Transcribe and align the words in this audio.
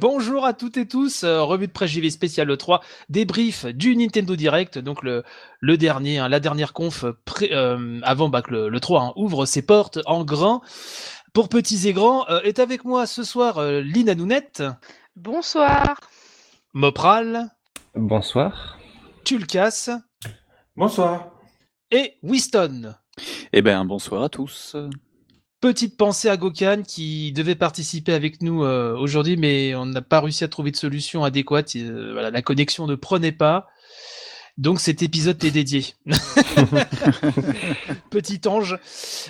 Bonjour 0.00 0.44
à 0.44 0.52
toutes 0.52 0.76
et 0.76 0.86
tous, 0.86 1.24
euh, 1.24 1.42
revue 1.42 1.68
de 1.68 1.72
presse 1.72 1.90
JV 1.90 2.10
spécial 2.10 2.50
E3, 2.50 2.82
débrief 3.08 3.64
du 3.64 3.96
Nintendo 3.96 4.36
Direct, 4.36 4.78
donc 4.78 5.02
le, 5.02 5.24
le 5.60 5.78
dernier, 5.78 6.18
hein, 6.18 6.28
la 6.28 6.38
dernière 6.38 6.74
conf 6.74 7.06
pré- 7.24 7.48
euh, 7.54 7.98
avant 8.02 8.28
bah, 8.28 8.42
que 8.42 8.50
le, 8.50 8.68
le 8.68 8.78
3 8.80 9.02
hein, 9.02 9.12
ouvre 9.16 9.46
ses 9.46 9.62
portes 9.62 9.98
en 10.04 10.22
grand. 10.22 10.60
Pour 11.32 11.48
petits 11.48 11.88
et 11.88 11.94
grands, 11.94 12.28
euh, 12.28 12.40
est 12.42 12.58
avec 12.58 12.84
moi 12.84 13.06
ce 13.06 13.24
soir 13.24 13.56
euh, 13.56 13.80
Lina 13.80 14.14
Nounette, 14.14 14.62
Bonsoir. 15.16 15.98
Mopral, 16.74 17.48
Bonsoir. 17.94 18.76
Tulkas 19.24 19.88
Bonsoir. 20.76 21.30
et 21.90 22.18
Winston. 22.22 22.94
Eh 23.54 23.62
ben, 23.62 23.86
bonsoir 23.86 24.22
à 24.24 24.28
tous. 24.28 24.76
Petite 25.60 25.96
pensée 25.96 26.28
à 26.28 26.36
Gokan 26.36 26.82
qui 26.86 27.32
devait 27.32 27.54
participer 27.54 28.12
avec 28.12 28.42
nous 28.42 28.62
euh, 28.62 28.94
aujourd'hui, 28.96 29.36
mais 29.36 29.74
on 29.74 29.86
n'a 29.86 30.02
pas 30.02 30.20
réussi 30.20 30.44
à 30.44 30.48
trouver 30.48 30.70
de 30.70 30.76
solution 30.76 31.24
adéquate. 31.24 31.74
Euh, 31.76 32.10
voilà, 32.12 32.30
la 32.30 32.42
connexion 32.42 32.86
ne 32.86 32.94
prenait 32.94 33.32
pas. 33.32 33.66
Donc 34.58 34.80
cet 34.80 35.02
épisode 35.02 35.38
t'est 35.38 35.50
dédié. 35.50 35.84
Petit 38.10 38.40
ange. 38.46 38.78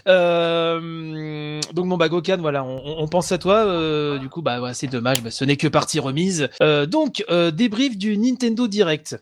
Euh, 0.07 1.61
donc 1.73 1.87
mon 1.87 1.97
bah 1.97 2.09
Gokan, 2.09 2.37
voilà, 2.39 2.65
on, 2.65 3.03
on 3.03 3.09
pense 3.09 3.33
à 3.33 3.39
toi. 3.39 3.67
euh, 3.67 4.19
du 4.19 4.29
coup, 4.29 4.43
bah 4.43 4.75
c'est 4.75 4.87
dommage, 4.87 5.23
bah, 5.23 5.31
ce 5.31 5.45
n'est 5.45 5.57
que 5.57 5.69
partie 5.69 6.01
remise. 6.01 6.49
Euh, 6.63 6.87
donc 6.87 7.25
débrief 7.55 7.97
du 7.97 8.17
Nintendo 8.19 8.69
Direct. 8.69 9.17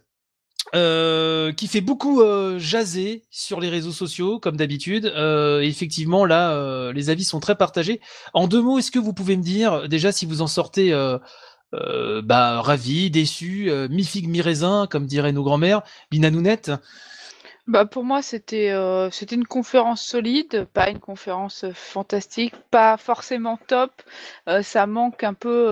Euh, 0.74 1.52
qui 1.52 1.68
fait 1.68 1.82
beaucoup 1.82 2.20
euh, 2.20 2.58
jaser 2.58 3.22
sur 3.30 3.60
les 3.60 3.68
réseaux 3.68 3.92
sociaux, 3.92 4.40
comme 4.40 4.56
d'habitude. 4.56 5.12
Euh, 5.14 5.60
effectivement, 5.60 6.24
là, 6.24 6.90
les 6.92 7.10
avis 7.10 7.24
sont 7.24 7.38
très 7.38 7.56
partagés. 7.56 8.00
En 8.32 8.48
deux 8.48 8.62
mots, 8.62 8.78
est-ce 8.78 8.90
que 8.90 8.98
vous 8.98 9.12
pouvez 9.12 9.36
me 9.36 9.42
dire 9.42 9.88
déjà 9.88 10.10
si 10.10 10.26
vous 10.26 10.42
en 10.42 10.46
sortez 10.46 10.92
bah, 11.72 12.60
ravi, 12.60 13.10
déçu, 13.10 13.70
mi-figue, 13.90 14.28
mi-raisin, 14.28 14.86
comme 14.90 15.06
diraient 15.06 15.32
nos 15.32 15.42
grands-mères, 15.42 15.82
Binanounette 16.10 16.70
Bah 17.66 17.84
pour 17.84 18.04
moi 18.04 18.22
c'était 18.22 18.70
une 18.70 19.46
conférence 19.46 20.02
solide, 20.02 20.66
pas 20.72 20.88
une 20.88 21.00
conférence 21.00 21.64
fantastique, 21.74 22.54
pas 22.70 22.96
forcément 22.96 23.58
top. 23.66 23.90
Ça 24.62 24.86
manque 24.86 25.24
un 25.24 25.34
peu 25.34 25.70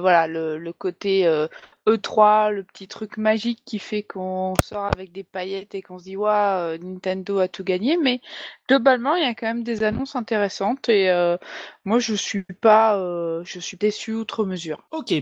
voilà 0.00 0.26
le, 0.26 0.72
côté 0.72 1.46
E3, 1.86 2.50
le 2.50 2.64
petit 2.64 2.88
truc 2.88 3.16
magique 3.16 3.60
qui 3.64 3.78
fait 3.78 4.02
qu'on 4.02 4.54
sort 4.62 4.90
avec 4.94 5.12
des 5.12 5.24
paillettes 5.24 5.74
et 5.74 5.82
qu'on 5.82 5.98
se 5.98 6.04
dit 6.04 6.16
waouh 6.16 6.78
Nintendo 6.78 7.38
a 7.38 7.48
tout 7.48 7.64
gagné. 7.64 7.96
Mais 7.96 8.20
globalement 8.68 9.16
il 9.16 9.22
y 9.22 9.26
a 9.26 9.34
quand 9.34 9.46
même 9.46 9.64
des 9.64 9.82
annonces 9.84 10.16
intéressantes 10.16 10.88
et 10.88 11.10
euh, 11.10 11.36
moi 11.84 11.98
je 11.98 12.14
suis 12.14 12.44
pas 12.60 12.96
euh, 12.96 13.42
je 13.44 13.58
suis 13.60 13.76
déçue 13.76 14.14
outre 14.14 14.44
mesure. 14.44 14.82
Ok. 14.90 15.12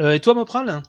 Euh, 0.00 0.12
et 0.12 0.20
toi, 0.20 0.34
Mopral? 0.34 0.82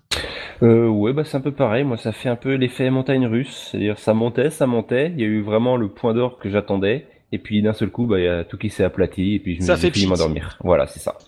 Euh, 0.62 0.88
ouais, 0.88 1.14
bah 1.14 1.24
c'est 1.24 1.38
un 1.38 1.42
peu 1.42 1.54
pareil. 1.54 1.84
Moi, 1.84 1.98
ça 1.98 2.12
fait 2.12 2.30
un 2.30 2.36
peu 2.36 2.56
l'effet 2.56 2.90
montagne 2.90 3.26
russe. 3.28 3.70
C'est-à-dire, 3.72 3.98
ça 4.00 4.14
montait, 4.14 4.50
ça 4.50 4.68
montait. 4.68 5.12
Il 5.12 5.20
y 5.20 5.24
a 5.24 5.28
eu 5.28 5.42
vraiment 5.42 5.78
le 5.78 5.90
point 5.90 6.14
d'or 6.14 6.40
que 6.40 6.50
j'attendais. 6.50 7.08
Et 7.32 7.38
puis, 7.38 7.62
d'un 7.62 7.74
seul 7.74 7.92
coup, 7.92 8.08
bah, 8.08 8.20
il 8.20 8.26
y 8.26 8.28
a 8.28 8.44
tout 8.44 8.58
qui 8.58 8.70
s'est 8.70 8.84
aplati. 8.84 9.36
Et 9.36 9.40
puis, 9.40 9.56
je 9.56 9.62
me 9.62 9.66
Ça 9.66 9.78
suis 9.78 10.08
m'endormir. 10.08 10.58
Voilà, 10.64 10.88
c'est 10.88 11.00
ça. 11.00 11.18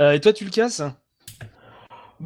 Euh, 0.00 0.12
Et 0.12 0.20
toi, 0.20 0.32
tu 0.32 0.44
le 0.44 0.50
casses 0.50 0.82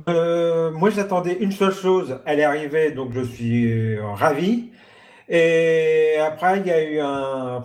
Euh, 0.08 0.70
moi, 0.70 0.90
j'attendais 0.90 1.34
une 1.34 1.52
seule 1.52 1.74
chose. 1.74 2.18
Elle 2.26 2.40
est 2.40 2.44
arrivée, 2.44 2.92
donc 2.92 3.12
je 3.12 3.22
suis 3.22 3.72
euh, 3.72 4.12
ravi. 4.12 4.70
Et 5.28 6.16
après, 6.20 6.60
il 6.60 6.66
y 6.66 6.70
a 6.70 6.82
eu 6.82 7.00
un, 7.00 7.64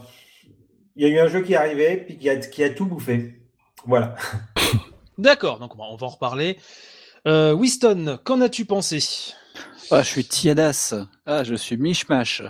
il 0.95 1.07
y 1.07 1.09
a 1.09 1.09
eu 1.09 1.19
un 1.19 1.27
jeu 1.27 1.41
qui 1.41 1.53
est 1.53 1.57
arrivé, 1.57 1.97
puis 1.97 2.17
qui 2.17 2.29
a, 2.29 2.69
tout 2.69 2.85
bouffé. 2.85 3.39
Voilà. 3.85 4.15
D'accord, 5.17 5.59
donc 5.59 5.75
on 5.75 5.77
va 5.77 5.85
on 5.89 5.95
va 5.95 6.07
en 6.07 6.09
reparler. 6.09 6.57
Euh, 7.27 7.53
Winston, 7.53 8.19
qu'en 8.23 8.41
as-tu 8.41 8.65
pensé? 8.65 8.99
Ah, 9.91 10.01
je 10.01 10.07
suis 10.07 10.23
tiadasse. 10.25 10.95
Ah, 11.25 11.43
je 11.43 11.53
suis 11.55 11.77
mishmash. 11.77 12.41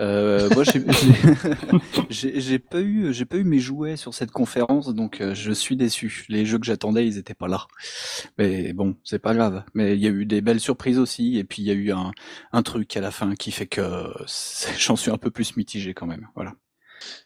Euh, 0.00 0.48
moi, 0.54 0.64
j'ai- 0.64 0.84
j'ai- 2.10 2.32
j'ai 2.34 2.40
j'ai 2.40 2.58
pas 2.58 2.80
eu, 2.80 3.12
j'ai 3.12 3.24
pas 3.24 3.36
eu 3.36 3.44
mes 3.44 3.58
jouets 3.58 3.96
sur 3.96 4.14
cette 4.14 4.30
conférence, 4.30 4.94
donc 4.94 5.20
euh, 5.20 5.34
je 5.34 5.52
suis 5.52 5.76
déçu. 5.76 6.24
Les 6.28 6.46
jeux 6.46 6.58
que 6.58 6.64
j'attendais, 6.66 7.06
ils 7.06 7.18
étaient 7.18 7.34
pas 7.34 7.48
là. 7.48 7.66
Mais 8.38 8.72
bon, 8.72 8.96
c'est 9.04 9.18
pas 9.18 9.34
grave. 9.34 9.64
Mais 9.74 9.94
il 9.94 10.00
y 10.00 10.06
a 10.06 10.10
eu 10.10 10.24
des 10.24 10.40
belles 10.40 10.60
surprises 10.60 10.98
aussi, 10.98 11.36
et 11.38 11.44
puis 11.44 11.62
il 11.62 11.66
y 11.66 11.70
a 11.70 11.74
eu 11.74 11.92
un, 11.92 12.12
un 12.52 12.62
truc 12.62 12.96
à 12.96 13.00
la 13.00 13.10
fin 13.10 13.34
qui 13.34 13.50
fait 13.50 13.66
que 13.66 13.82
j'en 14.78 14.96
suis 14.96 15.10
un 15.10 15.18
peu 15.18 15.30
plus 15.30 15.56
mitigé 15.56 15.94
quand 15.94 16.06
même. 16.06 16.28
Voilà. 16.34 16.54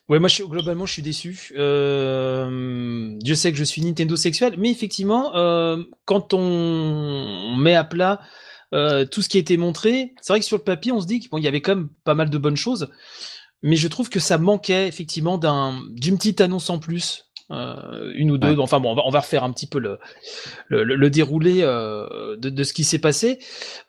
Ouais, 0.09 0.19
moi, 0.19 0.29
je 0.29 0.35
suis, 0.35 0.49
globalement, 0.49 0.85
je 0.87 0.93
suis 0.93 1.03
déçu. 1.03 1.53
Euh, 1.57 3.17
Dieu 3.21 3.35
sait 3.35 3.53
que 3.53 3.59
je 3.59 3.65
suis 3.65 3.83
Nintendo 3.83 4.17
sexuel, 4.17 4.55
mais 4.59 4.71
effectivement, 4.71 5.35
euh, 5.37 5.83
quand 6.05 6.35
on 6.35 7.57
met 7.57 7.75
à 7.75 7.85
plat 7.85 8.21
euh, 8.73 9.05
tout 9.05 9.23
ce 9.23 9.29
qui 9.29 9.37
a 9.37 9.41
été 9.41 9.57
montré, 9.57 10.15
c'est 10.21 10.33
vrai 10.33 10.41
que 10.41 10.47
sur 10.47 10.57
le 10.57 10.63
papier, 10.63 10.93
on 10.93 11.01
se 11.01 11.07
dit 11.07 11.21
qu'il 11.21 11.31
bon, 11.31 11.39
y 11.39 11.49
avait 11.49 11.61
quand 11.61 11.77
même 11.77 11.89
pas 12.05 12.15
mal 12.15 12.31
de 12.31 12.39
bonnes 12.39 12.57
choses, 12.57 12.89
mais 13.63 13.77
je 13.77 13.89
trouve 13.89 14.09
que 14.11 14.21
ça 14.21 14.39
manquait 14.39 14.89
effectivement 14.89 15.39
d'un 15.39 15.81
d'une 15.91 16.17
petite 16.19 16.41
annonce 16.41 16.71
en 16.71 16.79
plus. 16.79 17.27
euh, 17.51 18.13
une 18.15 18.31
ou 18.31 18.39
deux, 18.39 18.55
Ouais. 18.55 18.63
enfin 18.63 18.81
bon, 18.81 18.93
on 18.93 18.95
va, 18.95 19.03
on 19.05 19.11
va 19.11 19.21
refaire 19.21 19.45
un 19.45 19.53
petit 19.53 19.67
peu 19.67 19.79
le, 19.79 19.99
le, 20.71 21.11
déroulé 21.11 21.59
euh, 21.63 22.37
de, 22.39 22.49
de 22.49 22.65
ce 22.65 22.73
qui 22.73 22.85
s'est 22.85 22.99
passé. 22.99 23.39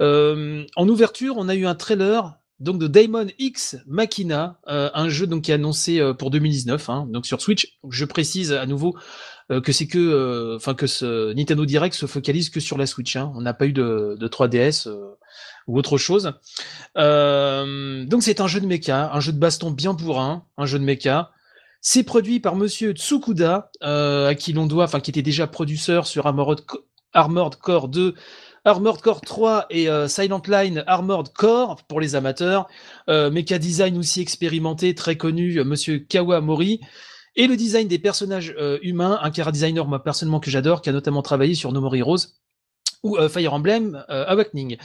En 0.01 0.87
ouverture, 0.89 1.35
on 1.37 1.47
a 1.49 1.55
eu 1.55 1.65
un 1.65 1.75
trailer 1.75 2.33
donc 2.59 2.79
de 2.79 2.87
Daemon 2.87 3.27
X 3.39 3.77
Machina, 3.87 4.59
euh, 4.67 4.89
un 4.93 5.09
jeu 5.09 5.27
donc 5.27 5.43
qui 5.43 5.51
est 5.51 5.55
annoncé 5.55 5.99
euh, 5.99 6.13
pour 6.13 6.29
2019, 6.31 6.89
hein, 6.89 7.07
donc 7.09 7.25
sur 7.25 7.41
Switch. 7.41 7.77
Je 7.89 8.05
précise 8.05 8.53
à 8.53 8.65
nouveau 8.65 8.95
euh, 9.51 9.61
que 9.61 9.71
c'est 9.71 9.87
que, 9.87 9.97
euh, 9.97 10.55
enfin 10.55 10.73
que 10.73 10.87
ce 10.87 11.33
Nintendo 11.33 11.65
Direct 11.65 11.95
se 11.95 12.05
focalise 12.05 12.49
que 12.49 12.59
sur 12.59 12.77
la 12.77 12.85
Switch. 12.85 13.15
Hein. 13.15 13.31
On 13.35 13.41
n'a 13.41 13.53
pas 13.53 13.65
eu 13.65 13.73
de, 13.73 14.15
de 14.19 14.27
3DS 14.27 14.87
euh, 14.87 15.17
ou 15.67 15.77
autre 15.77 15.97
chose. 15.97 16.33
Donc 16.95 18.23
c'est 18.23 18.41
un 18.41 18.47
jeu 18.47 18.59
de 18.59 18.65
mecha, 18.67 19.11
un 19.13 19.19
jeu 19.19 19.31
de 19.31 19.39
baston 19.39 19.71
bien 19.71 19.93
bourrin, 19.93 20.45
un 20.57 20.65
jeu 20.65 20.79
de 20.79 20.83
mecha. 20.83 21.31
C'est 21.81 22.03
produit 22.03 22.39
par 22.39 22.55
Monsieur 22.55 22.91
Tsukuda, 22.93 23.69
à 23.81 24.35
qui 24.35 24.53
l'on 24.53 24.65
doit, 24.67 24.85
enfin 24.85 24.99
qui 25.01 25.11
était 25.11 25.21
déjà 25.21 25.47
producteur 25.47 26.07
sur 26.07 26.25
Armored, 26.27 26.61
Co- 26.65 26.85
Armored 27.13 27.55
Core 27.57 27.89
2, 27.89 28.15
Armored 28.65 29.01
Core 29.01 29.19
3 29.21 29.65
et 29.69 29.87
Silent 30.07 30.41
Line 30.47 30.83
Armored 30.87 31.27
Core 31.33 31.83
pour 31.87 31.99
les 31.99 32.15
amateurs. 32.15 32.67
Euh, 33.09 33.29
mecha 33.31 33.57
design 33.57 33.97
aussi 33.97 34.21
expérimenté, 34.21 34.95
très 34.95 35.17
connu, 35.17 35.61
Monsieur 35.65 35.99
Kawamori. 35.99 36.79
Et 37.35 37.47
le 37.47 37.55
design 37.55 37.87
des 37.87 37.99
personnages 37.99 38.53
euh, 38.57 38.77
humains, 38.81 39.19
un 39.21 39.31
cara 39.31 39.51
designer 39.51 39.87
moi 39.87 40.03
personnellement 40.03 40.39
que 40.39 40.51
j'adore, 40.51 40.81
qui 40.81 40.89
a 40.89 40.93
notamment 40.93 41.21
travaillé 41.21 41.55
sur 41.55 41.71
No 41.71 41.81
More 41.81 41.95
Heroes 41.95 42.27
ou 43.01 43.17
euh, 43.17 43.27
Fire 43.27 43.53
Emblem 43.53 44.03
euh, 44.09 44.25
Awakening. 44.27 44.77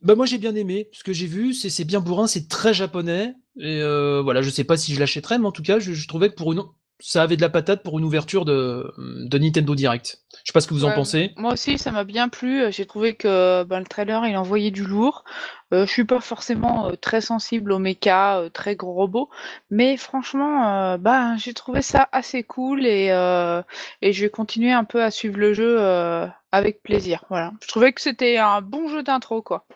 Bah 0.00 0.14
moi 0.14 0.26
j'ai 0.26 0.38
bien 0.38 0.54
aimé 0.54 0.88
ce 0.92 1.02
que 1.02 1.12
j'ai 1.12 1.26
vu, 1.26 1.52
c'est 1.52 1.84
bien 1.84 1.98
bourrin, 1.98 2.28
c'est 2.28 2.48
très 2.48 2.72
japonais. 2.72 3.34
Et 3.58 3.82
voilà, 4.22 4.42
je 4.42 4.50
sais 4.50 4.62
pas 4.62 4.76
si 4.76 4.94
je 4.94 5.00
l'achèterais, 5.00 5.40
mais 5.40 5.46
en 5.46 5.52
tout 5.52 5.64
cas, 5.64 5.80
je, 5.80 5.92
je 5.92 6.06
trouvais 6.06 6.28
que 6.28 6.36
pour 6.36 6.52
une, 6.52 6.62
ça 7.00 7.22
avait 7.22 7.36
de 7.36 7.42
la 7.42 7.48
patate 7.48 7.82
pour 7.82 7.98
une 7.98 8.04
ouverture 8.04 8.44
de, 8.44 8.92
de 8.98 9.38
Nintendo 9.38 9.74
Direct. 9.74 10.20
Je 10.32 10.38
sais 10.46 10.52
pas 10.52 10.60
ce 10.60 10.66
que 10.66 10.74
vous 10.74 10.84
en 10.84 10.92
pensez. 10.92 11.32
Moi 11.36 11.52
aussi, 11.52 11.78
ça 11.78 11.90
m'a 11.92 12.04
bien 12.04 12.28
plu. 12.28 12.72
J'ai 12.72 12.86
trouvé 12.86 13.14
que 13.14 13.62
ben, 13.64 13.78
le 13.78 13.86
trailer, 13.86 14.26
il 14.26 14.36
envoyait 14.36 14.70
du 14.70 14.84
lourd. 14.84 15.24
Euh, 15.72 15.86
je 15.86 15.92
suis 15.92 16.04
pas 16.04 16.20
forcément 16.20 16.88
euh, 16.88 16.92
très 16.94 17.20
sensible 17.20 17.72
aux 17.72 17.78
mechas, 17.78 18.40
euh, 18.40 18.48
très 18.48 18.74
gros 18.74 18.94
robots, 18.94 19.28
mais 19.70 19.98
franchement, 19.98 20.66
euh, 20.66 20.96
ben, 20.96 21.36
j'ai 21.36 21.52
trouvé 21.52 21.82
ça 21.82 22.08
assez 22.10 22.42
cool 22.42 22.86
et, 22.86 23.10
euh, 23.10 23.62
et 24.00 24.14
je 24.14 24.24
vais 24.24 24.30
continuer 24.30 24.72
un 24.72 24.84
peu 24.84 25.02
à 25.02 25.10
suivre 25.10 25.38
le 25.38 25.52
jeu 25.52 25.76
euh, 25.78 26.26
avec 26.52 26.82
plaisir. 26.82 27.24
Voilà. 27.28 27.52
Je 27.62 27.68
trouvais 27.68 27.92
que 27.92 28.00
c'était 28.00 28.38
un 28.38 28.62
bon 28.62 28.88
jeu 28.88 29.02
d'intro, 29.02 29.42
quoi. 29.42 29.66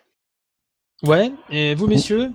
Ouais. 1.02 1.30
Et 1.50 1.74
vous 1.74 1.86
messieurs? 1.86 2.32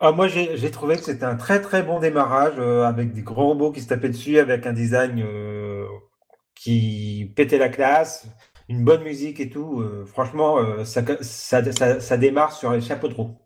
Ah, 0.00 0.12
moi, 0.12 0.28
j'ai 0.28 0.70
trouvé 0.70 0.96
que 0.96 1.02
c'était 1.02 1.24
un 1.24 1.36
très 1.36 1.60
très 1.60 1.82
bon 1.82 2.00
démarrage 2.00 2.54
euh, 2.58 2.84
avec 2.84 3.12
des 3.12 3.22
gros 3.22 3.48
robots 3.48 3.70
qui 3.70 3.82
se 3.82 3.88
tapaient 3.88 4.08
dessus, 4.08 4.38
avec 4.38 4.66
un 4.66 4.72
design 4.72 5.20
euh, 5.22 5.84
qui 6.54 7.32
pétait 7.36 7.58
la 7.58 7.68
classe, 7.68 8.26
une 8.68 8.84
bonne 8.84 9.02
musique 9.04 9.40
et 9.40 9.50
tout. 9.50 9.80
euh, 9.80 10.06
franchement, 10.06 10.58
euh, 10.58 10.84
ça, 10.84 11.02
ça, 11.22 11.72
ça, 11.72 12.00
ça 12.00 12.16
démarre 12.16 12.52
sur 12.52 12.72
les 12.72 12.80
chapeaux 12.80 13.08
de 13.08 13.14
roue. 13.14 13.36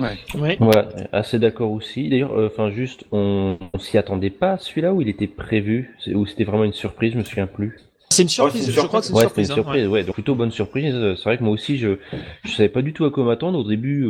Ouais. 0.00 0.18
Ouais, 0.60 0.86
assez 1.12 1.38
d'accord 1.38 1.72
aussi. 1.72 2.08
D'ailleurs, 2.08 2.32
euh, 2.38 2.48
enfin, 2.48 2.70
juste, 2.70 3.04
on, 3.12 3.58
on 3.72 3.78
s'y 3.78 3.98
attendait 3.98 4.30
pas 4.30 4.52
à 4.52 4.58
celui-là 4.58 4.92
où 4.94 5.00
il 5.00 5.08
était 5.08 5.26
prévu, 5.28 5.96
ou 6.14 6.26
c'était 6.26 6.44
vraiment 6.44 6.64
une 6.64 6.72
surprise, 6.72 7.12
je 7.12 7.18
me 7.18 7.24
souviens 7.24 7.46
plus. 7.46 7.87
C'est 8.10 8.22
une 8.22 8.28
surprise. 8.28 8.66
une 8.66 8.72
Je 8.72 8.80
crois 8.80 9.00
que 9.00 9.06
c'est 9.06 9.12
une 9.12 9.16
Ouais, 9.16 9.22
surprise. 9.22 9.46
une 9.48 9.52
hein, 9.52 9.54
surprise, 9.54 9.86
ouais. 9.88 10.02
donc 10.04 10.14
plutôt 10.14 10.34
bonne 10.34 10.50
surprise. 10.50 10.94
Euh, 10.94 11.14
C'est 11.16 11.24
vrai 11.24 11.38
que 11.38 11.44
moi 11.44 11.52
aussi, 11.52 11.78
je 11.78 11.98
je 12.44 12.50
savais 12.50 12.68
pas 12.68 12.82
du 12.82 12.92
tout 12.92 13.04
à 13.04 13.10
quoi 13.10 13.24
m'attendre. 13.24 13.58
Au 13.58 13.64
début, 13.68 14.08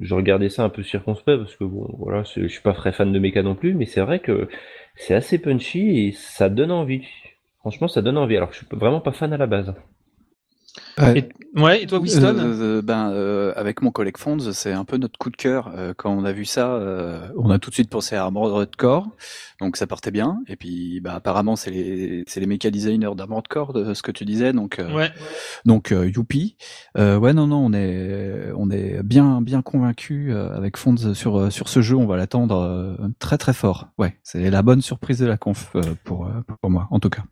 je 0.00 0.14
regardais 0.14 0.48
ça 0.50 0.64
un 0.64 0.68
peu 0.68 0.82
circonspect 0.82 1.38
parce 1.38 1.56
que 1.56 1.64
bon, 1.64 1.88
voilà, 1.98 2.22
je 2.24 2.46
suis 2.48 2.60
pas 2.62 2.72
très 2.72 2.92
fan 2.92 3.12
de 3.12 3.18
méca 3.18 3.42
non 3.42 3.54
plus, 3.54 3.74
mais 3.74 3.86
c'est 3.86 4.00
vrai 4.02 4.18
que 4.20 4.48
c'est 4.96 5.14
assez 5.14 5.38
punchy 5.38 6.06
et 6.08 6.12
ça 6.12 6.48
donne 6.48 6.70
envie. 6.70 7.02
Franchement, 7.60 7.88
ça 7.88 8.02
donne 8.02 8.18
envie. 8.18 8.36
Alors 8.36 8.48
que 8.50 8.54
je 8.54 8.60
suis 8.60 8.68
vraiment 8.72 9.00
pas 9.00 9.12
fan 9.12 9.32
à 9.32 9.36
la 9.36 9.46
base. 9.46 9.74
Et, 11.16 11.28
ouais, 11.56 11.82
et 11.82 11.86
toi, 11.86 11.98
Winston? 11.98 12.36
euh, 12.38 12.82
Ben, 12.82 13.10
euh, 13.10 13.54
avec 13.56 13.80
mon 13.80 13.90
collègue 13.90 14.18
Fonds, 14.18 14.38
c'est 14.52 14.72
un 14.72 14.84
peu 14.84 14.98
notre 14.98 15.18
coup 15.18 15.30
de 15.30 15.36
cœur. 15.36 15.72
Euh, 15.74 15.94
quand 15.96 16.10
on 16.10 16.24
a 16.24 16.32
vu 16.32 16.44
ça, 16.44 16.72
euh, 16.74 17.26
on 17.38 17.48
a 17.50 17.58
tout 17.58 17.70
de 17.70 17.74
suite 17.74 17.88
pensé 17.88 18.16
à 18.16 18.24
Armored 18.24 18.76
Core, 18.76 19.08
donc 19.60 19.78
ça 19.78 19.86
partait 19.86 20.10
bien. 20.10 20.40
Et 20.46 20.56
puis, 20.56 21.00
bah, 21.00 21.14
apparemment, 21.14 21.56
c'est 21.56 21.70
les, 21.70 22.24
c'est 22.26 22.40
les 22.40 22.46
méca 22.46 22.70
designers 22.70 23.14
d'Armored 23.16 23.48
Core, 23.48 23.72
de 23.72 23.94
ce 23.94 24.02
que 24.02 24.12
tu 24.12 24.26
disais, 24.26 24.52
donc, 24.52 24.78
euh, 24.78 24.94
Ouais. 24.94 25.10
donc 25.64 25.90
euh, 25.92 26.10
youpi. 26.10 26.56
Euh, 26.98 27.16
ouais, 27.16 27.32
non, 27.32 27.46
non, 27.46 27.64
on 27.64 27.72
est, 27.72 28.50
on 28.56 28.70
est 28.70 29.02
bien, 29.02 29.40
bien 29.40 29.62
convaincu 29.62 30.34
avec 30.34 30.76
Fonds 30.76 31.14
sur 31.14 31.38
euh, 31.38 31.50
sur 31.50 31.68
ce 31.70 31.80
jeu. 31.80 31.96
On 31.96 32.06
va 32.06 32.16
l'attendre 32.18 32.56
euh, 32.60 33.08
très, 33.20 33.38
très 33.38 33.54
fort. 33.54 33.88
Ouais, 33.96 34.18
c'est 34.22 34.50
la 34.50 34.60
bonne 34.62 34.82
surprise 34.82 35.18
de 35.18 35.26
la 35.26 35.38
conf 35.38 35.70
euh, 35.76 35.80
pour 36.04 36.26
euh, 36.26 36.30
pour 36.60 36.70
moi, 36.70 36.88
en 36.90 37.00
tout 37.00 37.10
cas. 37.10 37.22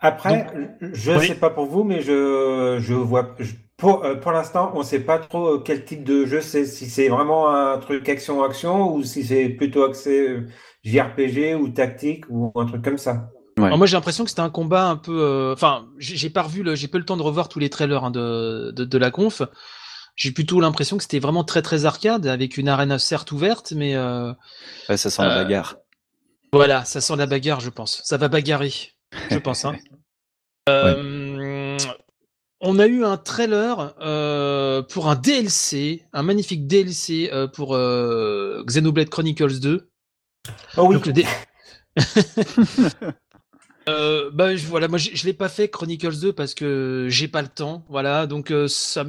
Après, 0.00 0.46
je 0.80 1.12
ne 1.12 1.18
Oui. 1.18 1.26
sais 1.26 1.34
pas 1.34 1.50
pour 1.50 1.66
vous, 1.66 1.84
mais 1.84 2.00
je, 2.00 2.78
je 2.80 2.94
vois. 2.94 3.34
je- 3.38 3.54
pour 3.76 4.04
euh, 4.04 4.14
pour 4.16 4.32
l'instant, 4.32 4.72
on 4.74 4.80
ne 4.80 4.84
sait 4.84 5.00
pas 5.00 5.18
trop 5.18 5.56
euh, 5.56 5.62
quel 5.64 5.84
type 5.84 6.04
de 6.04 6.26
jeu 6.26 6.40
c'est. 6.40 6.64
Si 6.66 6.88
c'est 6.88 7.08
vraiment 7.08 7.48
un 7.54 7.78
truc 7.78 8.08
action-action 8.08 8.92
ou 8.94 9.02
si 9.04 9.24
c'est 9.24 9.48
plutôt 9.50 9.84
axé 9.84 10.28
euh, 10.28 10.46
JRPG 10.84 11.54
ou 11.54 11.68
tactique 11.70 12.24
ou 12.30 12.52
un 12.56 12.66
truc 12.66 12.82
comme 12.82 12.98
ça. 12.98 13.30
Ouais. 13.58 13.66
Alors 13.66 13.78
moi 13.78 13.86
j'ai 13.86 13.96
l'impression 13.96 14.24
que 14.24 14.30
c'était 14.30 14.40
un 14.42 14.50
combat 14.50 14.88
un 14.88 14.96
peu. 14.96 15.52
Enfin, 15.54 15.86
j'ai 15.98 16.16
j'ai 16.16 16.30
pas 16.30 16.42
revu, 16.42 16.62
le... 16.62 16.74
j'ai 16.74 16.88
pas 16.88 16.96
eu 16.98 17.00
le 17.00 17.06
temps 17.06 17.16
de 17.16 17.22
revoir 17.22 17.48
tous 17.48 17.58
les 17.58 17.68
trailers 17.70 18.04
hein, 18.04 18.10
de... 18.10 18.70
De, 18.74 18.84
de 18.84 18.98
la 18.98 19.10
conf. 19.10 19.42
J'ai 20.16 20.32
plutôt 20.32 20.60
l'impression 20.60 20.96
que 20.98 21.02
c'était 21.02 21.18
vraiment 21.18 21.44
très 21.44 21.62
très 21.62 21.84
arcade 21.86 22.26
avec 22.26 22.58
une 22.58 22.68
arène 22.68 22.98
certes 22.98 23.32
ouverte, 23.32 23.72
mais 23.76 23.96
euh, 23.96 24.32
Ouais, 24.90 24.96
ça 24.98 25.08
sent 25.10 25.22
la 25.22 25.30
bagarre. 25.30 25.76
voilà, 26.52 26.84
ça 26.84 27.00
sent 27.00 27.16
la 27.16 27.26
bagarre, 27.26 27.60
je 27.60 27.70
pense. 27.70 28.02
Ça 28.04 28.16
va 28.16 28.28
bagarrer, 28.28 28.72
je 29.30 29.38
pense. 29.38 29.64
Hein. 29.64 29.76
Euh, 30.68 31.76
On 32.60 32.78
a 32.78 32.86
eu 32.86 33.02
un 33.04 33.16
trailer 33.16 33.94
euh, 34.00 34.82
pour 34.82 35.08
un 35.08 35.16
DLC, 35.16 36.04
un 36.12 36.22
magnifique 36.22 36.68
DLC 36.68 37.28
euh, 37.32 37.48
pour 37.48 37.74
euh, 37.74 38.62
Xenoblade 38.66 39.08
Chronicles 39.08 39.58
2. 39.58 39.90
Oh 40.76 40.82
oui. 40.86 40.94
Donc, 40.94 41.06
le 41.06 41.12
dé- 41.12 41.26
Euh, 43.88 44.30
bah 44.32 44.54
je- 44.54 44.66
voilà, 44.66 44.86
moi 44.86 44.98
je, 44.98 45.10
je 45.14 45.24
l'ai 45.26 45.32
pas 45.32 45.48
fait 45.48 45.68
Chronicles 45.68 46.20
2 46.20 46.32
parce 46.34 46.54
que 46.54 47.06
j'ai 47.08 47.26
pas 47.26 47.42
le 47.42 47.48
temps, 47.48 47.84
voilà. 47.88 48.26
Donc 48.26 48.52
euh, 48.52 48.68
ça, 48.68 49.04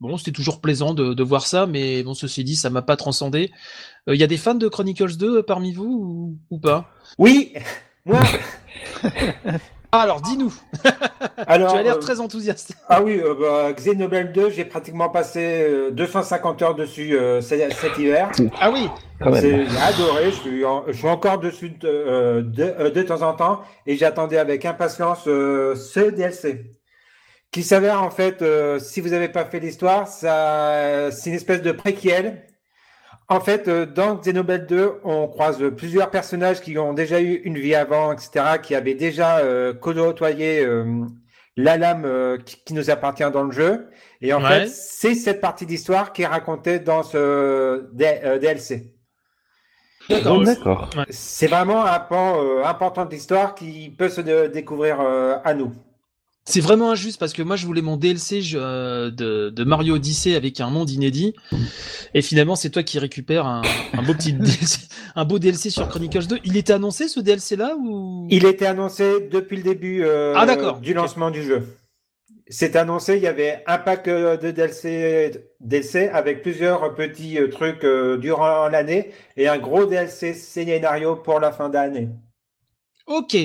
bon, 0.00 0.16
c'était 0.16 0.32
toujours 0.32 0.60
plaisant 0.60 0.94
de, 0.94 1.12
de 1.14 1.22
voir 1.22 1.46
ça, 1.46 1.66
mais 1.66 2.02
bon, 2.02 2.14
ceci 2.14 2.42
dit, 2.42 2.56
ça 2.56 2.70
m'a 2.70 2.82
pas 2.82 2.96
transcendé. 2.96 3.52
Il 4.08 4.16
y 4.16 4.24
a 4.24 4.26
des 4.26 4.38
fans 4.38 4.54
de 4.54 4.66
Chronicles 4.66 5.16
2 5.16 5.42
parmi 5.42 5.72
vous 5.72 5.84
ou, 5.84 6.38
ou 6.50 6.58
pas? 6.58 6.90
Oui. 7.18 7.52
Moi. 8.04 8.20
Ah 9.92 10.02
alors 10.02 10.20
dis-nous, 10.20 10.54
Alors. 11.48 11.72
tu 11.72 11.78
as 11.80 11.82
l'air 11.82 11.96
euh, 11.96 11.98
très 11.98 12.20
enthousiaste. 12.20 12.74
Ah 12.88 13.02
oui, 13.02 13.20
euh, 13.20 13.34
bah, 13.34 13.72
Xenoblade 13.72 14.32
2, 14.32 14.50
j'ai 14.50 14.64
pratiquement 14.64 15.08
passé 15.08 15.40
euh, 15.68 15.90
250 15.90 16.62
heures 16.62 16.74
dessus 16.76 17.18
euh, 17.18 17.40
cet 17.40 17.72
cet 17.72 17.98
hiver. 17.98 18.30
Ah 18.60 18.70
oui, 18.70 18.88
J'ai 19.40 19.66
adoré, 19.82 20.26
je 20.26 20.36
suis, 20.36 20.64
en- 20.64 20.84
je 20.86 20.92
suis 20.92 21.08
encore 21.08 21.40
dessus 21.40 21.70
de, 21.70 21.88
euh, 21.88 22.42
de, 22.42 22.62
euh, 22.62 22.90
de 22.90 23.02
temps 23.02 23.22
en 23.22 23.32
temps 23.34 23.62
et 23.84 23.96
j'attendais 23.96 24.38
avec 24.38 24.64
impatience 24.64 25.24
euh, 25.26 25.74
ce 25.74 25.98
DLC. 26.10 26.70
Qui 27.50 27.64
s'avère 27.64 28.00
en 28.00 28.10
fait, 28.12 28.42
euh, 28.42 28.78
si 28.78 29.00
vous 29.00 29.08
n'avez 29.08 29.28
pas 29.28 29.44
fait 29.44 29.58
l'histoire, 29.58 30.06
ça, 30.06 31.10
c'est 31.10 31.30
une 31.30 31.36
espèce 31.36 31.62
de 31.62 31.72
préquel. 31.72 32.46
En 33.30 33.40
fait, 33.40 33.68
euh, 33.68 33.86
dans 33.86 34.16
Xenoblade 34.16 34.66
2, 34.66 35.00
on 35.04 35.28
croise 35.28 35.62
plusieurs 35.76 36.10
personnages 36.10 36.60
qui 36.60 36.76
ont 36.78 36.92
déjà 36.92 37.20
eu 37.20 37.34
une 37.44 37.58
vie 37.58 37.74
avant, 37.76 38.12
etc., 38.12 38.58
qui 38.62 38.74
avaient 38.74 38.94
déjà 38.94 39.38
euh, 39.38 39.72
côtoyé 39.72 40.64
euh, 40.64 40.84
la 41.56 41.76
lame 41.76 42.04
euh, 42.04 42.38
qui, 42.38 42.56
qui 42.64 42.74
nous 42.74 42.90
appartient 42.90 43.30
dans 43.32 43.44
le 43.44 43.52
jeu. 43.52 43.88
Et 44.20 44.32
en 44.32 44.42
Ouais. 44.42 44.62
fait, 44.62 44.68
c'est 44.68 45.14
cette 45.14 45.40
partie 45.40 45.64
d'histoire 45.66 46.12
qui 46.12 46.22
est 46.22 46.26
racontée 46.26 46.80
dans 46.80 47.04
ce 47.04 47.88
D- 47.92 48.20
euh, 48.24 48.38
DLC. 48.40 48.94
d'accord. 50.44 50.90
C'est 51.10 51.46
vraiment 51.46 51.84
un 51.84 52.00
pan 52.00 52.42
euh, 52.42 52.64
important 52.64 53.04
de 53.04 53.10
l'histoire 53.10 53.54
qui 53.54 53.90
peut 53.90 54.08
se 54.08 54.20
découvrir 54.48 55.00
euh, 55.00 55.36
à 55.44 55.54
nous. 55.54 55.72
C'est 56.50 56.60
vraiment 56.60 56.90
injuste 56.90 57.18
parce 57.18 57.32
que 57.32 57.42
moi 57.42 57.56
je 57.56 57.64
voulais 57.66 57.80
mon 57.82 57.96
DLC 57.96 58.42
je- 58.42 58.58
euh, 58.60 59.10
de, 59.10 59.50
de 59.50 59.64
Mario 59.64 59.94
Odyssey 59.94 60.34
avec 60.34 60.60
un 60.60 60.68
monde 60.70 60.90
inédit 60.90 61.34
et 62.14 62.22
finalement 62.22 62.56
c'est 62.56 62.70
toi 62.70 62.82
qui 62.82 62.98
récupères 62.98 63.46
un, 63.46 63.62
un 63.92 64.02
beau 64.02 64.12
petit 64.14 64.32
DLC, 64.32 64.80
un 65.14 65.24
beau 65.24 65.38
DLC 65.38 65.70
sur 65.70 65.88
Chronicles 65.88 66.26
2. 66.26 66.38
Il 66.44 66.56
était 66.56 66.72
annoncé 66.72 67.08
ce 67.08 67.20
DLC 67.20 67.56
là 67.56 67.74
ou? 67.76 68.26
Il 68.30 68.44
était 68.44 68.66
annoncé 68.66 69.28
depuis 69.30 69.56
le 69.58 69.62
début 69.62 70.02
euh, 70.04 70.34
Ah, 70.36 70.46
du 70.80 70.92
lancement 70.94 71.30
du 71.30 71.42
jeu. 71.42 71.62
C'est 72.52 72.74
annoncé, 72.74 73.16
il 73.16 73.22
y 73.22 73.28
avait 73.28 73.62
un 73.68 73.78
pack 73.78 74.08
euh, 74.08 74.36
de 74.36 74.50
DLC, 74.50 75.30
DLC 75.60 76.08
avec 76.08 76.42
plusieurs 76.42 76.96
petits 76.96 77.38
euh, 77.38 77.48
trucs 77.48 77.86
durant 78.20 78.68
l'année 78.68 79.12
et 79.36 79.46
un 79.46 79.58
gros 79.58 79.86
DLC 79.86 80.34
scénario 80.34 81.14
pour 81.14 81.38
la 81.38 81.52
fin 81.52 81.68
d'année. 81.68 82.08
Ok. 83.06 83.36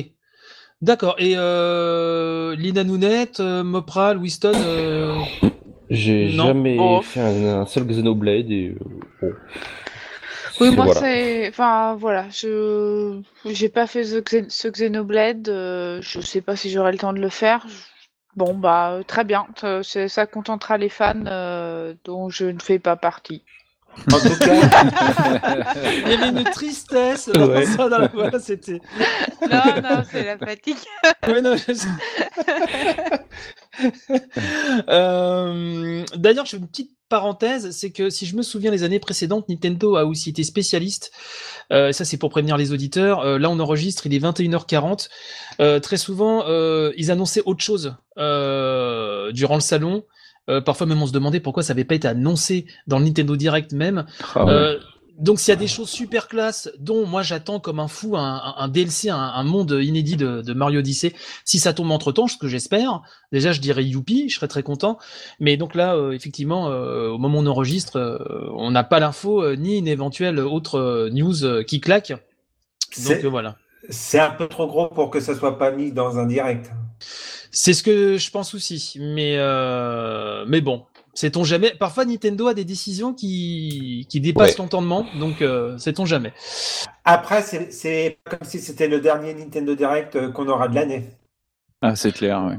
D'accord. 0.82 1.16
Et 1.20 1.34
euh, 1.38 2.56
Lina 2.56 2.84
Nounette, 2.84 3.40
euh, 3.40 3.64
Mopral, 3.64 4.18
Winston. 4.18 4.52
euh, 4.56 5.16
J'ai 5.90 6.32
Non. 6.34 6.48
jamais 6.48 6.78
Oh. 6.80 7.02
fait 7.02 7.20
un, 7.22 7.62
un 7.62 7.66
seul 7.66 7.86
Xenoblade 7.86 8.50
et 8.52 8.76
euh, 8.76 8.80
bon. 9.22 9.32
Oui, 10.62 10.74
moi, 10.76 10.86
voilà. 10.86 11.00
c'est. 11.00 11.48
Enfin, 11.50 11.96
voilà, 11.96 12.26
je. 12.32 13.20
J'ai 13.46 13.70
pas 13.70 13.86
fait 13.88 14.04
ce, 14.04 14.16
Xen- 14.18 14.50
ce 14.50 14.68
Xenoblade, 14.68 15.48
euh, 15.50 16.00
je 16.02 16.22
sais 16.22 16.42
pas 16.42 16.56
si 16.56 16.70
j'aurai 16.72 16.92
le 16.92 16.98
temps 16.98 17.14
de 17.14 17.20
le 17.20 17.30
faire. 17.30 17.66
Bon, 18.36 18.54
bah, 18.56 19.00
très 19.08 19.24
bien, 19.24 19.46
ça- 19.60 19.84
c'est- 19.84 20.08
ça 20.08 20.26
contentera 20.26 20.78
les 20.78 20.90
fans 20.90 21.14
euh, 21.28 21.94
dont 22.04 22.30
je 22.30 22.46
ne 22.46 22.60
fais 22.60 22.80
pas 22.80 22.96
partie. 22.96 23.44
En 24.12 24.20
tout 24.20 24.38
cas, 24.40 25.74
Il 26.06 26.12
y 26.12 26.14
avait 26.14 26.30
une 26.30 26.44
tristesse 26.46 27.28
Ouais. 27.28 27.66
dans 27.66 27.72
ça 27.78 27.90
dans 27.90 27.98
la 28.00 28.08
voix. 28.08 28.40
C'était. 28.40 28.82
Non, 29.42 29.82
non, 29.82 30.04
c'est 30.12 30.26
la 30.26 30.38
fatigue. 30.38 30.78
Ouais, 31.28 31.42
non, 31.42 31.56
je 31.56 31.74
sais. 31.74 31.88
Euh, 34.90 36.04
D'ailleurs, 36.16 36.46
je 36.46 36.52
fais 36.52 36.58
une 36.58 36.68
petite 36.68 36.92
parenthèse, 37.10 37.72
c'est 37.72 37.92
que 37.92 38.10
si 38.10 38.26
je 38.26 38.36
me 38.36 38.42
souviens 38.42 38.72
les 38.72 38.84
années 38.84 39.00
précédentes, 39.00 39.48
Nintendo 39.50 39.96
a 39.96 40.06
aussi 40.06 40.30
été 40.30 40.44
spécialiste. 40.44 41.12
Euh, 41.72 41.92
ça, 41.92 42.06
c'est 42.06 42.18
pour 42.18 42.30
prévenir 42.30 42.58
les 42.58 42.72
auditeurs. 42.72 43.20
Euh, 43.22 43.38
là, 43.38 43.50
on 43.50 43.60
enregistre, 43.60 44.06
il 44.08 44.14
est 44.14 44.20
21h40. 44.20 45.10
Euh, 45.60 45.80
très 45.80 45.98
souvent, 45.98 46.46
euh, 46.48 46.92
ils 46.98 47.12
annonçaient 47.12 47.44
autre 47.46 47.64
chose 47.64 47.96
euh, 48.18 49.32
durant 49.32 49.56
le 49.56 49.62
salon. 49.62 50.04
Euh, 50.50 50.62
parfois 50.62 50.86
même, 50.88 51.02
on 51.02 51.08
se 51.08 51.12
demandait 51.12 51.40
pourquoi 51.40 51.64
ça 51.64 51.74
n'avait 51.74 51.86
pas 51.86 51.96
été 51.96 52.08
annoncé 52.08 52.66
dans 52.88 53.00
le 53.00 53.06
Nintendo 53.06 53.36
Direct 53.36 53.74
même. 53.74 54.06
Ah 54.36 54.46
ouais. 54.46 54.52
Euh, 54.52 54.80
donc 55.18 55.40
s'il 55.40 55.54
y 55.54 55.54
a 55.54 55.56
des 55.56 55.68
choses 55.68 55.90
super 55.90 56.28
classe, 56.28 56.70
dont 56.78 57.06
moi 57.06 57.22
j'attends 57.24 57.62
comme 57.62 57.80
un 57.80 57.88
fou 57.88 58.18
un, 58.18 58.36
un- 58.36 58.56
un 58.58 58.68
DLC, 58.68 59.10
un, 59.10 59.16
un 59.18 59.44
monde 59.44 59.72
inédit 59.82 60.18
de, 60.18 60.42
de 60.42 60.54
Mario 60.54 60.80
Odyssey, 60.82 61.14
si 61.46 61.58
ça 61.58 61.72
tombe 61.74 61.90
entre 61.92 62.12
temps, 62.12 62.28
ce 62.28 62.36
que 62.38 62.50
j'espère, 62.50 63.02
déjà 63.32 63.54
je 63.54 63.62
dirais 63.62 63.86
youpi, 63.86 64.28
je 64.30 64.36
serais 64.36 64.50
très 64.50 64.62
content. 64.62 64.98
Mais 65.40 65.56
donc 65.56 65.74
là, 65.74 65.96
euh, 65.96 66.12
effectivement, 66.12 66.70
euh, 66.70 67.08
au 67.12 67.18
moment 67.18 67.40
où 67.40 67.44
on 67.44 67.48
enregistre, 67.48 67.96
euh, 67.98 68.50
on 68.58 68.72
n'a 68.72 68.84
pas 68.84 69.00
l'info 69.00 69.42
euh, 69.42 69.56
ni 69.56 69.78
une 69.78 69.88
éventuelle 69.88 70.38
autre 70.38 70.80
euh, 70.80 71.10
news 71.12 71.46
euh, 71.46 71.64
qui 71.64 71.80
claque. 71.80 72.10
Donc 72.10 72.18
c'est 72.98 73.22
voilà. 73.24 73.56
c'est 73.90 74.20
un 74.20 74.32
peu 74.32 74.48
trop 74.50 74.68
gros 74.68 74.90
pour 74.90 75.10
que 75.12 75.22
ça 75.22 75.34
soit 75.34 75.58
pas 75.58 75.72
mis 75.72 75.94
dans 75.94 76.20
un 76.20 76.26
direct. 76.26 76.72
C'est 77.58 77.74
ce 77.74 77.84
que 77.84 78.18
je 78.18 78.30
pense 78.32 78.54
aussi. 78.54 78.98
Mais, 79.00 79.36
euh, 79.38 80.44
mais 80.46 80.60
bon, 80.60 80.86
sait-on 81.14 81.46
jamais? 81.46 81.72
Parfois, 81.80 82.04
Nintendo 82.04 82.48
a 82.48 82.54
des 82.54 82.66
décisions 82.66 83.14
qui, 83.14 84.06
qui 84.10 84.20
dépassent 84.20 84.58
Ouais. 84.58 84.58
l'entendement, 84.58 85.08
donc 85.18 85.42
euh, 85.42 85.78
sait-on 85.78 86.06
jamais. 86.06 86.34
Après, 87.06 87.42
c'est 87.42 87.72
c'est 87.72 88.20
comme 88.26 88.44
si 88.44 88.60
c'était 88.60 88.90
le 88.90 89.00
dernier 89.00 89.34
Nintendo 89.34 89.74
Direct 89.74 90.16
euh, 90.18 90.32
qu'on 90.32 90.48
aura 90.50 90.68
de 90.68 90.76
l'année. 90.76 91.10
Ah, 91.82 91.96
c'est 91.96 92.12
clair. 92.12 92.58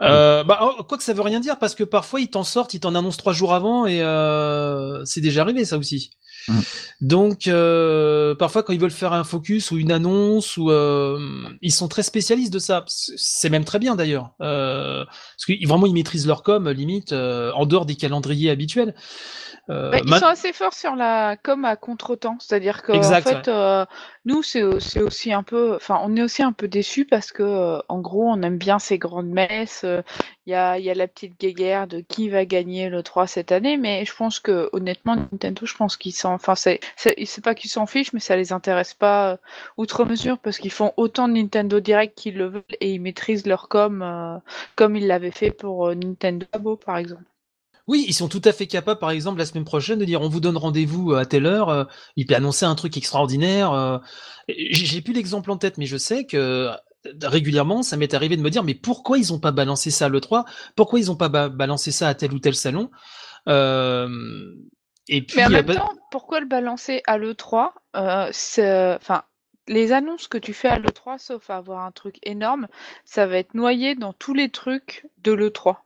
Euh, 0.00 0.44
bah, 0.44 0.60
oh, 0.62 0.84
quoi 0.84 0.96
que 0.98 1.02
ça 1.02 1.12
veut 1.12 1.22
rien 1.22 1.40
dire 1.40 1.58
parce 1.58 1.74
que 1.74 1.82
parfois 1.82 2.20
ils 2.20 2.30
t'en 2.30 2.44
sortent, 2.44 2.74
ils 2.74 2.80
t'en 2.80 2.94
annoncent 2.94 3.16
trois 3.18 3.32
jours 3.32 3.52
avant 3.52 3.86
et 3.86 4.00
euh, 4.02 5.04
c'est 5.04 5.20
déjà 5.20 5.42
arrivé 5.42 5.64
ça 5.64 5.76
aussi. 5.78 6.10
Mm. 6.48 6.60
Donc 7.00 7.46
euh, 7.46 8.34
parfois 8.34 8.62
quand 8.62 8.72
ils 8.72 8.80
veulent 8.80 8.90
faire 8.90 9.12
un 9.12 9.24
focus 9.24 9.70
ou 9.70 9.76
une 9.78 9.92
annonce 9.92 10.56
ou 10.56 10.70
euh, 10.70 11.18
ils 11.62 11.72
sont 11.72 11.88
très 11.88 12.02
spécialistes 12.02 12.52
de 12.52 12.58
ça. 12.58 12.84
C'est 12.88 13.50
même 13.50 13.64
très 13.64 13.78
bien 13.78 13.96
d'ailleurs 13.96 14.32
euh, 14.40 15.04
parce 15.04 15.44
que 15.46 15.66
vraiment 15.66 15.86
ils 15.86 15.94
maîtrisent 15.94 16.26
leur 16.26 16.42
com 16.42 16.68
limite 16.70 17.12
euh, 17.12 17.52
en 17.52 17.66
dehors 17.66 17.86
des 17.86 17.94
calendriers 17.96 18.50
habituels. 18.50 18.94
Euh, 19.70 19.90
Bah, 19.90 19.98
ils 20.02 20.08
ma- 20.08 20.18
sont 20.18 20.24
assez 20.26 20.52
forts 20.54 20.72
sur 20.72 20.96
la 20.96 21.36
com 21.36 21.66
à 21.66 21.76
contre-temps, 21.76 22.38
c'est-à-dire 22.40 22.82
que 22.82 22.92
en 22.92 23.20
fait, 23.20 23.48
euh, 23.48 23.84
nous 24.24 24.42
c'est 24.42 24.62
au- 24.62 24.80
c'est 24.80 25.02
aussi 25.02 25.30
un 25.32 25.42
peu, 25.42 25.74
enfin, 25.76 26.00
on 26.02 26.16
est 26.16 26.22
aussi 26.22 26.42
un 26.42 26.52
peu 26.52 26.68
déçus 26.68 27.04
parce 27.04 27.32
que 27.32 27.78
en 27.88 28.00
gros, 28.00 28.24
on 28.24 28.40
aime 28.42 28.56
bien 28.56 28.78
ces 28.78 28.96
grandes 28.96 29.28
messes. 29.28 29.84
Il 30.48 30.52
y 30.52 30.54
a, 30.54 30.78
y 30.78 30.88
a, 30.88 30.94
la 30.94 31.06
petite 31.06 31.38
guéguerre 31.38 31.86
de 31.86 32.00
qui 32.00 32.30
va 32.30 32.46
gagner 32.46 32.88
le 32.88 33.02
3 33.02 33.26
cette 33.26 33.52
année, 33.52 33.76
mais 33.76 34.06
je 34.06 34.14
pense 34.16 34.40
que 34.40 34.70
honnêtement 34.72 35.14
Nintendo, 35.14 35.66
je 35.66 35.74
pense 35.76 35.98
qu'ils 35.98 36.14
s'en, 36.14 36.32
enfin 36.32 36.54
c'est, 36.54 36.80
c'est 36.96 37.44
pas 37.44 37.54
qu'ils 37.54 37.68
s'en 37.68 37.84
fichent, 37.84 38.14
mais 38.14 38.20
ça 38.20 38.34
les 38.34 38.50
intéresse 38.50 38.94
pas 38.94 39.32
euh, 39.32 39.36
outre 39.76 40.06
mesure 40.06 40.38
parce 40.38 40.56
qu'ils 40.56 40.72
font 40.72 40.94
autant 40.96 41.28
de 41.28 41.34
Nintendo 41.34 41.80
Direct 41.80 42.16
qu'ils 42.16 42.38
le 42.38 42.46
veulent 42.46 42.62
et 42.80 42.94
ils 42.94 42.98
maîtrisent 42.98 43.46
leur 43.46 43.68
com 43.68 44.00
euh, 44.00 44.38
comme 44.74 44.96
ils 44.96 45.06
l'avaient 45.06 45.32
fait 45.32 45.50
pour 45.50 45.88
euh, 45.88 45.94
Nintendo 45.94 46.46
Labo 46.54 46.76
par 46.76 46.96
exemple. 46.96 47.24
Oui, 47.86 48.06
ils 48.08 48.14
sont 48.14 48.28
tout 48.28 48.42
à 48.44 48.52
fait 48.52 48.66
capables, 48.66 49.00
par 49.00 49.10
exemple, 49.10 49.38
la 49.38 49.46
semaine 49.46 49.64
prochaine, 49.64 49.98
de 49.98 50.04
dire 50.04 50.20
on 50.20 50.28
vous 50.28 50.40
donne 50.40 50.58
rendez-vous 50.58 51.14
à 51.14 51.24
telle 51.24 51.46
heure. 51.46 51.88
il 52.16 52.26
peut 52.26 52.34
annoncer 52.34 52.66
un 52.66 52.74
truc 52.74 52.98
extraordinaire. 52.98 54.02
J'ai 54.46 55.00
plus 55.00 55.14
l'exemple 55.14 55.50
en 55.50 55.56
tête, 55.56 55.78
mais 55.78 55.86
je 55.86 55.96
sais 55.96 56.26
que 56.26 56.68
régulièrement, 57.22 57.82
ça 57.82 57.96
m'est 57.96 58.14
arrivé 58.14 58.36
de 58.36 58.42
me 58.42 58.50
dire, 58.50 58.64
mais 58.64 58.74
pourquoi 58.74 59.18
ils 59.18 59.32
n'ont 59.32 59.40
pas 59.40 59.52
balancé 59.52 59.90
ça 59.90 60.06
à 60.06 60.08
l'E3 60.08 60.44
Pourquoi 60.76 60.98
ils 61.00 61.06
n'ont 61.06 61.16
pas 61.16 61.28
balancé 61.48 61.90
ça 61.90 62.08
à 62.08 62.14
tel 62.14 62.32
ou 62.32 62.38
tel 62.38 62.54
salon? 62.54 62.90
Euh, 63.48 64.08
et 65.08 65.22
puis, 65.22 65.38
Mais 65.38 65.46
en 65.46 65.50
même 65.50 65.66
temps, 65.66 65.92
pourquoi 66.10 66.40
le 66.40 66.46
balancer 66.46 67.02
à 67.06 67.18
l'E3 67.18 67.70
euh, 67.96 68.96
Enfin, 68.96 69.22
les 69.66 69.92
annonces 69.92 70.28
que 70.28 70.38
tu 70.38 70.52
fais 70.52 70.68
à 70.68 70.78
l'E3, 70.78 71.18
sauf 71.18 71.50
avoir 71.50 71.84
un 71.84 71.92
truc 71.92 72.16
énorme, 72.22 72.68
ça 73.04 73.26
va 73.26 73.38
être 73.38 73.54
noyé 73.54 73.94
dans 73.94 74.12
tous 74.12 74.34
les 74.34 74.50
trucs 74.50 75.06
de 75.18 75.32
l'E3. 75.32 75.76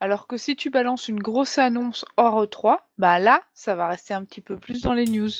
Alors 0.00 0.28
que 0.28 0.36
si 0.36 0.54
tu 0.54 0.70
balances 0.70 1.08
une 1.08 1.20
grosse 1.20 1.58
annonce 1.58 2.04
hors 2.16 2.44
E3, 2.44 2.78
bah 2.98 3.18
là, 3.18 3.42
ça 3.52 3.74
va 3.74 3.88
rester 3.88 4.14
un 4.14 4.24
petit 4.24 4.40
peu 4.40 4.56
plus 4.56 4.82
dans 4.82 4.92
les 4.92 5.06
news. 5.06 5.30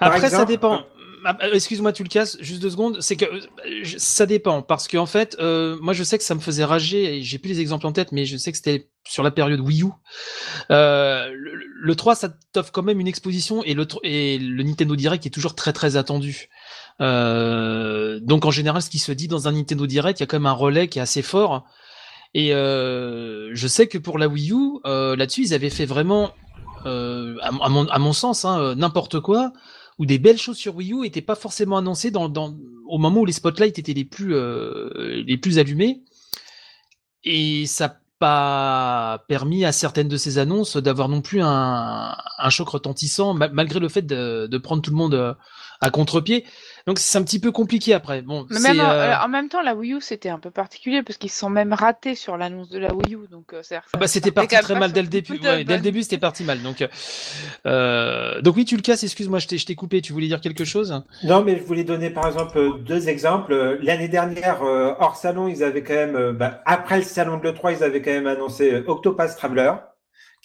Après, 0.00 0.30
ça 0.30 0.46
dépend. 0.46 0.84
Ah, 1.24 1.32
bah, 1.32 1.46
excuse-moi, 1.52 1.92
tu 1.92 2.02
le 2.02 2.08
casses, 2.08 2.36
juste 2.40 2.60
deux 2.62 2.70
secondes. 2.70 3.00
C'est 3.00 3.16
que 3.16 3.24
euh, 3.24 3.98
ça 3.98 4.26
dépend 4.26 4.62
parce 4.62 4.88
qu'en 4.88 5.06
fait, 5.06 5.36
euh, 5.40 5.76
moi 5.80 5.92
je 5.92 6.02
sais 6.02 6.18
que 6.18 6.24
ça 6.24 6.34
me 6.34 6.40
faisait 6.40 6.64
rager 6.64 7.16
et 7.16 7.22
j'ai 7.22 7.38
plus 7.38 7.50
les 7.50 7.60
exemples 7.60 7.86
en 7.86 7.92
tête, 7.92 8.12
mais 8.12 8.26
je 8.26 8.36
sais 8.36 8.50
que 8.50 8.56
c'était 8.56 8.90
sur 9.06 9.22
la 9.22 9.30
période 9.30 9.60
Wii 9.60 9.82
U. 9.82 9.88
Euh, 10.70 11.30
le, 11.32 11.94
3, 11.94 12.14
ça 12.14 12.28
t'offre 12.52 12.72
quand 12.72 12.82
même 12.82 13.00
une 13.00 13.06
exposition 13.06 13.62
et 13.64 13.74
le, 13.74 14.62
Nintendo 14.62 14.96
Direct 14.96 15.24
est 15.26 15.30
toujours 15.30 15.54
très 15.54 15.72
très 15.72 15.96
attendu. 15.96 16.48
donc 17.00 18.44
en 18.44 18.50
général, 18.50 18.82
ce 18.82 18.90
qui 18.90 18.98
se 18.98 19.12
dit 19.12 19.28
dans 19.28 19.48
un 19.48 19.52
Nintendo 19.52 19.86
Direct, 19.86 20.20
il 20.20 20.22
y 20.22 20.24
a 20.24 20.26
quand 20.26 20.38
même 20.38 20.46
un 20.46 20.52
relais 20.52 20.88
qui 20.88 20.98
est 20.98 21.02
assez 21.02 21.22
fort. 21.22 21.64
Et 22.34 22.50
je 22.50 23.66
sais 23.66 23.86
que 23.86 23.98
pour 23.98 24.18
la 24.18 24.28
Wii 24.28 24.52
U, 24.52 24.80
là-dessus, 24.84 25.42
ils 25.42 25.54
avaient 25.54 25.70
fait 25.70 25.86
vraiment, 25.86 26.32
à, 26.84 27.68
mon, 27.70 27.86
à, 27.88 27.98
mon, 27.98 28.12
sens, 28.12 28.44
hein, 28.44 28.74
n'importe 28.74 29.20
quoi 29.20 29.52
où 29.98 30.06
des 30.06 30.18
belles 30.18 30.38
choses 30.38 30.56
sur 30.56 30.76
Wii 30.76 30.92
U 30.92 31.00
n'étaient 31.00 31.22
pas 31.22 31.34
forcément 31.34 31.76
annoncées 31.76 32.12
au 32.14 32.98
moment 32.98 33.20
où 33.20 33.24
les 33.24 33.32
spotlights 33.32 33.78
étaient 33.78 33.92
les 33.92 34.04
plus, 34.04 34.34
euh, 34.34 35.24
allumés. 35.56 36.02
Et 37.24 37.66
ça 37.66 37.88
n'a 37.88 38.00
pas 38.18 39.24
permis 39.28 39.64
à 39.64 39.72
certaines 39.72 40.08
de 40.08 40.16
ces 40.16 40.38
annonces 40.38 40.76
d'avoir 40.76 41.08
non 41.08 41.20
plus 41.20 41.40
un, 41.42 42.16
choc 42.50 42.68
retentissant, 42.68 43.34
malgré 43.34 43.80
le 43.80 43.88
fait 43.88 44.02
de, 44.02 44.46
de, 44.46 44.58
prendre 44.58 44.82
tout 44.82 44.90
le 44.90 44.96
monde 44.96 45.14
euh, 45.14 45.34
à 45.80 45.90
contre-pied. 45.90 46.44
Donc 46.88 47.00
c'est 47.00 47.18
un 47.18 47.22
petit 47.22 47.38
peu 47.38 47.52
compliqué 47.52 47.92
après. 47.92 48.22
Bon, 48.22 48.46
Mais 48.48 48.60
même, 48.60 48.80
euh, 48.80 49.14
en 49.18 49.28
même 49.28 49.50
temps, 49.50 49.60
la 49.60 49.74
Wii 49.74 49.92
U 49.92 50.00
c'était 50.00 50.30
un 50.30 50.38
peu 50.38 50.50
particulier 50.50 51.02
parce 51.02 51.18
qu'ils 51.18 51.28
se 51.28 51.38
sont 51.38 51.50
même 51.50 51.74
ratés 51.74 52.14
sur 52.14 52.38
l'annonce 52.38 52.70
de 52.70 52.78
la 52.78 52.94
Wii 52.94 53.14
U. 53.14 53.28
Donc 53.30 53.52
euh, 53.52 53.60
ah 53.72 53.98
bah, 53.98 54.06
c'était 54.06 54.30
parti 54.30 54.56
très 54.56 54.74
mal 54.74 54.90
dès 54.90 55.02
le 55.02 55.08
début. 55.08 55.38
dès 55.38 55.64
le 55.64 55.80
début, 55.80 56.02
c'était 56.02 56.16
parti 56.16 56.44
mal. 56.44 56.62
Donc, 56.62 56.88
euh, 57.66 58.40
donc 58.40 58.56
oui, 58.56 58.64
tu 58.64 58.74
le 58.74 58.80
casses. 58.80 59.02
Excuse-moi, 59.02 59.38
je 59.38 59.48
t'ai 59.48 59.74
coupé. 59.74 60.00
Tu 60.00 60.14
voulais 60.14 60.28
dire 60.28 60.40
quelque 60.40 60.64
chose? 60.64 61.02
Non, 61.24 61.44
mais 61.44 61.58
je 61.58 61.62
voulais 61.62 61.84
donner 61.84 62.08
par 62.08 62.26
exemple 62.26 62.58
deux 62.86 63.10
exemples. 63.10 63.78
L'année 63.82 64.08
dernière, 64.08 64.62
hors 64.62 65.16
salon, 65.16 65.46
ils 65.46 65.62
avaient 65.62 65.82
quand 65.82 65.92
même, 65.92 66.32
bah, 66.38 66.62
après 66.64 66.96
le 66.96 67.02
salon 67.02 67.36
de 67.36 67.42
l'E3, 67.42 67.76
ils 67.76 67.84
avaient 67.84 68.00
quand 68.00 68.12
même 68.12 68.26
annoncé 68.26 68.82
Octopath 68.86 69.36
Traveler 69.36 69.72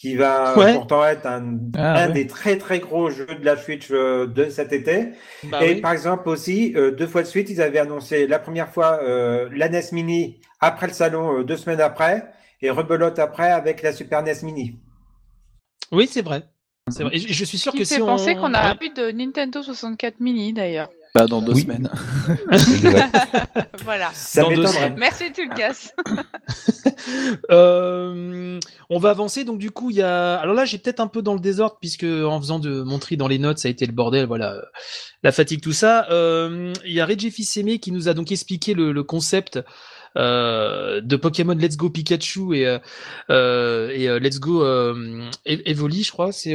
qui 0.04 0.16
va 0.18 0.54
pourtant 0.74 1.06
être 1.06 1.26
un, 1.26 1.58
ah, 1.78 2.10
des 2.10 2.28
très 2.28 2.58
très 2.58 2.80
gros 2.80 3.10
jeux 3.10 3.26
de 3.26 3.46
la 3.46 3.56
Switch 3.56 3.88
euh, 3.90 4.28
de 4.28 4.50
cet 4.50 4.74
été. 4.74 5.14
Bah 5.46 5.64
et 5.64 5.80
par 5.80 5.94
exemple 5.94 6.28
aussi, 6.28 6.74
euh, 6.76 6.92
deux 6.92 7.08
fois 7.08 7.22
de 7.22 7.28
suite, 7.28 7.50
ils 7.50 7.62
avaient 7.62 7.80
annoncé 7.80 8.28
la 8.28 8.38
première 8.38 8.68
fois 8.68 9.00
euh, 9.02 9.48
la 9.56 9.70
NES 9.70 9.94
Mini 9.94 10.42
après 10.60 10.88
le 10.88 10.94
salon, 10.94 11.44
deux 11.44 11.56
semaines 11.56 11.80
après, 11.80 12.26
et 12.62 12.70
rebelote 12.70 13.18
après 13.18 13.50
avec 13.50 13.82
la 13.82 13.94
Super 13.94 14.24
NES 14.24 14.44
Mini. 14.44 14.76
Oui, 15.94 16.06
c'est 16.12 16.22
vrai. 16.22 16.44
vrai. 16.90 17.16
Et 17.16 17.20
je 17.20 17.46
suis 17.46 17.58
sûr 17.58 17.72
qui 17.72 17.78
que 17.78 17.86
si 17.86 18.02
on... 18.02 18.06
penser 18.06 18.36
qu'on 18.36 18.54
a 18.54 18.76
plus 18.76 18.94
de 18.94 19.10
Nintendo 19.10 19.64
64 19.64 20.20
Mini 20.20 20.52
d'ailleurs. 20.52 20.90
Pas 21.14 21.28
dans 21.28 21.44
deux 21.44 21.54
semaines. 21.54 21.92
voilà. 23.84 24.10
Ça 24.16 24.44
Merci, 24.98 25.32
tu 25.32 25.48
le 25.48 25.56
casses. 25.56 25.94
euh, 27.52 28.60
on 28.90 28.98
va 28.98 29.12
avancer. 29.12 29.44
Donc, 29.44 29.60
du 29.60 29.70
coup, 29.70 29.92
il 29.92 29.98
y 29.98 30.02
a. 30.02 30.38
Alors 30.38 30.56
là, 30.56 30.66
j'ai 30.66 30.80
peut-être 30.80 31.00
un 31.00 31.08
peu 31.08 31.22
dans 31.22 31.36
le 31.36 31.40
désordre, 31.40 31.78
puisque 31.80 32.04
en 32.04 32.42
faisant 32.42 32.58
de 32.58 32.82
mon 32.82 32.98
tri 32.98 33.16
dans 33.16 33.28
les 33.28 33.38
notes, 33.38 33.60
ça 33.60 33.68
a 33.68 33.72
été 33.72 33.86
le 33.86 33.92
bordel. 33.92 34.26
Voilà. 34.26 34.60
La 35.22 35.32
fatigue, 35.32 35.62
tout 35.62 35.72
ça. 35.72 36.08
Euh, 36.10 36.74
il 36.84 36.94
y 36.94 37.00
a 37.00 37.06
Reggie 37.06 37.30
Fils-Aimé 37.30 37.78
qui 37.78 37.92
nous 37.92 38.10
a 38.10 38.16
donc 38.16 38.32
expliqué 38.32 38.74
le, 38.74 38.92
le 38.92 39.04
concept 39.04 39.58
euh, 39.58 39.62
de 40.16 41.16
Pokémon 41.16 41.54
Let's 41.54 41.78
Go 41.78 41.90
Pikachu 41.90 42.56
et, 42.56 42.68
euh, 42.68 42.80
euh 43.30 43.90
et 43.90 44.10
euh, 44.10 44.20
Let's 44.20 44.40
Go 44.40 44.64
euh, 44.64 45.30
Evoli, 45.46 46.04
je 46.04 46.12
crois. 46.12 46.32
C'est 46.32 46.52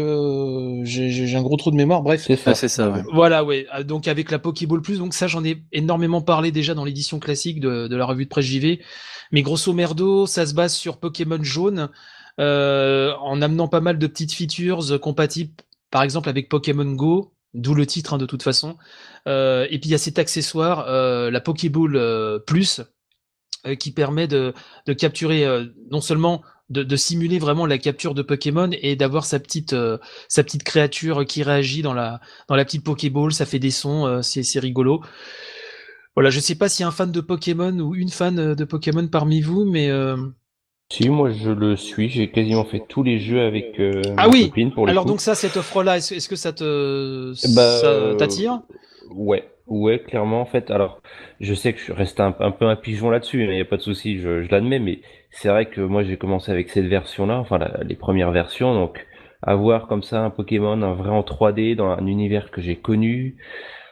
j'ai 0.85 1.37
un 1.37 1.43
gros 1.43 1.57
trou 1.57 1.71
de 1.71 1.77
mémoire. 1.77 2.03
Bref, 2.03 2.25
c'est 2.27 2.37
ça. 2.37 2.55
c'est 2.55 2.69
ça 2.69 2.91
ouais. 2.91 3.03
Voilà, 3.13 3.45
ouais. 3.45 3.67
Donc 3.85 4.09
avec 4.09 4.31
la 4.31 4.39
Pokéball 4.39 4.83
Plus, 4.83 4.99
donc 4.99 5.15
ça 5.15 5.27
j'en 5.27 5.45
ai 5.45 5.63
énormément 5.73 6.23
parlé 6.23 6.51
déjà 6.51 6.75
dans 6.75 6.85
l'édition 6.85 7.19
classique 7.19 7.61
de, 7.61 7.89
de, 7.89 7.97
la 7.97 8.05
revue 8.05 8.25
de 8.25 8.31
presse 8.31 8.47
JV. 8.47 8.81
Mais 9.33 9.43
grosso 9.43 9.73
merdo, 9.73 10.27
ça 10.27 10.47
se 10.47 10.55
base 10.55 10.75
sur 10.75 10.99
Pokémon 10.99 11.43
jaune. 11.43 11.89
en 12.39 13.43
amenant 13.43 13.69
pas 13.69 13.81
mal 13.81 13.99
de 13.99 14.07
petites 14.07 14.33
features 14.33 15.01
compatibles, 15.01 15.53
par 15.91 16.03
exemple 16.03 16.29
avec 16.29 16.49
Pokémon 16.49 16.91
Go, 16.93 17.33
d'où 17.55 17.75
le 17.75 17.87
titre 17.87 18.15
hein, 18.15 18.19
de 18.19 18.27
toute 18.27 18.43
façon. 18.43 18.77
Euh, 19.27 19.67
et 19.71 19.79
puis 19.79 19.91
il 19.91 19.93
y 19.93 19.95
a 19.95 19.99
cet 19.99 20.19
accessoire, 20.19 20.87
euh, 20.89 21.31
la 21.31 21.41
Pokéball 21.41 22.41
Plus, 22.47 22.81
euh, 22.81 22.85
qui 23.75 23.93
permet 23.93 24.27
de, 24.27 24.55
de 24.87 24.93
capturer 24.93 25.45
euh, 25.45 25.65
non 25.91 26.01
seulement 26.01 26.43
de, 26.71 26.83
de, 26.83 26.97
simuler 26.97 27.39
vraiment 27.39 27.67
la 27.67 27.79
capture 27.79 28.15
de 28.15 28.23
Pokémon 28.23 28.69
et 28.73 28.97
d'avoir 28.97 29.25
sa 29.25 29.41
petite 29.41 29.73
euh, 29.73 29.99
sa 30.29 30.45
petite 30.45 30.65
créature 30.65 31.25
qui 31.25 31.43
réagit 31.43 31.83
dans 31.83 31.95
la 31.95 32.21
dans 32.49 32.57
la 32.57 32.65
petite 32.65 32.85
Pokéball, 32.85 33.33
ça 33.33 33.47
fait 33.47 33.59
des 33.59 33.71
sons, 33.71 34.23
c'est 34.23 34.43
c'est 34.43 34.61
rigolo. 34.61 35.03
Voilà, 36.15 36.31
je 36.31 36.41
sais 36.41 36.57
pas 36.57 36.69
s'il 36.69 36.83
y 36.83 36.85
a 36.85 36.89
un 36.89 36.93
fan 36.93 37.13
de 37.13 37.21
Pokémon 37.21 37.79
ou 37.79 37.95
une 37.95 38.11
fan 38.11 38.55
de 38.55 38.65
Pokémon 38.65 39.07
parmi 39.07 39.41
vous, 39.41 39.65
mais 39.65 39.89
si 40.91 41.09
moi 41.09 41.31
je 41.31 41.51
le 41.51 41.77
suis, 41.77 42.09
j'ai 42.09 42.31
quasiment 42.31 42.65
fait 42.65 42.83
tous 42.89 43.03
les 43.03 43.19
jeux 43.21 43.41
avec 43.41 43.81
ah 44.17 44.29
oui. 44.29 44.51
pour 44.75 44.89
Alors 44.89 45.05
donc 45.05 45.21
ça, 45.21 45.35
cette 45.35 45.57
offre-là, 45.57 45.99
est-ce, 45.99 46.15
est-ce 46.15 46.29
que 46.29 46.37
ça 46.37 46.53
te 46.53 47.33
bah, 47.55 47.81
ça 47.81 48.15
t'attire? 48.17 48.63
Ouais, 49.11 49.49
Ouais, 49.69 49.99
clairement, 49.99 50.41
en 50.41 50.47
fait. 50.47 50.71
Alors, 50.71 51.03
je 51.41 51.55
sais 51.55 51.75
que 51.75 51.81
je 51.81 51.93
reste 51.93 52.21
un, 52.21 52.35
un 52.41 52.51
peu 52.51 52.67
un 52.67 52.77
pigeon 52.77 53.11
là-dessus, 53.11 53.45
il 53.45 53.51
n'y 53.51 53.61
a 53.61 53.65
pas 53.67 53.77
de 53.77 53.83
souci, 53.83 54.19
je, 54.19 54.43
je 54.43 54.51
l'admets, 54.51 54.79
mais 54.79 55.01
c'est 55.31 55.49
vrai 55.49 55.67
que 55.67 55.81
moi 55.81 56.03
j'ai 56.03 56.17
commencé 56.17 56.51
avec 56.51 56.71
cette 56.71 56.87
version-là, 56.87 57.39
enfin 57.39 57.59
les 57.85 57.97
premières 57.97 58.31
versions, 58.31 58.75
donc 58.75 59.07
avoir 59.43 59.87
comme 59.87 60.03
ça 60.03 60.25
un 60.25 60.31
Pokémon, 60.31 60.81
un 60.83 60.95
vrai 60.95 61.11
en 61.11 61.21
3D 61.21 61.77
dans 61.77 61.89
un 61.91 62.07
univers 62.07 62.51
que 62.51 62.61
j'ai 62.61 62.77
connu, 62.77 63.37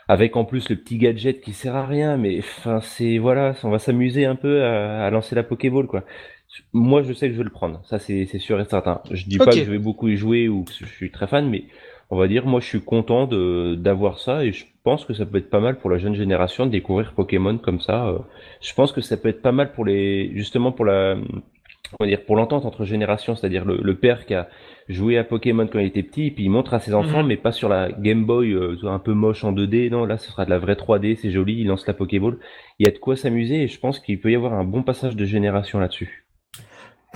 avec 0.08 0.36
en 0.36 0.44
plus 0.44 0.68
le 0.70 0.76
petit 0.76 0.98
gadget 0.98 1.40
qui 1.40 1.52
sert 1.52 1.76
à 1.76 1.86
rien, 1.86 2.16
mais 2.16 2.38
enfin 2.38 2.80
c'est 2.80 3.18
voilà, 3.18 3.54
on 3.64 3.70
va 3.70 3.78
s'amuser 3.78 4.24
un 4.24 4.36
peu 4.36 4.64
à, 4.64 5.10
lancer 5.10 5.34
la 5.34 5.42
Pokéball 5.42 5.86
quoi. 5.86 6.04
Moi 6.72 7.02
je 7.02 7.12
sais 7.12 7.26
que 7.28 7.34
je 7.34 7.38
vais 7.38 7.44
le 7.44 7.50
prendre, 7.50 7.84
ça 7.84 7.98
c'est 7.98 8.26
sûr 8.38 8.60
et 8.60 8.64
certain. 8.64 9.02
Je 9.10 9.24
dis 9.26 9.38
pas 9.38 9.46
que 9.46 9.52
je 9.52 9.70
vais 9.70 9.78
beaucoup 9.78 10.08
y 10.08 10.16
jouer 10.16 10.48
ou 10.48 10.64
que 10.64 10.72
je 10.72 10.86
suis 10.86 11.10
très 11.10 11.26
fan, 11.26 11.48
mais 11.48 11.64
on 12.10 12.16
va 12.16 12.28
dire 12.28 12.46
moi 12.46 12.60
je 12.60 12.66
suis 12.66 12.80
content 12.80 13.26
d'avoir 13.26 14.18
ça 14.18 14.44
et 14.44 14.52
je 14.52 14.64
pense 14.84 15.04
que 15.04 15.14
ça 15.14 15.26
peut 15.26 15.38
être 15.38 15.50
pas 15.50 15.60
mal 15.60 15.78
pour 15.78 15.90
la 15.90 15.98
jeune 15.98 16.14
génération 16.14 16.66
de 16.66 16.70
découvrir 16.70 17.12
Pokémon 17.14 17.58
comme 17.58 17.80
ça. 17.80 18.06
Euh. 18.06 18.18
Je 18.60 18.72
pense 18.74 18.92
que 18.92 19.00
ça 19.00 19.16
peut 19.16 19.28
être 19.28 19.42
pas 19.42 19.52
mal 19.52 19.72
pour 19.72 19.84
les, 19.84 20.30
justement 20.36 20.70
pour 20.70 20.84
la, 20.84 21.16
on 21.98 22.04
va 22.04 22.06
dire 22.06 22.24
pour 22.24 22.36
l'entente 22.36 22.64
entre 22.64 22.84
générations, 22.84 23.34
c'est-à-dire 23.34 23.64
le, 23.64 23.94
père 23.96 24.26
qui 24.26 24.34
a 24.34 24.48
joué 24.88 25.18
à 25.18 25.24
Pokémon 25.24 25.66
quand 25.66 25.78
il 25.78 25.86
était 25.86 26.02
petit, 26.02 26.26
et 26.26 26.30
puis 26.30 26.44
il 26.44 26.50
montre 26.50 26.74
à 26.74 26.80
ses 26.80 26.94
enfants, 26.94 27.22
mhm. 27.22 27.28
mais 27.28 27.36
pas 27.36 27.52
sur 27.52 27.68
la 27.68 27.90
Game 27.90 28.24
Boy 28.24 28.52
euh, 28.52 28.76
un 28.84 28.98
peu 28.98 29.12
moche 29.12 29.44
en 29.44 29.52
2D. 29.52 29.90
Non, 29.90 30.04
là 30.04 30.18
ce 30.18 30.30
sera 30.30 30.44
de 30.44 30.50
la 30.50 30.58
vraie 30.58 30.74
3D, 30.74 31.16
c'est 31.16 31.30
joli. 31.30 31.60
Il 31.60 31.66
lance 31.66 31.86
la 31.86 31.94
Pokéball. 31.94 32.38
Il 32.78 32.86
y 32.86 32.88
a 32.88 32.92
de 32.92 32.98
quoi 32.98 33.16
s'amuser, 33.16 33.62
et 33.62 33.68
je 33.68 33.80
pense 33.80 33.98
qu'il 33.98 34.20
peut 34.20 34.30
y 34.30 34.36
avoir 34.36 34.54
un 34.54 34.64
bon 34.64 34.82
passage 34.82 35.16
de 35.16 35.24
génération 35.24 35.78
là-dessus. 35.78 36.25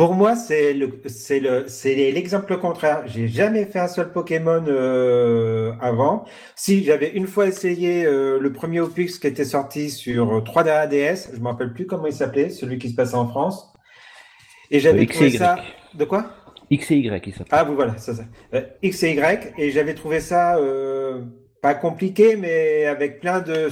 Pour 0.00 0.14
moi, 0.14 0.34
c'est 0.34 0.72
le, 0.72 0.98
c'est 1.08 1.40
le, 1.40 1.64
c'est 1.68 1.94
l'exemple 1.94 2.56
contraire. 2.56 3.02
J'ai 3.04 3.28
jamais 3.28 3.66
fait 3.66 3.80
un 3.80 3.86
seul 3.86 4.10
Pokémon 4.12 4.64
euh, 4.66 5.72
avant. 5.78 6.24
Si 6.56 6.84
j'avais 6.84 7.10
une 7.10 7.26
fois 7.26 7.46
essayé 7.46 8.06
euh, 8.06 8.38
le 8.40 8.50
premier 8.50 8.80
opus 8.80 9.18
qui 9.18 9.26
était 9.26 9.44
sorti 9.44 9.90
sur 9.90 10.42
3DS, 10.42 11.34
je 11.34 11.38
me 11.38 11.48
rappelle 11.48 11.74
plus 11.74 11.84
comment 11.84 12.06
il 12.06 12.14
s'appelait, 12.14 12.48
celui 12.48 12.78
qui 12.78 12.88
se 12.88 12.94
passait 12.94 13.14
en 13.14 13.28
France. 13.28 13.74
Et 14.70 14.80
j'avais 14.80 15.04
trouvé 15.04 15.32
ça. 15.32 15.58
De 15.92 16.06
quoi? 16.06 16.30
X 16.70 16.90
et 16.92 16.96
Y, 16.96 17.26
il 17.26 17.32
s'appelle. 17.34 17.46
Ah 17.50 17.66
oui, 17.68 17.74
voilà, 17.74 17.98
ça, 17.98 18.14
ça. 18.14 18.22
Euh, 18.54 18.62
X 18.82 19.02
et 19.02 19.10
Y, 19.10 19.52
et 19.58 19.70
j'avais 19.70 19.92
trouvé 19.92 20.20
ça 20.20 20.58
pas 21.60 21.74
compliqué, 21.74 22.36
mais 22.36 22.86
avec 22.86 23.20
plein 23.20 23.40
de 23.40 23.68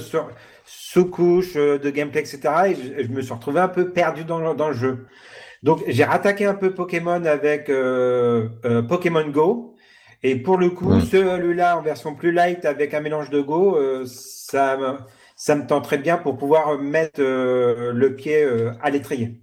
sous-couches 0.63 1.55
de 1.55 1.89
gameplay, 1.89 2.21
etc. 2.21 2.39
Et 2.67 2.75
je, 2.75 3.03
je, 3.05 3.07
me 3.07 3.23
suis 3.23 3.33
retrouvé 3.33 3.61
un 3.61 3.67
peu 3.67 3.89
perdu 3.89 4.25
dans 4.25 4.37
le, 4.37 4.53
dans 4.53 4.67
le 4.67 4.75
jeu. 4.75 5.07
Donc 5.63 5.83
j'ai 5.87 6.03
rattaqué 6.03 6.45
un 6.45 6.53
peu 6.55 6.73
Pokémon 6.73 7.23
avec 7.25 7.69
euh, 7.69 8.49
euh, 8.65 8.81
Pokémon 8.81 9.27
Go. 9.29 9.75
Et 10.23 10.35
pour 10.35 10.57
le 10.57 10.69
coup, 10.69 10.99
celui-là 10.99 11.77
en 11.77 11.81
version 11.81 12.13
plus 12.15 12.31
light 12.33 12.65
avec 12.65 12.93
un 12.93 12.99
mélange 12.99 13.29
de 13.29 13.39
Go, 13.41 13.77
euh, 13.77 14.05
ça, 14.05 14.75
me- 14.77 14.97
ça 15.35 15.55
me 15.55 15.65
très 15.81 15.97
bien 15.97 16.17
pour 16.17 16.37
pouvoir 16.37 16.77
mettre 16.77 17.21
euh, 17.21 17.93
le 17.93 18.15
pied 18.15 18.43
euh, 18.43 18.73
à 18.81 18.89
l'étrier. 18.89 19.41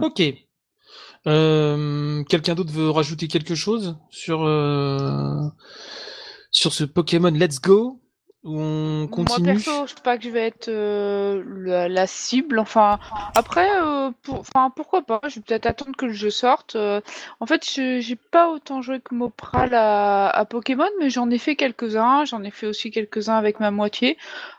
Ok. 0.00 0.22
Euh, 1.26 2.22
Quelqu'un 2.24 2.54
d'autre 2.54 2.72
veut 2.72 2.90
rajouter 2.90 3.26
quelque 3.28 3.54
chose 3.56 3.96
sur 4.10 4.44
euh, 4.44 5.48
sur 6.50 6.72
ce 6.72 6.84
Pokémon? 6.84 7.30
Let's 7.32 7.60
Go 7.60 8.00
on 8.48 9.08
continue 9.10 9.46
Moi 9.46 9.54
perso, 9.54 9.86
je 9.86 9.94
sais 9.94 10.00
pas 10.02 10.16
que 10.16 10.24
je 10.24 10.30
vais 10.30 10.46
être 10.46 10.68
euh, 10.68 11.42
la, 11.64 11.88
la 11.88 12.06
cible. 12.06 12.58
Enfin, 12.60 12.98
après, 13.34 13.68
euh, 13.82 14.10
pour, 14.22 14.38
enfin, 14.40 14.70
pourquoi 14.74 15.02
pas 15.02 15.20
Je 15.28 15.36
vais 15.36 15.40
peut-être 15.42 15.66
attendre 15.66 15.96
que 15.96 16.06
le 16.06 16.12
jeu 16.12 16.30
sorte. 16.30 16.76
Euh, 16.76 17.00
en 17.40 17.46
fait, 17.46 17.68
je- 17.68 17.98
j'ai 18.00 18.16
pas 18.16 18.48
autant 18.50 18.82
joué 18.82 19.00
que 19.00 19.14
Mopral 19.14 19.74
à, 19.74 20.28
à 20.28 20.44
Pokémon, 20.44 20.86
mais 21.00 21.10
j'en 21.10 21.28
ai 21.30 21.38
fait 21.38 21.56
quelques-uns. 21.56 22.24
J'en 22.24 22.42
ai 22.44 22.50
fait 22.52 22.66
aussi 22.66 22.90
quelques-uns 22.90 23.36
avec 23.36 23.58
ma 23.60 23.70
moitié. 23.70 24.16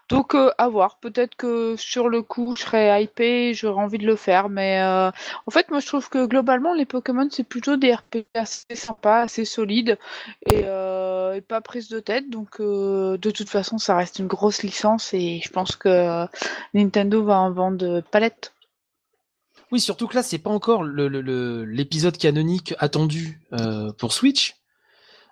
Donc, 0.09 0.35
euh, 0.35 0.51
à 0.57 0.69
voir. 0.69 0.99
Peut-être 0.99 1.35
que 1.35 1.75
sur 1.75 2.07
le 2.07 2.21
coup, 2.21 2.55
je 2.55 2.61
serais 2.63 3.03
hypé, 3.03 3.53
j'aurais 3.53 3.83
envie 3.83 3.97
de 3.97 4.05
le 4.05 4.15
faire. 4.15 4.47
Mais 4.47 4.81
euh, 4.81 5.11
en 5.45 5.51
fait, 5.51 5.69
moi, 5.69 5.79
je 5.79 5.87
trouve 5.87 6.07
que 6.09 6.25
globalement, 6.25 6.73
les 6.73 6.85
Pokémon, 6.85 7.27
c'est 7.29 7.43
plutôt 7.43 7.75
des 7.75 7.93
RPG 7.93 8.25
assez 8.33 8.75
sympas, 8.75 9.21
assez 9.23 9.43
solides 9.43 9.97
et, 10.45 10.61
euh, 10.63 11.33
et 11.33 11.41
pas 11.41 11.59
prise 11.59 11.89
de 11.89 11.99
tête. 11.99 12.29
Donc, 12.29 12.61
de 12.61 13.31
toute 13.31 13.49
façon, 13.49 13.77
ça 13.77 13.97
reste 13.97 14.19
une 14.19 14.27
grosse 14.27 14.63
licence 14.63 15.13
et 15.13 15.41
je 15.43 15.49
pense 15.49 15.75
que 15.75 16.25
Nintendo 16.73 17.23
va 17.23 17.39
en 17.39 17.51
vendre 17.51 18.01
palette. 18.11 18.53
Oui, 19.73 19.81
surtout 19.81 20.07
que 20.07 20.15
là, 20.15 20.23
c'est 20.23 20.37
pas 20.37 20.49
encore 20.49 20.85
l'épisode 20.85 22.17
canonique 22.17 22.73
attendu 22.79 23.41
pour 23.97 24.13
Switch, 24.13 24.55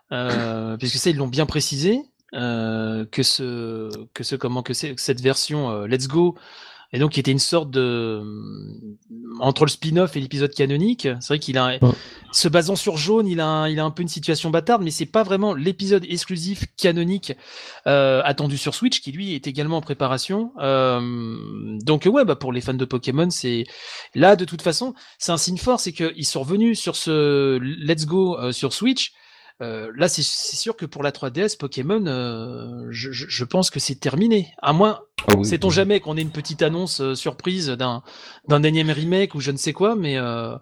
puisque 0.10 0.98
ça 0.98 1.10
ils 1.10 1.16
l'ont 1.16 1.28
bien 1.28 1.46
précisé 1.46 2.04
euh, 2.34 3.06
que 3.12 3.24
ce 3.24 3.90
que 4.14 4.24
ce 4.24 4.36
comment 4.36 4.64
que, 4.64 4.74
c'est- 4.74 4.96
que 4.96 5.02
cette 5.02 5.22
version 5.22 5.70
euh, 5.70 5.88
Let's 5.88 6.08
Go 6.08 6.36
et 6.94 7.00
donc 7.00 7.14
qui 7.14 7.20
était 7.20 7.32
une 7.32 7.40
sorte 7.40 7.72
de 7.72 8.22
entre 9.40 9.66
le 9.66 9.70
spin-off 9.70 10.16
et 10.16 10.22
l'épisode 10.22 10.54
canonique. 10.54 11.08
C'est 11.20 11.28
vrai 11.28 11.40
qu'il 11.40 11.58
a 11.58 11.78
se 12.32 12.48
basant 12.48 12.76
sur 12.76 12.96
jaune, 12.96 13.28
il 13.28 13.40
a 13.42 13.48
un, 13.48 13.68
il 13.70 13.80
a 13.80 13.84
un 13.84 13.92
peu 13.92 14.02
une 14.02 14.08
situation 14.08 14.50
bâtarde, 14.50 14.82
mais 14.84 14.92
c'est 14.92 15.06
pas 15.06 15.24
vraiment 15.24 15.54
l'épisode 15.54 16.06
exclusif 16.08 16.66
canonique 16.78 17.34
euh, 17.88 18.22
attendu 18.24 18.58
sur 18.58 18.76
Switch 18.76 19.02
qui 19.02 19.12
lui 19.12 19.34
est 19.34 19.48
également 19.48 19.78
en 19.78 19.82
préparation. 19.82 20.52
Euh, 20.60 21.02
donc 21.82 22.06
ouais, 22.06 22.24
bah 22.24 22.36
pour 22.36 22.54
les 22.54 22.62
fans 22.62 22.74
de 22.74 22.86
Pokémon, 22.86 23.30
c'est 23.30 23.66
là 24.14 24.36
de 24.36 24.46
toute 24.46 24.62
façon, 24.62 24.94
c'est 25.18 25.32
un 25.32 25.38
signe 25.38 25.58
fort, 25.58 25.80
c'est 25.80 25.92
qu'ils 25.92 26.26
sont 26.26 26.42
revenus 26.42 26.80
sur 26.80 26.96
ce 26.96 27.58
Let's 27.60 28.06
Go 28.06 28.38
euh, 28.40 28.52
sur 28.52 28.74
Switch. 28.74 29.14
Euh, 29.62 29.90
là, 29.96 30.10
c'est 30.10 30.22
sûr 30.22 30.76
que 30.76 30.86
pour 30.86 31.02
la 31.02 31.12
3DS, 31.12 31.58
Pokémon, 31.58 32.06
euh, 32.08 32.88
je, 32.90 33.12
je- 33.12 33.26
je 33.30 33.44
pense 33.46 33.70
que 33.70 33.80
c'est 33.80 33.96
terminé. 33.96 34.50
À 34.62 34.74
moins, 34.74 35.00
Ah 35.30 35.36
oui, 35.38 35.46
sait-on 35.46 35.70
oui. 35.70 35.74
jamais 35.74 36.00
qu'on 36.02 36.18
ait 36.18 36.22
une 36.22 36.30
petite 36.32 36.62
annonce 36.62 37.00
euh, 37.00 37.16
surprise 37.16 37.68
d'un 37.70 38.04
d'un 38.50 38.64
énième 38.64 38.90
remake 38.92 39.34
ou 39.34 39.40
je 39.40 39.52
ne 39.52 39.58
sais 39.58 39.72
quoi, 39.72 39.96
mais 39.96 40.18
euh, 40.18 40.56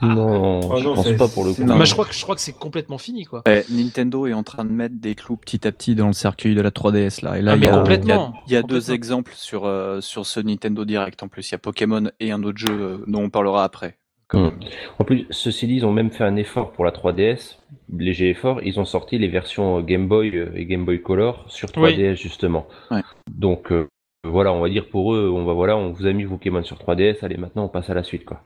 Non, 0.00 0.60
Oh 0.64 0.76
je 0.78 0.84
non, 0.84 0.94
pense 0.94 1.12
pas 1.12 1.28
pour 1.28 1.44
le 1.44 1.52
coup. 1.54 1.62
Non. 1.62 1.78
bah, 1.78 1.84
je 1.84 1.92
crois 1.92 2.04
que 2.04 2.12
je 2.14 2.22
crois 2.22 2.34
que 2.34 2.40
c'est 2.40 2.52
complètement 2.52 2.98
fini, 2.98 3.24
quoi. 3.24 3.42
Eh, 3.48 3.62
Nintendo 3.70 4.26
est 4.26 4.32
en 4.32 4.42
train 4.42 4.64
de 4.64 4.70
mettre 4.72 4.96
des 4.98 5.14
clous 5.14 5.36
petit 5.36 5.66
à 5.66 5.70
petit 5.72 5.94
dans 5.94 6.08
le 6.08 6.12
circuit 6.12 6.54
de 6.56 6.60
la 6.60 6.70
3DS 6.72 7.22
là. 7.24 7.38
Et 7.38 7.42
là, 7.42 7.52
Ah, 7.52 7.54
il 7.54 7.60
mais 7.60 7.66
y 7.66 7.68
a, 7.68 7.78
complètement, 7.78 8.34
il 8.48 8.52
y 8.52 8.56
a- 8.56 8.58
il 8.58 8.62
y 8.62 8.64
a 8.64 8.66
deux 8.66 8.90
exemples 8.90 9.32
sur 9.36 9.66
euh, 9.66 10.00
sur 10.00 10.26
ce 10.26 10.40
Nintendo 10.40 10.84
Direct 10.84 11.22
en 11.22 11.28
plus. 11.28 11.48
Il 11.48 11.52
y 11.52 11.54
a 11.54 11.58
Pokémon 11.58 12.10
et 12.18 12.32
un 12.32 12.42
autre 12.42 12.58
jeu 12.58 12.70
euh, 12.72 13.04
dont 13.06 13.22
on 13.22 13.30
parlera 13.30 13.62
après. 13.62 13.98
Hmm. 14.32 14.50
En 14.98 15.04
plus, 15.04 15.26
ceci 15.30 15.66
dit, 15.66 15.76
ils 15.76 15.86
ont 15.86 15.92
même 15.92 16.10
fait 16.10 16.24
un 16.24 16.36
effort 16.36 16.72
pour 16.72 16.84
la 16.84 16.90
3DS, 16.90 17.58
léger 17.92 18.30
effort. 18.30 18.60
Ils 18.62 18.80
ont 18.80 18.84
sorti 18.84 19.18
les 19.18 19.28
versions 19.28 19.78
euh, 19.78 19.82
Game 19.82 20.08
Boy 20.08 20.36
euh, 20.36 20.52
et 20.54 20.64
Game 20.64 20.84
Boy 20.84 21.02
Color 21.02 21.44
sur 21.48 21.68
3DS 21.68 22.14
justement. 22.14 22.66
Ouais. 22.90 23.02
Donc 23.30 23.72
euh, 23.72 23.86
voilà, 24.24 24.52
on 24.52 24.60
va 24.60 24.68
dire 24.68 24.88
pour 24.88 25.14
eux, 25.14 25.30
on 25.34 25.44
va 25.44 25.52
voilà, 25.52 25.76
on 25.76 25.92
vous 25.92 26.06
a 26.06 26.12
mis 26.12 26.24
Pokémon 26.24 26.62
sur 26.62 26.78
3DS. 26.78 27.24
Allez, 27.24 27.36
maintenant 27.36 27.64
on 27.64 27.68
passe 27.68 27.90
à 27.90 27.94
la 27.94 28.02
suite 28.02 28.24
quoi. 28.24 28.42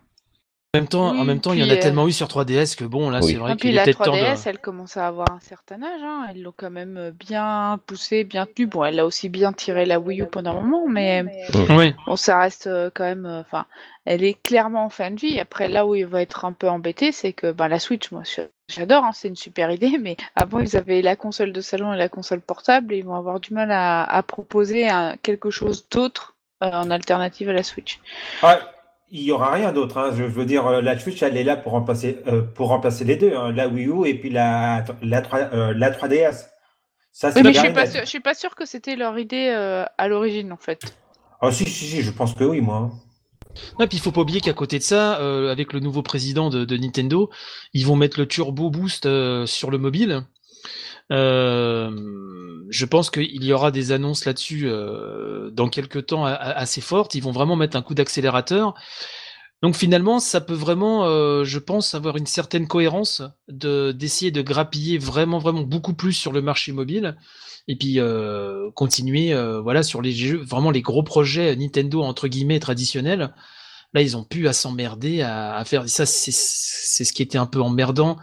En 0.75 0.79
même 0.81 0.89
temps, 0.89 1.07
en 1.09 1.21
Oui, 1.21 1.25
même 1.27 1.41
temps, 1.41 1.53
il 1.55 1.61
y 1.61 1.65
en 1.65 1.71
a 1.71 1.73
euh, 1.73 1.81
tellement 1.81 2.07
eu 2.07 2.13
sur 2.13 2.27
3DS 2.29 2.77
que 2.77 2.85
bon, 2.85 3.09
là, 3.09 3.21
Oui. 3.23 3.33
c'est 3.33 3.39
vrai 3.39 3.53
Et 3.53 3.55
puis 3.55 3.69
qu'il 3.69 3.71
est 3.71 3.75
la 3.77 3.85
peut-être 3.85 4.05
temps 4.05 4.13
3DS, 4.13 4.45
de. 4.45 4.49
elle 4.51 4.59
commence 4.59 4.99
à 4.99 5.07
avoir 5.07 5.31
un 5.33 5.41
certain 5.41 5.83
âge. 5.83 6.03
Hein. 6.03 6.27
Ils 6.35 6.43
l'ont 6.43 6.53
quand 6.55 6.71
même 6.71 6.99
euh, 6.99 7.11
bien 7.13 7.81
poussé, 7.87 8.25
bien 8.25 8.45
tenu. 8.45 8.67
Bon, 8.67 8.85
elle 8.85 9.01
a 9.01 9.07
aussi 9.07 9.31
bien 9.31 9.55
tiré 9.55 9.87
la 9.87 9.99
Wii 9.99 10.21
U 10.21 10.27
pendant 10.27 10.51
un 10.59 10.61
moment, 10.61 10.87
mais 10.87 11.25
Oui. 11.71 11.95
bon, 12.07 12.17
ça 12.17 12.41
reste 12.41 12.67
euh, 12.67 12.91
quand 12.95 13.05
même. 13.05 13.25
euh, 13.25 13.41
Enfin, 13.41 13.65
elle 14.05 14.23
est 14.23 14.35
clairement 14.43 14.85
en 14.85 14.91
fin 14.91 15.11
de 15.11 15.19
vie. 15.19 15.41
Après, 15.41 15.67
là 15.69 15.87
où 15.87 15.95
il 15.95 16.05
va 16.07 16.21
être 16.21 16.45
un 16.45 16.53
peu 16.53 16.69
embêté, 16.69 17.11
c'est 17.11 17.33
que 17.33 17.53
ben, 17.53 17.69
la 17.69 17.79
Switch, 17.79 18.11
moi, 18.11 18.23
je- 18.25 18.43
j'adore, 18.69 19.05
hein, 19.05 19.13
c'est 19.15 19.29
une 19.29 19.37
super 19.37 19.71
idée, 19.71 19.97
mais 20.03 20.19
avant, 20.35 20.59
ils 20.61 20.77
avaient 20.77 21.01
la 21.01 21.17
console 21.17 21.53
de 21.53 21.61
salon 21.63 21.95
et 21.95 21.97
la 21.97 22.11
console 22.11 22.43
portable, 22.43 22.93
et 22.93 22.99
ils 22.99 23.05
vont 23.05 23.15
avoir 23.17 23.41
du 23.41 23.55
mal 23.55 23.71
à, 23.73 24.03
à 24.05 24.23
proposer 24.23 24.91
un- 24.91 25.17
quelque 25.23 25.49
chose 25.49 25.89
d'autre 25.89 26.35
euh, 26.63 26.71
en 26.71 26.91
alternative 26.91 27.49
à 27.49 27.55
la 27.55 27.63
Switch. 27.63 27.99
Ah, 28.43 28.61
il 29.11 29.23
y 29.23 29.33
aura 29.33 29.53
rien 29.53 29.73
d'autre. 29.73 29.99
hein. 29.99 30.11
Je 30.17 30.25
veux 30.25 30.45
dire, 30.45 30.67
euh, 30.67 30.81
la 30.81 30.99
Switch, 30.99 31.23
elle 31.23 31.37
est 31.37 31.45
là 31.45 31.57
pour 31.57 31.73
remplacer, 31.73 32.19
euh, 32.27 32.43
pour 32.43 32.69
remplacer 32.69 33.05
les 33.05 33.17
deux, 33.17 33.35
hein, 33.37 33.53
la 33.53 33.69
Wii 33.69 33.87
U 33.87 34.07
et 34.07 34.15
puis 34.19 34.31
la, 34.31 34.85
la, 35.03 35.23
3, 35.23 35.39
euh, 35.53 35.75
la 35.75 35.91
3DS. 35.91 36.47
Ça, 37.13 37.33
c'est 37.33 37.39
Oui, 37.41 37.43
mais 37.43 37.55
je 37.55 37.61
bien 37.61 37.87
suis 37.87 38.07
suis 38.07 38.21
pas 38.21 38.35
sûre 38.35 38.55
que 38.55 38.67
c'était 38.67 38.97
leur 38.97 39.19
idée 39.19 39.49
euh, 39.55 39.85
à 39.99 40.09
l'origine, 40.09 40.53
en 40.53 40.57
fait. 40.59 40.97
Ah, 41.41 41.51
si, 41.53 41.65
si, 41.67 41.87
si, 41.87 42.03
je 42.03 42.11
pense 42.11 42.35
que 42.35 42.45
oui, 42.45 42.61
moi. 42.61 42.91
Ouais, 43.79 43.87
puis 43.87 43.97
il 43.99 44.01
faut 44.01 44.13
pas 44.13 44.21
oublier 44.21 44.41
qu'à 44.41 44.53
côté 44.53 44.79
de 44.79 44.83
ça, 44.83 45.19
euh, 45.21 45.51
avec 45.51 45.73
le 45.73 45.81
nouveau 45.81 46.03
président 46.03 46.51
de, 46.51 46.65
de 46.65 46.77
Nintendo, 46.77 47.31
ils 47.73 47.87
vont 47.87 47.97
mettre 47.97 48.19
le 48.21 48.27
Turbo 48.29 48.71
Boost 48.71 49.07
euh, 49.07 49.47
sur 49.47 49.71
le 49.71 49.79
mobile. 49.79 50.25
Euh, 51.13 51.91
je 52.69 52.85
pense 52.85 53.11
qu'il 53.11 53.45
y 53.45 53.53
aura 53.53 53.71
des 53.71 53.93
annonces 53.93 54.25
là-dessus 54.25 54.65
euh, 54.67 55.51
dans 55.51 55.69
quelques 55.69 56.07
temps 56.07 56.25
assez 56.25 56.81
fortes. 56.81 57.15
Ils 57.15 57.23
vont 57.23 57.33
vraiment 57.33 57.57
mettre 57.57 57.77
un 57.77 57.83
coup 57.83 57.95
d'accélérateur. 57.95 58.75
Donc 59.63 59.75
finalement, 59.75 60.21
ça 60.21 60.41
peut 60.41 60.55
vraiment, 60.55 61.07
euh, 61.07 61.45
je 61.45 61.59
pense, 61.59 61.95
avoir 61.95 62.17
une 62.17 62.27
certaine 62.27 62.69
cohérence 62.69 63.23
de 63.49 63.93
d'essayer 63.93 64.31
de 64.31 64.43
grappiller 64.43 64.99
vraiment, 64.99 65.39
vraiment 65.39 65.63
beaucoup 65.63 65.95
plus 65.95 66.13
sur 66.13 66.33
le 66.33 66.43
marché 66.43 66.73
mobile 66.73 67.17
et 67.69 67.77
puis 67.77 67.99
euh, 67.99 68.71
continuer, 68.73 69.33
euh, 69.33 69.61
voilà, 69.61 69.83
sur 69.83 70.03
les 70.03 70.13
jeux, 70.13 70.37
vraiment 70.37 70.71
les 70.71 70.83
gros 70.83 71.03
projets 71.03 71.57
Nintendo 71.57 72.03
entre 72.03 72.29
guillemets 72.29 72.61
traditionnels. 72.61 73.35
Là, 73.95 74.03
ils 74.03 74.17
ont 74.17 74.25
pu 74.25 74.47
à 74.47 74.53
s'emmerder 74.53 75.23
à, 75.23 75.57
à 75.57 75.65
faire 75.65 75.89
ça. 75.89 76.05
C'est 76.07 76.33
ce 76.33 77.13
qui 77.13 77.23
était 77.23 77.39
un 77.39 77.47
peu 77.47 77.61
emmerdant 77.61 78.19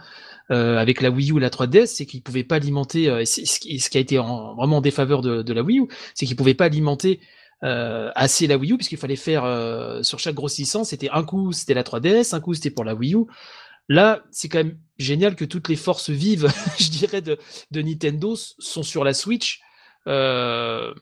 euh, 0.50 0.78
avec 0.78 1.00
la 1.00 1.10
Wii 1.10 1.32
U 1.32 1.36
et 1.38 1.40
la 1.40 1.50
3DS, 1.50 1.86
c'est 1.96 2.06
qu'ils 2.06 2.22
pouvaient 2.22 2.44
pas 2.44 2.56
alimenter. 2.56 3.08
euh, 3.08 3.24
ce 3.24 3.90
qui 3.90 3.96
a 3.96 4.00
été 4.00 4.18
en- 4.18 4.54
vraiment 4.54 4.78
en 4.78 4.80
défaveur 4.80 5.22
de, 5.22 5.42
de 5.42 5.52
la 5.52 5.62
Wii 5.62 5.80
U, 5.80 5.88
c'est 6.14 6.26
qu'ils 6.26 6.36
pouvaient 6.36 6.54
pas 6.54 6.66
alimenter 6.66 7.20
euh, 7.62 8.10
assez 8.14 8.46
la 8.46 8.56
Wii 8.58 8.72
U 8.72 8.76
puisqu'il 8.76 8.98
fallait 8.98 9.16
faire 9.16 9.44
euh, 9.44 10.02
sur 10.02 10.18
chaque 10.18 10.36
licence. 10.58 10.90
C'était 10.90 11.10
un 11.10 11.24
coup 11.24 11.52
c'était 11.52 11.74
la 11.74 11.82
3DS, 11.82 12.34
un 12.34 12.40
coup 12.40 12.54
c'était 12.54 12.70
pour 12.70 12.84
la 12.84 12.94
Wii 12.94 13.14
U. 13.14 13.24
Là, 13.88 14.22
c'est 14.30 14.48
quand 14.48 14.58
même 14.58 14.78
génial 14.98 15.36
que 15.36 15.44
toutes 15.44 15.68
les 15.68 15.76
forces 15.76 16.10
vives, 16.10 16.48
je 16.78 16.90
dirais, 16.90 17.22
de, 17.22 17.38
de 17.70 17.82
Nintendo 17.82 18.36
sont 18.36 18.82
sur 18.82 19.04
la 19.04 19.14
Switch. 19.14 19.60
Euh, 20.08 20.94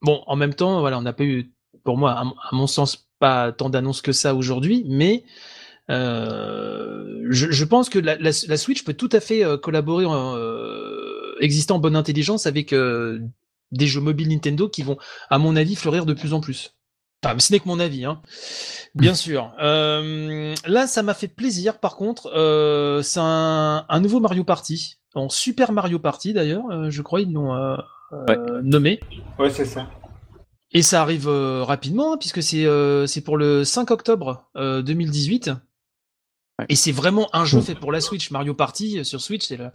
Bon, 0.00 0.22
en 0.26 0.36
même 0.36 0.54
temps, 0.54 0.80
voilà, 0.80 0.98
on 0.98 1.02
n'a 1.02 1.12
pas 1.12 1.24
eu, 1.24 1.52
pour 1.84 1.96
moi, 1.96 2.12
à 2.18 2.24
mon 2.54 2.66
sens, 2.66 3.08
pas 3.18 3.52
tant 3.52 3.70
d'annonces 3.70 4.02
que 4.02 4.12
ça 4.12 4.34
aujourd'hui, 4.34 4.84
mais 4.88 5.24
euh, 5.90 7.26
je, 7.30 7.50
je 7.50 7.64
pense 7.64 7.88
que 7.88 7.98
la, 7.98 8.16
la- 8.16 8.30
la 8.48 8.56
Switch 8.56 8.84
peut 8.84 8.94
tout 8.94 9.08
à 9.12 9.20
fait 9.20 9.44
euh, 9.44 9.56
collaborer, 9.56 10.04
en, 10.04 10.36
euh, 10.36 11.34
exister 11.40 11.72
en 11.72 11.78
bonne 11.78 11.96
intelligence 11.96 12.46
avec 12.46 12.72
euh, 12.72 13.20
des 13.72 13.86
jeux 13.86 14.00
mobiles 14.00 14.28
Nintendo 14.28 14.68
qui 14.68 14.82
vont, 14.82 14.96
à 15.30 15.38
mon 15.38 15.56
avis, 15.56 15.76
fleurir 15.76 16.06
de 16.06 16.12
plus 16.14 16.32
en 16.34 16.40
plus. 16.40 16.74
Enfin, 17.24 17.38
ce 17.38 17.52
n'est 17.52 17.60
que 17.60 17.68
mon 17.68 17.78
avis, 17.78 18.04
hein. 18.04 18.20
Bien 18.96 19.14
sûr. 19.14 19.52
Euh, 19.62 20.54
là, 20.66 20.86
ça 20.88 21.02
m'a 21.04 21.14
fait 21.14 21.28
plaisir. 21.28 21.78
Par 21.78 21.94
contre, 21.96 22.26
euh, 22.34 23.00
c'est 23.02 23.20
un, 23.22 23.86
un 23.88 24.00
nouveau 24.00 24.18
Mario 24.18 24.42
Party, 24.44 24.96
en 25.14 25.28
Super 25.28 25.70
Mario 25.72 25.98
Party 26.00 26.32
d'ailleurs. 26.32 26.64
euh, 26.72 26.90
je 26.90 27.00
crois 27.02 27.20
ils 27.20 27.32
l'ont 27.32 27.52
nommé. 28.62 28.98
Ouais, 29.38 29.50
c'est 29.50 29.64
ça. 29.64 29.88
Et 30.72 30.82
ça 30.82 31.00
arrive 31.02 31.28
euh, 31.28 31.62
rapidement, 31.64 32.14
hein, 32.14 32.16
puisque 32.18 32.42
c'est 32.42 32.64
euh, 32.64 33.06
pour 33.24 33.36
le 33.36 33.62
5 33.64 33.90
octobre 33.90 34.48
euh, 34.56 34.82
2018. 34.82 35.50
Ouais. 36.62 36.66
Et 36.70 36.76
c'est 36.76 36.92
vraiment 36.92 37.28
un 37.32 37.44
jeu 37.44 37.60
fait 37.60 37.74
pour 37.74 37.92
la 37.92 38.00
Switch. 38.00 38.30
Mario 38.30 38.54
Party 38.54 38.98
euh, 38.98 39.04
sur 39.04 39.20
Switch, 39.20 39.46
c'est 39.46 39.56
le... 39.56 39.70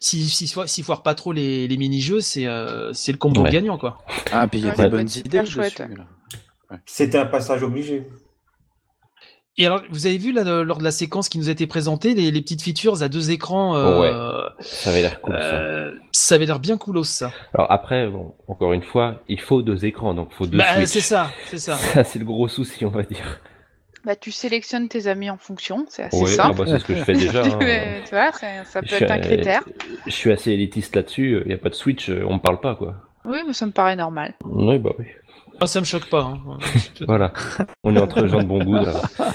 si, 0.00 0.28
si, 0.28 0.46
si, 0.46 0.54
si 0.66 0.82
foire 0.82 1.02
pas 1.02 1.14
trop 1.14 1.32
les, 1.32 1.68
les 1.68 1.76
mini-jeux, 1.76 2.20
c'est 2.20 2.46
euh, 2.46 2.92
c'est 2.92 3.12
le 3.12 3.18
combo 3.18 3.42
Ouais. 3.42 3.50
gagnant, 3.50 3.78
quoi. 3.78 3.98
Ah, 4.32 4.46
puis 4.48 4.60
il 4.60 4.66
y 4.66 4.68
a 4.68 4.74
Ouais, 4.74 4.84
des 4.84 4.88
bonnes 4.90 5.08
idées. 5.08 5.42
C'était 6.86 7.18
un 7.18 7.26
passage 7.26 7.62
obligé. 7.62 8.06
Et 9.58 9.66
alors, 9.66 9.82
vous 9.90 10.06
avez 10.06 10.16
vu 10.16 10.32
là, 10.32 10.44
lors 10.62 10.78
de 10.78 10.84
la 10.84 10.92
séquence 10.92 11.28
qui 11.28 11.36
nous 11.36 11.48
a 11.48 11.52
été 11.52 11.66
présentée, 11.66 12.14
les, 12.14 12.30
les 12.30 12.40
petites 12.40 12.62
features 12.62 13.02
à 13.02 13.08
deux 13.08 13.30
écrans, 13.30 13.76
euh, 13.76 14.48
Ça 14.60 14.90
avait 14.90 15.02
l'air 15.02 15.20
cool 15.20 15.34
ça. 15.34 15.38
euh, 15.40 15.94
ça 16.12 16.34
avait 16.36 16.46
l'air 16.46 16.60
bien 16.60 16.78
coolos, 16.78 17.04
ça. 17.04 17.32
Alors 17.52 17.70
après, 17.70 18.08
bon, 18.08 18.34
encore 18.48 18.72
une 18.72 18.82
fois, 18.84 19.22
il 19.28 19.40
faut 19.40 19.60
deux 19.60 19.84
écrans, 19.84 20.14
donc 20.14 20.28
il 20.32 20.36
faut 20.36 20.46
deux 20.46 20.56
Bah, 20.56 20.76
Switch. 20.76 20.88
c'est 20.88 21.00
ça, 21.00 21.30
c'est 21.50 21.58
ça. 21.58 21.76
Ça, 21.92 22.04
c'est 22.04 22.18
le 22.20 22.24
gros 22.24 22.48
souci, 22.48 22.84
on 22.86 22.90
va 22.90 23.02
dire. 23.02 23.40
Bah, 24.04 24.16
tu 24.16 24.30
sélectionnes 24.32 24.88
tes 24.88 25.06
amis 25.08 25.28
en 25.28 25.36
fonction, 25.36 25.84
c'est 25.88 26.04
assez 26.04 26.16
Ouais, 26.16 26.30
ah 26.38 26.44
simple. 26.44 26.58
bah, 26.58 26.64
c'est 26.66 26.78
ce 26.78 26.84
que 26.84 26.94
je 26.94 27.04
fais 27.04 27.12
déjà. 27.12 27.42
hein. 27.44 27.58
Tu 28.04 28.10
vois, 28.10 28.32
ça, 28.32 28.64
ça 28.64 28.80
peut 28.80 28.88
Je 28.88 29.04
être 29.04 29.10
un 29.10 29.18
euh, 29.18 29.20
critère. 29.20 29.62
je 30.06 30.10
suis 30.12 30.32
assez 30.32 30.52
élitiste 30.52 30.96
là-dessus. 30.96 31.40
Il 31.44 31.48
n'y 31.48 31.54
a 31.54 31.58
pas 31.58 31.68
de 31.68 31.74
Switch, 31.74 32.08
euh, 32.08 32.24
on 32.26 32.34
me 32.34 32.38
parle 32.40 32.60
pas, 32.60 32.74
quoi. 32.74 32.94
Oui, 33.26 33.38
mais 33.46 33.52
ça 33.52 33.66
me 33.66 33.72
paraît 33.72 33.96
normal. 33.96 34.34
Oui, 34.44 34.78
bah 34.78 34.92
oui. 34.98 35.04
Ah, 35.60 35.66
ça 35.66 35.80
me 35.80 35.84
choque 35.84 36.08
pas. 36.08 36.22
hein. 36.22 36.38
Voilà. 37.06 37.34
On 37.84 37.94
est 37.94 38.00
entre 38.00 38.26
gens 38.26 38.38
de 38.42 38.46
bon 38.46 38.64
goût. 38.64 38.76
là. 38.76 38.94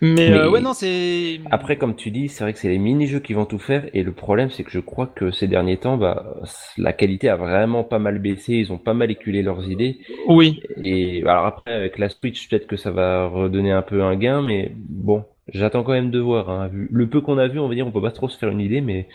Mais, 0.00 0.30
Mais- 0.30 0.32
euh, 0.32 0.50
ouais, 0.50 0.60
non, 0.60 0.72
c'est. 0.74 1.40
Après, 1.50 1.76
comme 1.76 1.96
tu 1.96 2.10
dis, 2.10 2.28
c'est 2.28 2.44
vrai 2.44 2.52
que 2.52 2.58
c'est 2.58 2.68
les 2.68 2.78
mini-jeux 2.78 3.20
qui 3.20 3.32
vont 3.34 3.46
tout 3.46 3.58
faire. 3.58 3.88
Et 3.94 4.02
le 4.02 4.12
problème, 4.12 4.50
c'est 4.50 4.64
que 4.64 4.70
je 4.70 4.80
crois 4.80 5.06
que 5.06 5.30
ces 5.30 5.48
derniers 5.48 5.76
temps, 5.78 5.96
bah, 5.96 6.36
la 6.78 6.92
qualité 6.92 7.28
a 7.28 7.36
vraiment 7.36 7.84
pas 7.84 7.98
mal 7.98 8.18
baissé. 8.18 8.54
Ils 8.54 8.72
ont 8.72 8.78
pas 8.78 8.94
mal 8.94 9.10
éculé 9.10 9.42
leurs 9.42 9.68
idées. 9.70 9.98
Oui. 10.26 10.60
Et 10.84 11.22
alors 11.26 11.46
après, 11.46 11.72
avec 11.72 11.98
la 11.98 12.08
Switch, 12.08 12.48
peut-être 12.48 12.66
que 12.66 12.76
ça 12.76 12.90
va 12.90 13.26
redonner 13.26 13.72
un 13.72 13.82
peu 13.82 14.02
un 14.02 14.16
gain. 14.16 14.42
Mais 14.42 14.72
bon, 14.76 15.24
j'attends 15.52 15.82
quand 15.82 15.92
même 15.92 16.10
de 16.10 16.18
voir. 16.20 16.50
hein. 16.50 16.70
Le 16.72 17.08
peu 17.08 17.20
qu'on 17.20 17.38
a 17.38 17.48
vu, 17.48 17.58
on 17.58 17.68
va 17.68 17.74
dire, 17.74 17.86
on 17.86 17.92
peut 17.92 18.02
pas 18.02 18.10
trop 18.12 18.28
se 18.28 18.38
faire 18.38 18.50
une 18.50 18.60
idée. 18.60 18.80
Mais 18.80 19.08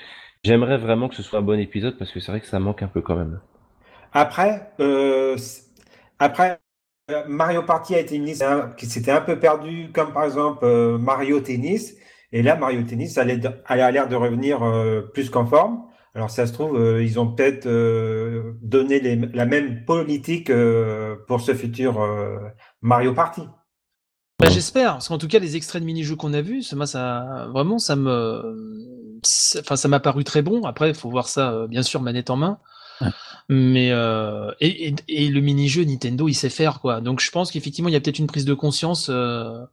j'aimerais 0.43 0.77
vraiment 0.77 1.09
que 1.09 1.15
ce 1.15 1.23
soit 1.23 1.39
un 1.39 1.43
bon 1.43 1.59
épisode 1.59 1.97
parce 1.97 2.11
que 2.11 2.19
c'est 2.19 2.31
vrai 2.31 2.41
que 2.41 2.47
ça 2.47 2.59
manque 2.59 2.83
un 2.83 2.87
peu 2.87 3.01
quand 3.01 3.15
même. 3.15 3.39
Après, 4.13 4.69
euh, 4.79 5.35
après 6.19 6.51
euh, 6.51 6.55
Mario 7.27 7.61
Party 7.63 7.95
a 7.95 7.99
été 7.99 8.15
une 8.15 8.25
liste 8.25 8.43
qui 8.77 8.85
s'était 8.87 9.11
un 9.11 9.21
peu 9.21 9.39
perdue, 9.39 9.91
comme 9.93 10.11
par 10.11 10.23
exemple 10.25 10.65
euh, 10.65 10.97
Mario 10.97 11.39
Tennis. 11.39 11.93
Et 12.31 12.41
là, 12.41 12.55
Mario 12.55 12.81
Tennis 12.83 13.17
elle 13.17 13.41
a 13.81 13.91
l'air 13.91 14.07
de 14.07 14.15
revenir 14.15 14.63
euh, 14.63 15.01
plus 15.13 15.29
qu'en 15.29 15.45
forme. 15.45 15.83
Alors, 16.15 16.29
ça 16.29 16.47
se 16.47 16.53
trouve, 16.53 16.77
euh, 16.79 17.03
ils 17.03 17.19
ont 17.19 17.27
peut-être 17.27 17.65
euh, 17.67 18.53
donné 18.61 18.99
les- 19.01 19.17
la 19.17 19.45
même 19.45 19.83
politique 19.85 20.49
euh, 20.49 21.15
pour 21.27 21.41
ce 21.41 21.53
futur 21.53 22.01
euh, 22.01 22.37
Mario 22.81 23.13
Party. 23.13 23.41
Bah, 24.39 24.49
j'espère, 24.49 24.93
parce 24.93 25.07
qu'en 25.09 25.17
tout 25.17 25.27
cas, 25.27 25.39
les 25.39 25.55
extraits 25.57 25.81
de 25.81 25.85
mini-jeux 25.85 26.15
qu'on 26.15 26.33
a 26.33 26.41
vus, 26.41 26.63
ça, 26.63 27.47
vraiment, 27.51 27.79
ça 27.79 27.95
me, 27.95 29.19
ça- 29.23 29.59
enfin, 29.59 29.75
ça 29.75 29.87
m'a 29.89 29.99
paru 29.99 30.23
très 30.23 30.41
bon. 30.41 30.63
Après, 30.63 30.89
il 30.89 30.95
faut 30.95 31.09
voir 31.09 31.27
ça, 31.27 31.51
euh, 31.51 31.67
bien 31.67 31.83
sûr, 31.83 32.01
manette 32.01 32.29
en 32.29 32.37
main. 32.37 32.59
Mais 33.47 33.91
euh, 33.91 34.51
et, 34.59 34.87
et, 34.87 34.95
et 35.07 35.29
le 35.29 35.39
mini-jeu 35.39 35.83
Nintendo, 35.83 36.27
il 36.27 36.33
sait 36.33 36.49
faire 36.49 36.79
quoi. 36.79 37.01
Donc, 37.01 37.19
je 37.19 37.29
pense 37.29 37.51
qu'effectivement, 37.51 37.89
il 37.89 37.93
y 37.93 37.95
a 37.95 38.01
peut-être 38.01 38.19
une 38.19 38.27
prise 38.27 38.45
de 38.45 38.53
conscience. 38.53 39.07
euh, 39.09 39.65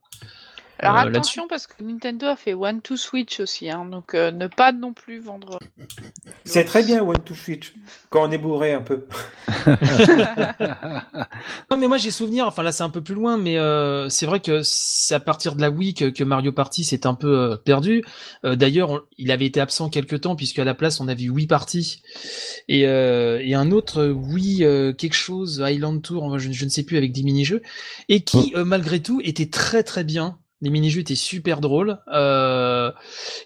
Alors 0.82 0.96
euh, 0.96 1.04
là-dessus. 1.04 1.16
attention 1.40 1.46
parce 1.48 1.66
que 1.66 1.82
Nintendo 1.82 2.26
a 2.26 2.36
fait 2.36 2.54
One 2.54 2.80
to 2.82 2.96
Switch 2.96 3.40
aussi, 3.40 3.70
hein, 3.70 3.84
donc 3.84 4.14
euh, 4.14 4.30
ne 4.30 4.46
pas 4.48 4.72
non 4.72 4.92
plus 4.92 5.20
vendre. 5.20 5.58
C'est 6.44 6.64
très 6.64 6.82
bien 6.82 7.02
One 7.02 7.22
to 7.24 7.34
Switch 7.34 7.72
quand 8.10 8.28
on 8.28 8.30
est 8.32 8.38
bourré 8.38 8.72
un 8.74 8.82
peu. 8.82 9.06
Non, 11.70 11.76
mais 11.78 11.88
moi 11.88 11.96
j'ai 11.96 12.10
souvenir, 12.10 12.46
enfin 12.46 12.62
là 12.62 12.72
c'est 12.72 12.82
un 12.82 12.90
peu 12.90 13.00
plus 13.02 13.14
loin, 13.14 13.36
mais 13.36 13.58
euh, 13.58 14.08
c'est 14.08 14.26
vrai 14.26 14.40
que 14.40 14.60
c'est 14.62 15.14
à 15.14 15.20
partir 15.20 15.54
de 15.56 15.60
la 15.60 15.70
Wii 15.70 15.94
que, 15.94 16.04
que 16.06 16.24
Mario 16.24 16.52
Party 16.52 16.84
s'est 16.84 17.06
un 17.06 17.14
peu 17.14 17.52
euh, 17.52 17.56
perdu. 17.56 18.04
Euh, 18.44 18.56
D'ailleurs, 18.56 18.90
on- 18.90 19.00
il 19.18 19.30
avait 19.30 19.46
été 19.46 19.60
absent 19.60 19.88
quelque 19.88 20.16
temps, 20.16 20.36
puisque 20.36 20.58
à 20.58 20.64
la 20.64 20.74
place 20.74 21.00
on 21.00 21.08
avait 21.08 21.28
Wii 21.28 21.46
Party 21.46 22.02
et, 22.68 22.86
euh, 22.86 23.40
et 23.42 23.54
un 23.54 23.70
autre 23.70 24.06
Wii 24.08 24.64
euh, 24.64 24.92
quelque 24.92 25.14
chose, 25.14 25.62
Island 25.66 26.02
Tour, 26.02 26.24
enfin, 26.24 26.38
je, 26.38 26.50
je 26.52 26.64
ne 26.64 26.70
sais 26.70 26.82
plus, 26.82 26.96
avec 26.96 27.12
des 27.12 27.22
mini-jeux, 27.22 27.62
et 28.08 28.22
qui 28.22 28.52
euh, 28.56 28.64
malgré 28.64 29.00
tout 29.00 29.20
était 29.24 29.48
très 29.48 29.82
très 29.82 30.04
bien. 30.04 30.38
Les 30.62 30.70
mini-jeux 30.70 31.00
étaient 31.00 31.16
super 31.16 31.60
drôles. 31.60 31.98
Euh, 32.12 32.92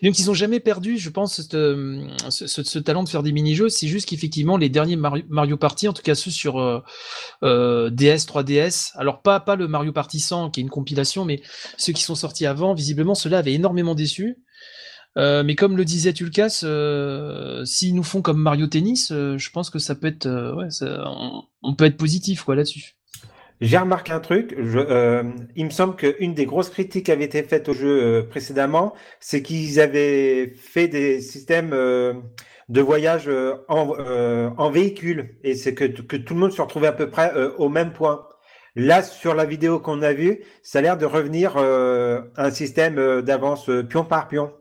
donc 0.03 0.19
ils 0.19 0.31
ont 0.31 0.35
jamais 0.35 0.61
perdu, 0.61 0.99
je 0.99 1.09
pense, 1.09 1.41
euh, 1.55 2.07
ce, 2.29 2.79
talent 2.79 3.05
de 3.05 3.09
faire 3.09 3.23
des 3.23 3.33
mini-jeux. 3.33 3.71
C'est 3.71 3.89
juste 3.89 4.11
qu'effectivement 4.11 4.59
les 4.59 4.69
derniers 4.69 4.97
Mario, 4.97 5.57
Party, 5.57 5.89
en 5.89 5.95
tout 5.95 6.03
cas 6.03 6.15
ceux 6.15 6.31
sur 6.31 6.61
euh, 6.61 6.81
euh, 7.43 7.89
DS, 7.89 8.27
3DS. 8.27 8.93
Alors 8.97 9.23
pas 9.23 9.41
pas 9.41 9.57
le 9.57 9.67
Mario 9.67 9.93
Party 9.93 10.21
100 10.21 10.51
qui 10.51 10.61
est 10.61 10.63
une 10.63 10.69
compilation, 10.69 11.25
mais 11.25 11.41
ceux 11.79 11.95
qui 11.95 12.03
sont 12.03 12.15
sortis 12.15 12.45
avant, 12.45 12.75
visiblement 12.75 13.15
ceux-là 13.15 13.39
avaient 13.39 13.55
énormément 13.55 13.95
déçu. 13.95 14.37
Euh, 15.17 15.43
mais 15.43 15.55
comme 15.55 15.79
le 15.79 15.87
disait 15.87 16.13
Tulkas, 16.13 16.61
euh, 16.65 17.65
s'ils 17.65 17.95
nous 17.95 18.03
font 18.03 18.21
comme 18.21 18.43
Mario 18.43 18.67
Tennis, 18.67 19.11
je 19.11 19.51
pense 19.51 19.71
que 19.71 19.79
ça 19.79 19.95
peut 19.95 20.09
être, 20.09 20.29
on, 21.63 21.75
peut 21.75 21.87
être 21.87 21.97
positif 21.97 22.47
là-dessus. 22.47 22.96
J'ai 23.61 23.79
remarqué 23.79 24.13
un 24.13 24.21
truc. 24.21 24.55
Euh, 24.59 25.23
il 25.55 25.65
me 25.65 25.71
semble 25.71 25.97
qu'une 25.97 26.35
des 26.35 26.45
grosses 26.45 26.71
critiques 26.71 27.07
qui 27.07 27.13
avait 27.13 27.25
été 27.25 27.43
faite 27.43 27.69
au 27.69 27.73
jeu 27.73 28.03
euh, 28.03 28.23
précédemment, 28.23 28.95
c'est 29.19 29.43
qu'ils 29.43 29.81
avaient 29.81 30.53
fait 30.57 30.89
des 30.89 31.21
systèmes 31.21 31.73
euh, 31.73 32.15
de 32.69 32.81
voyage 32.83 33.31
en, 33.69 34.71
véhicule 34.71 35.37
et 35.43 35.55
c'est 35.55 35.75
que, 35.75 35.85
que 35.85 36.17
tout 36.17 36.35
le 36.35 36.41
monde 36.41 36.53
se 36.53 36.61
retrouvait 36.61 36.89
à 36.89 36.93
peu 36.93 37.09
près 37.09 37.33
au 37.59 37.69
même 37.69 37.93
point. 37.93 38.27
Là, 38.75 39.03
sur 39.03 39.35
la 39.35 39.45
vidéo 39.45 39.79
qu'on 39.79 40.03
a 40.03 40.13
vue, 40.13 40.43
ça 40.63 40.81
a 40.81 40.83
l'air 40.83 40.99
de 40.99 41.07
revenir 41.07 41.57
un 41.57 42.51
système 42.51 43.23
d'avance 43.23 43.71
pion 43.89 44.05
par 44.05 44.27
pion. 44.27 44.53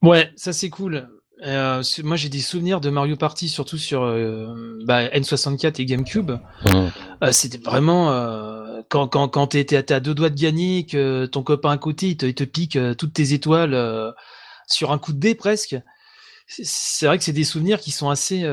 Ouais, 0.00 0.30
ça 0.36 0.52
c'est 0.52 0.70
cool. 0.70 1.08
Euh, 1.44 1.82
moi 2.02 2.16
j'ai 2.16 2.28
des 2.30 2.40
souvenirs 2.40 2.80
de 2.80 2.88
Mario 2.88 3.14
Party, 3.16 3.48
surtout 3.48 3.76
sur 3.76 4.02
euh, 4.04 4.46
bah, 4.86 5.06
N64 5.08 5.80
et 5.80 5.84
GameCube. 5.84 6.32
Euh, 7.22 7.32
c'était 7.32 7.58
vraiment 7.58 8.08
quand 8.88 9.08
quand 9.08 9.28
quand 9.28 9.48
t'es 9.48 9.92
à 9.92 10.00
deux 10.00 10.14
doigts 10.14 10.30
de 10.30 10.40
gagner, 10.40 10.86
que 10.86 11.26
ton 11.26 11.42
copain 11.42 11.70
à 11.72 11.76
côté 11.78 12.08
il 12.08 12.16
te, 12.16 12.24
il 12.26 12.34
te 12.34 12.44
pique 12.44 12.78
toutes 12.98 13.12
tes 13.12 13.32
étoiles 13.34 14.14
sur 14.66 14.92
un 14.92 14.98
coup 14.98 15.12
de 15.12 15.18
dé 15.18 15.34
presque. 15.34 15.76
C'est- 16.48 17.06
vrai 17.06 17.18
que 17.18 17.24
c'est 17.24 17.32
des 17.32 17.44
souvenirs 17.44 17.80
qui 17.80 17.90
sont 17.90 18.08
assez 18.08 18.44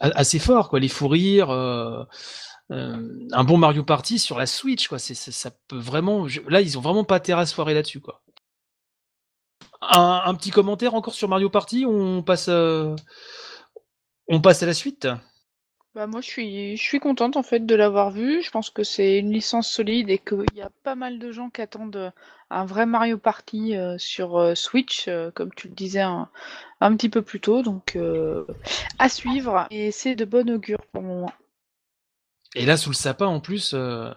assez 0.00 0.38
forts 0.38 0.68
quoi. 0.68 0.78
Les 0.78 0.88
fous 0.88 1.08
rires, 1.08 1.50
un 2.70 3.44
bon 3.44 3.56
Mario 3.58 3.82
Party 3.82 4.18
sur 4.18 4.38
la 4.38 4.46
Switch 4.46 4.86
quoi. 4.88 4.98
C'est 5.00 5.14
ça 5.14 5.50
peut 5.68 5.78
vraiment. 5.78 6.28
je- 6.28 6.40
Là 6.48 6.60
ils 6.60 6.78
ont 6.78 6.80
vraiment 6.80 7.04
pas 7.04 7.16
intérêt 7.16 7.42
à 7.42 7.46
se 7.46 7.54
foirer 7.54 7.74
là-dessus 7.74 8.00
quoi. 8.00 8.22
Un, 9.82 10.22
un 10.26 10.34
petit 10.34 10.50
commentaire 10.50 10.94
encore 10.94 11.14
sur 11.14 11.28
Mario 11.28 11.50
Party. 11.50 11.84
On 11.86 12.22
passe 12.22 12.48
euh, 12.48 12.94
on 14.28 14.40
passe 14.40 14.62
à 14.62 14.66
la 14.66 14.74
suite. 14.74 15.08
Bah 15.94 16.06
moi 16.06 16.20
je 16.20 16.28
suis 16.28 16.76
je 16.76 16.82
suis 16.82 17.00
contente 17.00 17.36
en 17.36 17.42
fait 17.42 17.66
de 17.66 17.74
l'avoir 17.74 18.10
vu. 18.10 18.42
Je 18.42 18.50
pense 18.50 18.70
que 18.70 18.84
c'est 18.84 19.18
une 19.18 19.32
licence 19.32 19.68
solide 19.68 20.10
et 20.10 20.18
qu'il 20.18 20.44
y 20.54 20.62
a 20.62 20.70
pas 20.84 20.94
mal 20.94 21.18
de 21.18 21.32
gens 21.32 21.50
qui 21.50 21.62
attendent 21.62 21.96
euh, 21.96 22.10
un 22.50 22.64
vrai 22.64 22.86
Mario 22.86 23.18
Party 23.18 23.76
euh, 23.76 23.96
sur 23.98 24.38
euh, 24.38 24.54
Switch, 24.54 25.08
euh, 25.08 25.30
comme 25.32 25.52
tu 25.54 25.68
le 25.68 25.74
disais 25.74 26.00
un, 26.00 26.28
un 26.80 26.94
petit 26.94 27.08
peu 27.08 27.22
plus 27.22 27.40
tôt. 27.40 27.62
Donc 27.62 27.96
euh, 27.96 28.46
à 28.98 29.08
suivre 29.08 29.66
et 29.70 29.90
c'est 29.90 30.14
de 30.14 30.24
bon 30.24 30.48
augure 30.50 30.80
pour 30.92 31.02
le 31.02 31.08
moment. 31.08 31.32
Et 32.54 32.66
là, 32.66 32.76
sous 32.76 32.90
le 32.90 32.96
sapin, 32.96 33.26
en 33.26 33.40
plus, 33.40 33.74
euh, 33.74 34.10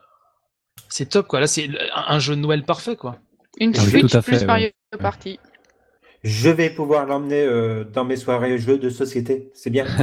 c'est 0.89 1.09
top, 1.09 1.27
quoi. 1.27 1.39
Là, 1.39 1.47
c'est 1.47 1.69
un 1.93 2.15
un 2.15 2.19
jeu 2.19 2.35
de 2.35 2.41
Noël 2.41 2.63
parfait, 2.63 2.95
quoi. 2.95 3.19
Une 3.59 3.73
Ah 3.75 3.81
oui, 3.83 3.89
Switch 3.91 4.11
tout 4.11 4.17
à 4.17 4.21
fait, 4.21 4.31
plus 4.31 4.39
ouais. 4.39 4.45
Mario 4.45 4.69
Party. 4.99 5.39
Je 6.23 6.49
vais 6.49 6.69
pouvoir 6.69 7.05
l'emmener 7.05 7.43
euh, 7.43 7.83
dans 7.83 8.05
mes 8.05 8.15
soirées 8.15 8.57
jeux 8.57 8.77
de 8.77 8.89
société. 8.89 9.51
C'est 9.53 9.69
bien. 9.69 9.85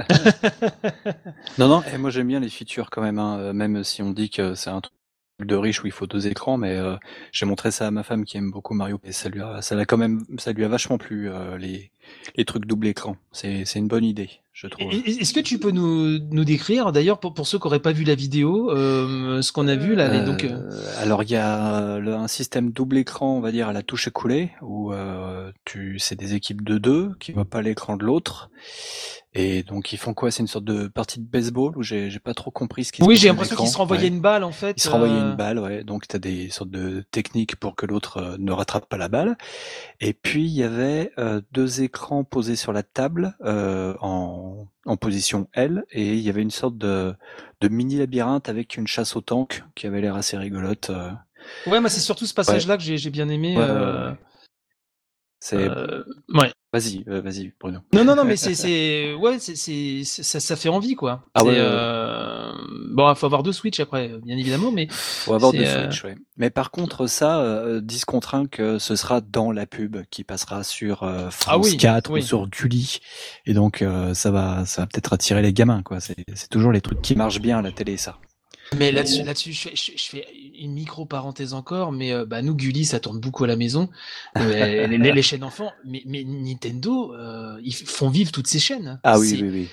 Non, 1.58 1.68
non, 1.68 1.82
et 1.92 1.98
moi 1.98 2.10
j'aime 2.10 2.28
bien 2.28 2.40
les 2.40 2.48
features 2.50 2.90
quand 2.90 3.02
même, 3.02 3.18
hein, 3.18 3.38
euh, 3.38 3.52
même 3.52 3.82
si 3.84 4.02
on 4.02 4.10
dit 4.10 4.30
que 4.30 4.54
c'est 4.54 4.70
un 4.70 4.80
truc 4.80 4.92
de 5.40 5.54
riche 5.56 5.82
où 5.82 5.86
il 5.86 5.92
faut 5.92 6.06
deux 6.06 6.26
écrans, 6.26 6.56
mais 6.58 6.76
euh, 6.76 6.96
j'ai 7.32 7.46
montré 7.46 7.70
ça 7.70 7.86
à 7.86 7.90
ma 7.90 8.02
femme 8.02 8.24
qui 8.24 8.36
aime 8.38 8.50
beaucoup 8.50 8.74
Mario 8.74 9.00
et 9.04 9.12
ça 9.12 9.28
lui 9.28 9.40
a, 9.40 9.62
ça 9.62 9.74
l'a 9.74 9.84
quand 9.84 9.96
même, 9.98 10.24
ça 10.38 10.52
lui 10.52 10.64
a 10.64 10.68
vachement 10.68 10.98
plu 10.98 11.30
euh, 11.30 11.58
les 11.58 11.90
les 12.36 12.44
trucs 12.44 12.66
double 12.66 12.86
écran. 12.86 13.16
C'est 13.32 13.64
c'est 13.64 13.78
une 13.78 13.88
bonne 13.88 14.04
idée, 14.04 14.30
je 14.58 14.68
trouve. 14.68 14.90
Est-ce 14.90 15.34
que 15.34 15.40
tu 15.40 15.58
peux 15.58 15.70
nous, 15.70 16.18
nous 16.30 16.44
décrire, 16.46 16.90
d'ailleurs, 16.90 17.20
pour, 17.20 17.34
pour 17.34 17.46
ceux 17.46 17.58
qui 17.58 17.66
n'auraient 17.66 17.78
pas 17.80 17.92
vu 17.92 18.04
la 18.04 18.14
vidéo, 18.14 18.70
euh, 18.70 19.42
ce 19.42 19.52
qu'on 19.52 19.68
a 19.68 19.76
vu 19.76 19.94
là, 19.94 20.08
les- 20.08 20.24
donc, 20.24 20.44
euh, 20.44 20.48
Euh, 20.72 21.02
alors 21.02 21.22
il 21.24 21.30
y 21.30 21.36
a 21.36 21.74
euh, 21.82 21.98
le- 21.98 22.14
un 22.14 22.26
système 22.26 22.70
double 22.70 22.96
écran, 22.96 23.36
on 23.36 23.40
va 23.40 23.52
dire 23.52 23.68
à 23.68 23.74
la 23.74 23.82
touche 23.82 24.08
écoulée, 24.08 24.52
où 24.62 24.94
euh, 24.94 25.52
tu 25.66 25.98
c'est 25.98 26.16
des 26.16 26.32
équipes 26.32 26.64
de 26.64 26.78
deux 26.78 27.10
qui 27.20 27.32
voient 27.32 27.44
pas 27.44 27.60
l'écran 27.60 27.98
de 27.98 28.04
l'autre, 28.04 28.48
et 29.34 29.62
donc 29.62 29.92
ils 29.92 29.98
font 29.98 30.14
quoi? 30.14 30.30
C'est 30.30 30.40
une 30.40 30.46
sorte 30.46 30.64
de 30.64 30.88
partie 30.88 31.20
de 31.20 31.26
baseball 31.26 31.76
où 31.76 31.82
j'ai 31.82 32.08
j'ai 32.08 32.18
pas 32.20 32.32
trop 32.32 32.50
compris 32.50 32.84
ce 32.84 32.92
qui 32.92 33.02
se 33.02 33.06
oui, 33.06 33.16
j'ai 33.16 33.28
l'impression 33.28 33.52
l'écran. 33.52 33.64
qu'ils 33.64 33.72
se 33.72 33.76
renvoyaient 33.76 34.02
Ouais. 34.04 34.08
une 34.08 34.20
balle, 34.22 34.42
en 34.44 34.52
fait. 34.52 34.72
Il 34.78 34.82
se 34.82 34.88
renvoyait 34.88 35.12
euh, 35.14 35.30
une 35.32 35.36
balle, 35.36 35.58
ouais. 35.58 35.84
Donc 35.84 36.08
tu 36.08 36.16
as 36.16 36.18
des 36.18 36.48
sortes 36.48 36.70
de 36.70 37.04
techniques 37.10 37.56
pour 37.56 37.76
que 37.76 37.84
l'autre 37.84 38.16
euh, 38.16 38.36
ne 38.38 38.52
rattrape 38.52 38.88
pas 38.88 38.96
la 38.96 39.08
balle. 39.08 39.36
Et 40.00 40.14
puis 40.14 40.44
il 40.46 40.52
y 40.56 40.62
avait 40.62 41.12
euh, 41.18 41.42
deux 41.52 41.82
écrans 41.82 42.24
posés 42.24 42.56
sur 42.56 42.72
la 42.72 42.82
table 42.82 43.36
euh, 43.44 43.94
en, 44.46 44.68
en 44.92 44.96
position 44.96 45.48
L, 45.52 45.84
et 45.90 46.14
il 46.14 46.20
y 46.20 46.28
avait 46.28 46.42
une 46.42 46.50
sorte 46.50 46.78
de, 46.78 47.14
de 47.60 47.68
mini 47.68 47.96
labyrinthe 47.98 48.48
avec 48.48 48.76
une 48.76 48.86
chasse 48.86 49.16
au 49.16 49.20
tank 49.20 49.64
qui 49.74 49.86
avait 49.86 50.00
l'air 50.00 50.16
assez 50.16 50.36
rigolote. 50.36 50.90
euh. 50.90 51.10
Ouais, 51.66 51.80
moi, 51.80 51.90
c'est 51.90 52.00
surtout 52.00 52.26
ce 52.26 52.34
passage-là 52.34 52.76
que 52.76 52.82
j'ai 52.82 53.10
bien 53.10 53.28
aimé. 53.28 53.56
Ouais, 53.56 53.64
euh. 53.66 54.12
C'est 55.48 55.58
euh, 55.58 56.02
ouais. 56.34 56.50
vas-y, 56.72 57.04
euh, 57.06 57.20
vas-y 57.20 57.52
Bruno. 57.60 57.78
Non, 57.92 58.04
non, 58.04 58.16
non, 58.16 58.24
mais 58.24 58.34
c'est, 58.36 58.56
c'est, 58.56 59.14
ouais, 59.14 59.38
c'est, 59.38 60.02
ça, 60.02 60.40
ça 60.40 60.56
fait 60.56 60.68
envie, 60.68 60.96
quoi. 60.96 61.24
Ah 61.34 61.44
ouais, 61.44 61.54
euh, 61.56 62.50
Bon, 62.90 63.08
il 63.08 63.14
faut 63.14 63.26
avoir 63.26 63.44
deux 63.44 63.52
Switch 63.52 63.78
après, 63.78 64.08
bien 64.24 64.36
évidemment, 64.36 64.72
mais 64.72 64.88
Faut 64.90 65.34
avoir 65.34 65.52
deux 65.52 65.62
euh, 65.62 65.84
Switch, 65.84 66.02
ouais. 66.02 66.16
Mais 66.36 66.50
par 66.50 66.72
contre, 66.72 67.06
ça, 67.06 67.38
euh, 67.42 67.80
10 67.80 68.06
contre 68.06 68.34
1 68.34 68.46
que 68.46 68.80
ce 68.80 68.96
sera 68.96 69.20
dans 69.20 69.52
la 69.52 69.66
pub 69.66 69.98
qui 70.10 70.24
passera 70.24 70.64
sur 70.64 71.04
euh, 71.04 71.30
France 71.30 71.54
Ah 71.54 71.58
oui, 71.58 71.76
4 71.76 72.10
oui. 72.10 72.20
ou 72.20 72.22
sur 72.24 72.48
Gulli. 72.48 72.98
Et 73.44 73.54
donc, 73.54 73.84
ça 74.14 74.32
va, 74.32 74.66
ça 74.66 74.82
va 74.82 74.86
peut-être 74.88 75.12
attirer 75.12 75.42
les 75.42 75.52
gamins, 75.52 75.84
quoi. 75.84 76.00
C'est, 76.00 76.24
c'est 76.34 76.50
toujours 76.50 76.72
les 76.72 76.80
trucs 76.80 77.02
qui 77.02 77.14
marchent 77.14 77.40
bien 77.40 77.58
à 77.58 77.62
la 77.62 77.70
télé, 77.70 77.96
ça. 77.96 78.18
Mais 78.76 78.90
là-dessus, 78.90 79.22
là-dessus, 79.22 79.52
je, 79.52 79.60
fais, 79.68 79.76
je, 79.76 79.92
je 79.96 80.04
fais 80.10 80.26
une 80.58 80.72
micro 80.72 81.06
parenthèse 81.06 81.54
encore, 81.54 81.92
mais 81.92 82.12
euh, 82.12 82.26
bah, 82.26 82.42
nous, 82.42 82.54
Gulli, 82.54 82.84
ça 82.84 82.98
tourne 82.98 83.20
beaucoup 83.20 83.44
à 83.44 83.46
la 83.46 83.54
maison, 83.56 83.88
Euh, 84.36 84.86
les, 84.88 85.12
les 85.12 85.22
chaînes 85.22 85.44
enfants, 85.44 85.72
mais, 85.84 86.02
mais 86.06 86.24
Nintendo, 86.24 87.14
euh, 87.14 87.60
ils 87.62 87.74
font 87.74 88.08
vivre 88.10 88.32
toutes 88.32 88.48
ces 88.48 88.58
chaînes. 88.58 88.98
Ah 89.04 89.18
oui, 89.20 89.38
oui, 89.40 89.48
oui. 89.50 89.68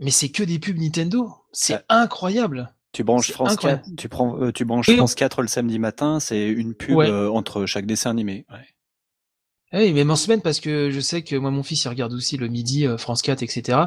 Mais 0.00 0.10
c'est 0.10 0.28
que 0.30 0.42
des 0.42 0.58
pubs 0.58 0.78
Nintendo. 0.78 1.32
C'est 1.52 1.74
Ah. 1.88 2.02
incroyable. 2.02 2.72
Tu 2.92 3.04
branches 3.04 3.30
France 3.30 3.52
incroyable. 3.52 3.82
4, 3.84 3.96
tu 3.96 4.08
prends, 4.08 4.50
tu 4.52 4.64
branches 4.64 4.88
Oui. 4.88 4.96
France 4.96 5.14
4 5.14 5.42
le 5.42 5.48
samedi 5.48 5.78
matin, 5.78 6.18
c'est 6.20 6.48
une 6.48 6.74
pub 6.74 6.96
Ouais. 6.96 7.10
entre 7.10 7.66
chaque 7.66 7.86
dessin 7.86 8.10
animé. 8.10 8.46
Ouais. 8.50 8.66
Ah 9.72 9.78
Oui, 9.80 9.92
même 9.92 10.10
en 10.10 10.16
semaine, 10.16 10.40
parce 10.40 10.60
que 10.60 10.90
je 10.90 11.00
sais 11.00 11.22
que 11.22 11.36
moi, 11.36 11.50
mon 11.50 11.62
fils, 11.62 11.84
il 11.84 11.88
regarde 11.88 12.14
aussi 12.14 12.36
le 12.38 12.48
midi, 12.48 12.86
euh, 12.86 12.96
France 12.96 13.20
4, 13.22 13.42
etc. 13.42 13.78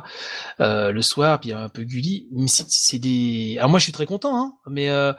Euh, 0.59 0.91
le 0.91 1.01
soir, 1.01 1.39
puis 1.39 1.49
il 1.49 1.51
y 1.53 1.55
a 1.55 1.59
un 1.61 1.69
peu 1.69 1.83
Gulli. 1.83 2.27
Mais 2.31 2.47
c'est- 2.47 2.99
des. 2.99 3.55
Alors 3.57 3.69
moi, 3.71 3.79
je 3.79 3.83
suis 3.83 3.91
très 3.93 4.05
content, 4.05 4.37
hein, 4.39 4.53
mais 4.69 4.89
euh, 4.89 5.11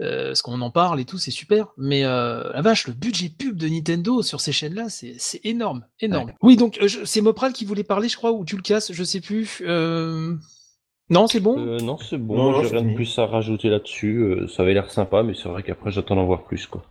euh, 0.00 0.28
parce 0.28 0.42
qu'on 0.42 0.60
en 0.60 0.70
parle 0.70 1.00
et 1.00 1.04
tout, 1.06 1.16
c'est 1.18 1.30
super. 1.30 1.68
Mais 1.78 2.04
euh, 2.04 2.52
la 2.52 2.60
vache, 2.60 2.86
le 2.86 2.92
budget 2.92 3.30
pub 3.30 3.56
de 3.56 3.66
Nintendo 3.68 4.22
sur 4.22 4.40
ces 4.40 4.52
chaînes-là, 4.52 4.88
c'est 4.90 5.14
c'est 5.18 5.40
énorme, 5.44 5.86
énorme. 6.00 6.32
Oui, 6.42 6.56
donc 6.56 6.78
euh, 6.82 6.88
c'est 7.04 7.20
Mopral 7.22 7.52
qui 7.54 7.64
voulait 7.64 7.84
parler, 7.84 8.08
je 8.10 8.16
crois, 8.16 8.32
ou 8.32 8.44
tu 8.44 8.56
le 8.56 8.62
casses, 8.62 8.92
je 8.92 9.04
sais 9.04 9.20
plus. 9.20 9.62
Euh... 9.66 10.34
Non, 11.10 11.26
c'est 11.28 11.40
bon? 11.40 11.58
Euh, 11.58 11.78
non, 11.80 11.96
c'est 11.98 12.16
bon, 12.18 12.62
j'ai 12.62 12.68
rien 12.76 12.82
de 12.82 12.94
plus 12.94 13.18
à 13.18 13.26
rajouter 13.26 13.68
là-dessus. 13.68 14.16
euh, 14.18 14.48
ça 14.48 14.62
avait 14.62 14.74
l'air 14.74 14.90
sympa, 14.90 15.22
mais 15.22 15.34
c'est 15.34 15.48
vrai 15.48 15.62
qu'après 15.62 15.90
j'attends 15.90 16.16
d'en 16.16 16.24
voir 16.26 16.44
plus, 16.44 16.66
quoi. 16.66 16.82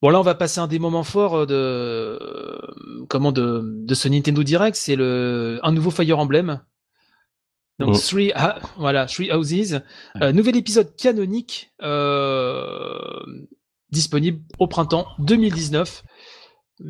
Bon 0.00 0.10
là 0.10 0.20
on 0.20 0.22
va 0.22 0.34
passer 0.34 0.60
un 0.60 0.68
des 0.68 0.78
moments 0.78 1.02
forts 1.04 1.34
euh, 1.38 1.46
de 1.46 1.54
euh, 1.54 3.04
comment 3.08 3.32
de, 3.32 3.62
de 3.64 3.94
ce 3.94 4.08
Nintendo 4.08 4.42
Direct, 4.44 4.76
c'est 4.76 4.94
le 4.96 5.58
un 5.62 5.72
nouveau 5.72 5.90
Fire 5.90 6.18
Emblem. 6.18 6.60
Donc 7.80 7.94
Mm. 7.94 7.98
Three, 8.00 8.32
Ha- 8.34 8.58
voilà, 8.76 9.06
Three 9.06 9.30
Houses, 9.32 9.80
Euh, 10.20 10.32
nouvel 10.32 10.56
épisode 10.56 10.94
canonique 10.96 11.72
euh, 11.82 13.20
disponible 13.90 14.40
au 14.58 14.66
printemps 14.66 15.06
2019. 15.20 16.02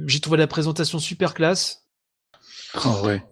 J'ai 0.07 0.21
trouvé 0.21 0.37
la 0.39 0.47
présentation 0.47 0.99
super 0.99 1.35
classe. 1.35 1.87
Oh, 2.85 3.05
ouais. 3.07 3.23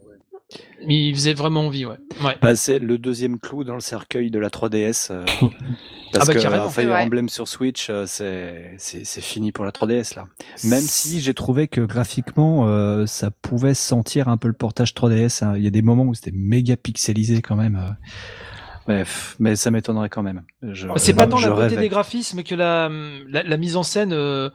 Il 0.86 1.14
faisait 1.14 1.34
vraiment 1.34 1.66
envie, 1.66 1.84
ouais. 1.86 1.96
ouais. 2.22 2.36
Bah, 2.40 2.54
c'est 2.54 2.78
le 2.78 2.98
deuxième 2.98 3.38
clou 3.40 3.64
dans 3.64 3.74
le 3.74 3.80
cercueil 3.80 4.30
de 4.30 4.38
la 4.38 4.48
3DS. 4.48 5.08
euh, 5.10 5.24
parce 6.12 6.28
bah, 6.28 6.34
que 6.34 6.38
euh, 6.38 6.68
Fire. 6.68 6.94
Emblem 6.96 7.28
sur 7.28 7.48
Switch, 7.48 7.88
euh, 7.90 8.04
c'est 8.06 9.20
fini 9.20 9.50
pour 9.50 9.64
la 9.64 9.72
3DS 9.72 10.14
là. 10.14 10.26
Même 10.64 10.82
si 10.82 11.20
j'ai 11.20 11.34
trouvé 11.34 11.66
que 11.66 11.80
graphiquement, 11.80 12.68
euh, 12.68 13.06
ça 13.06 13.30
pouvait 13.30 13.74
sentir 13.74 14.28
un 14.28 14.36
peu 14.36 14.46
le 14.48 14.54
portage 14.54 14.94
3DS. 14.94 15.42
hein. 15.44 15.54
Il 15.56 15.64
y 15.64 15.66
a 15.66 15.70
des 15.70 15.82
moments 15.82 16.04
où 16.04 16.14
c'était 16.14 16.32
méga 16.32 16.76
pixelisé 16.76 17.42
quand 17.42 17.56
même. 17.56 17.76
euh. 17.76 17.90
Bref, 18.86 19.34
mais 19.40 19.56
ça 19.56 19.72
m'étonnerait 19.72 20.08
quand 20.08 20.22
même. 20.22 20.42
C'est 20.96 21.12
pas 21.14 21.26
tant 21.26 21.40
la 21.40 21.50
beauté 21.50 21.76
des 21.76 21.88
graphismes 21.88 22.44
que 22.44 22.54
la, 22.54 22.88
la, 23.28 23.42
la 23.42 23.56
mise 23.56 23.76
en 23.76 23.82
scène. 23.82 24.12
euh, 24.12 24.48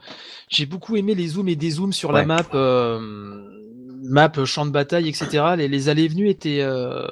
J'ai 0.48 0.64
beaucoup 0.64 0.96
aimé 0.96 1.14
les 1.14 1.28
zooms 1.28 1.48
et 1.50 1.56
dézooms 1.56 1.92
sur 1.92 2.12
la 2.12 2.24
map, 2.24 2.42
euh, 2.54 3.42
map 4.02 4.32
champ 4.44 4.66
de 4.66 4.70
bataille, 4.70 5.08
etc. 5.08 5.54
Les, 5.56 5.68
les 5.68 5.88
allées 5.88 6.04
et 6.04 6.08
venues 6.08 6.28
étaient 6.28 6.60
euh, 6.62 7.06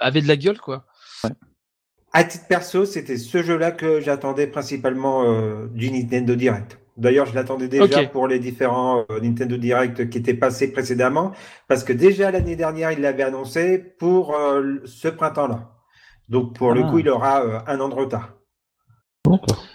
avaient 0.00 0.22
de 0.22 0.28
la 0.28 0.36
gueule, 0.36 0.58
quoi. 0.60 0.84
À 2.12 2.24
titre 2.24 2.46
perso, 2.48 2.84
c'était 2.86 3.16
ce 3.18 3.42
jeu-là 3.42 3.70
que 3.70 4.00
j'attendais 4.00 4.48
principalement 4.48 5.24
euh, 5.24 5.66
du 5.72 5.92
Nintendo 5.92 6.34
Direct. 6.34 6.78
D'ailleurs, 6.96 7.26
je 7.26 7.34
l'attendais 7.34 7.68
déjà 7.68 8.04
pour 8.08 8.26
les 8.26 8.40
différents 8.40 9.06
euh, 9.10 9.20
Nintendo 9.20 9.56
Direct 9.56 10.10
qui 10.10 10.18
étaient 10.18 10.34
passés 10.34 10.72
précédemment, 10.72 11.32
parce 11.68 11.84
que 11.84 11.92
déjà 11.92 12.30
l'année 12.32 12.56
dernière, 12.56 12.90
il 12.92 13.00
l'avait 13.00 13.22
annoncé 13.22 13.78
pour 13.78 14.34
euh, 14.34 14.78
ce 14.86 15.08
printemps-là. 15.08 15.70
Donc 16.28 16.56
pour 16.56 16.72
le 16.72 16.82
Ah. 16.84 16.90
coup, 16.90 16.98
il 16.98 17.08
aura 17.08 17.44
euh, 17.44 17.58
un 17.68 17.78
an 17.80 17.88
de 17.88 17.94
retard. 17.94 18.34
D'accord. 19.24 19.69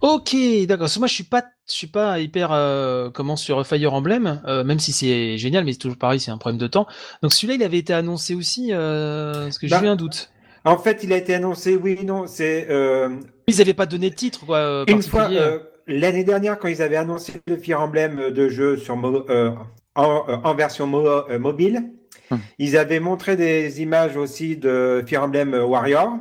Ok, 0.00 0.36
d'accord. 0.66 0.88
Moi, 0.98 1.08
je 1.08 1.14
suis 1.14 1.24
pas, 1.24 1.42
je 1.68 1.72
suis 1.72 1.86
pas 1.88 2.20
hyper 2.20 2.52
euh, 2.52 3.10
comment 3.10 3.34
sur 3.36 3.66
Fire 3.66 3.92
Emblem, 3.92 4.40
euh, 4.46 4.62
même 4.62 4.78
si 4.78 4.92
c'est 4.92 5.36
génial, 5.38 5.64
mais 5.64 5.72
c'est 5.72 5.78
toujours 5.78 5.98
pareil, 5.98 6.20
c'est 6.20 6.30
un 6.30 6.38
problème 6.38 6.58
de 6.58 6.68
temps. 6.68 6.86
Donc 7.22 7.32
celui-là, 7.32 7.54
il 7.54 7.62
avait 7.64 7.78
été 7.78 7.92
annoncé 7.92 8.34
aussi, 8.36 8.68
euh, 8.72 9.44
parce 9.44 9.58
que 9.58 9.66
j'ai 9.66 9.74
Bah. 9.74 9.82
eu 9.84 9.88
un 9.88 9.96
doute. 9.96 10.30
En 10.64 10.78
fait, 10.78 11.00
il 11.02 11.12
a 11.12 11.16
été 11.16 11.34
annoncé, 11.34 11.76
oui, 11.76 11.98
non, 12.04 12.26
c'est 12.26 12.66
euh, 12.70 13.08
Ils 13.48 13.60
avaient 13.60 13.74
pas 13.74 13.86
donné 13.86 14.10
de 14.10 14.14
titre, 14.14 14.44
quoi. 14.46 14.58
euh, 14.58 14.84
une 14.86 15.02
fois 15.02 15.28
euh, 15.32 15.58
l'année 15.86 16.24
dernière 16.24 16.58
quand 16.58 16.68
ils 16.68 16.82
avaient 16.82 16.96
annoncé 16.96 17.32
le 17.46 17.56
Fire 17.56 17.80
Emblem 17.80 18.30
de 18.30 18.48
jeu 18.48 18.76
sur 18.76 18.96
euh, 19.30 19.50
en, 19.96 20.24
en 20.44 20.54
version 20.54 20.86
mo- 20.86 21.24
mobile. 21.38 21.90
Hum. 22.30 22.40
Ils 22.58 22.76
avaient 22.76 23.00
montré 23.00 23.36
des 23.36 23.80
images 23.80 24.16
aussi 24.16 24.56
de 24.56 25.02
Fire 25.06 25.22
Emblem 25.24 25.54
Warrior. 25.54 26.18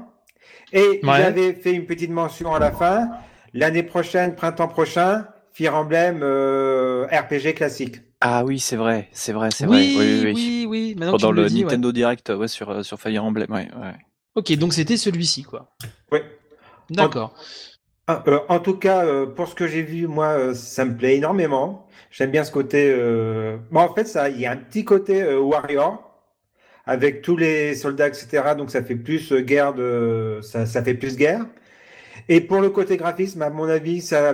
Et 0.74 1.00
ils 1.04 1.10
avaient 1.10 1.54
fait 1.54 1.74
une 1.74 1.86
petite 1.86 2.10
mention 2.12 2.54
à 2.56 2.60
la 2.60 2.72
fin. 2.72 3.10
L'année 3.58 3.82
prochaine, 3.82 4.36
printemps 4.36 4.68
prochain, 4.68 5.26
Fire 5.52 5.74
Emblem 5.74 6.20
euh, 6.22 7.08
RPG 7.08 7.56
classique. 7.56 8.02
Ah 8.22 8.44
oui, 8.46 8.60
c'est 8.60 8.76
vrai, 8.76 9.10
c'est 9.12 9.34
vrai, 9.34 9.50
c'est 9.52 9.66
oui, 9.66 9.96
vrai. 9.96 10.34
Oui, 10.34 10.68
oui, 10.68 10.96
oui. 10.96 10.96
que 10.96 11.18
tu 11.18 11.34
le 11.34 11.46
dis, 11.48 11.58
ouais. 11.58 11.64
Nintendo 11.64 11.92
Direct, 11.92 12.30
ouais, 12.30 12.48
sur 12.48 12.70
euh, 12.70 12.84
sur 12.84 13.00
Fire 13.00 13.24
Emblem, 13.24 13.48
ouais, 13.50 13.68
ouais. 13.82 13.96
Ok, 14.36 14.54
donc 14.58 14.74
c'était 14.74 14.98
celui-ci, 14.98 15.42
quoi. 15.42 15.72
Oui. 16.12 16.20
D'accord. 16.92 17.34
Ah, 18.06 18.24
euh, 18.28 18.40
en 18.48 18.60
tout 18.60 18.78
cas, 18.78 19.06
euh, 19.06 19.26
pour 19.26 19.48
ce 19.48 19.56
que 19.56 19.68
j'ai 19.68 19.82
vu, 19.82 20.06
moi, 20.06 20.28
euh, 20.28 20.54
ça 20.54 20.86
me 20.86 20.96
plaît 20.96 21.18
énormément. 21.18 21.88
J'aime 22.12 22.30
bien 22.32 22.44
ce 22.44 22.52
côté. 22.52 22.92
euh, 22.92 23.58
Bon, 23.72 23.82
en 23.82 23.94
fait, 23.94 24.06
ça, 24.06 24.30
il 24.30 24.40
y 24.40 24.46
a 24.46 24.52
un 24.52 24.58
petit 24.58 24.86
côté 24.86 25.24
euh, 25.24 25.40
Warrior 25.40 26.04
avec 26.86 27.22
tous 27.22 27.36
les 27.38 27.76
soldats, 27.76 28.08
etc. 28.08 28.56
Donc, 28.58 28.72
ça 28.72 28.84
fait 28.84 28.96
plus 28.96 29.34
guerre 29.34 29.74
de, 29.74 30.40
ça, 30.42 30.66
ça 30.66 30.84
fait 30.84 30.94
plus 30.94 31.18
guerre. 31.18 31.46
Et 32.30 32.42
pour 32.42 32.60
le 32.60 32.70
côté 32.70 32.98
graphisme, 32.98 33.42
à 33.42 33.50
mon 33.50 33.70
avis, 33.70 34.02
ça, 34.02 34.34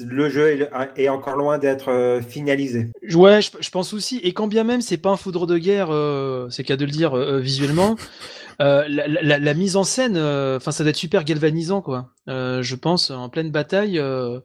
le 0.00 0.28
jeu 0.30 0.66
est, 0.96 1.08
encore 1.08 1.36
loin 1.36 1.58
d'être 1.58 1.90
euh, 1.90 2.22
finalisé. 2.22 2.88
Ouais, 3.12 3.42
je, 3.42 3.50
je 3.60 3.70
pense 3.70 3.92
aussi. 3.92 4.18
Et 4.22 4.32
quand 4.32 4.46
bien 4.46 4.64
même 4.64 4.80
c'est 4.80 4.96
pas 4.96 5.10
un 5.10 5.16
foudre 5.16 5.46
de 5.46 5.58
guerre, 5.58 5.88
euh, 5.90 6.48
c'est 6.50 6.64
qu'à 6.64 6.76
de 6.76 6.84
le 6.84 6.90
dire 6.90 7.14
euh, 7.14 7.40
visuellement, 7.40 7.96
euh, 8.62 8.84
la, 8.88 9.06
la- 9.08 9.38
la 9.38 9.54
mise 9.54 9.76
en 9.76 9.84
scène, 9.84 10.16
euh, 10.16 10.56
enfin 10.56 10.70
ça 10.70 10.84
doit 10.84 10.90
être 10.90 10.96
super 10.96 11.24
galvanisant, 11.24 11.82
quoi. 11.82 12.10
Euh, 12.28 12.62
je 12.62 12.76
pense 12.76 13.10
en 13.10 13.28
pleine 13.28 13.50
bataille, 13.50 13.98
euh, 13.98 14.40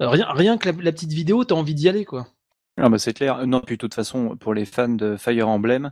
rien, 0.00 0.26
rien 0.30 0.58
que 0.58 0.68
la, 0.70 0.76
la 0.80 0.92
petite 0.92 1.12
vidéo, 1.12 1.44
t'as 1.44 1.56
envie 1.56 1.74
d'y 1.74 1.88
aller, 1.88 2.04
quoi. 2.04 2.28
Ah 2.80 2.88
bah 2.88 2.98
c'est 2.98 3.12
clair. 3.12 3.44
Non, 3.46 3.60
puis 3.60 3.76
de 3.76 3.80
toute 3.80 3.94
façon, 3.94 4.36
pour 4.36 4.54
les 4.54 4.64
fans 4.64 4.88
de 4.88 5.16
Fire 5.16 5.48
Emblem, 5.48 5.90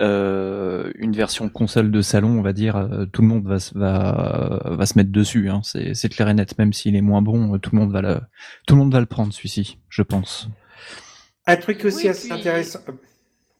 euh, 0.00 0.90
une 0.96 1.12
version 1.12 1.48
Console 1.48 1.90
de 1.90 2.00
salon, 2.00 2.38
on 2.38 2.42
va 2.42 2.52
dire, 2.52 2.76
euh, 2.76 3.04
tout 3.06 3.20
le 3.22 3.28
monde 3.28 3.46
va, 3.46 3.58
se- 3.58 3.76
va, 3.78 4.60
va 4.64 4.86
se 4.86 4.96
mettre 4.98 5.12
dessus. 5.12 5.50
Hein. 5.50 5.60
C'est 5.62 5.92
c'est 5.94 6.08
clair 6.08 6.28
et 6.30 6.34
net. 6.34 6.56
Même 6.58 6.72
s'il 6.72 6.96
est 6.96 7.00
moins 7.02 7.20
bon, 7.22 7.54
euh, 7.54 7.58
tout 7.58 7.70
le 7.74 7.78
monde 7.80 7.92
va 7.92 8.00
le, 8.00 8.20
tout 8.66 8.74
le 8.74 8.80
monde 8.80 8.92
va 8.92 9.00
le 9.00 9.06
prendre 9.06 9.32
celui-ci, 9.32 9.78
je 9.90 10.02
pense. 10.02 10.48
Un 11.46 11.56
truc 11.56 11.84
aussi 11.84 12.04
Oui, 12.04 12.08
assez 12.08 12.28
puis- 12.28 12.38
intéressant. 12.40 12.80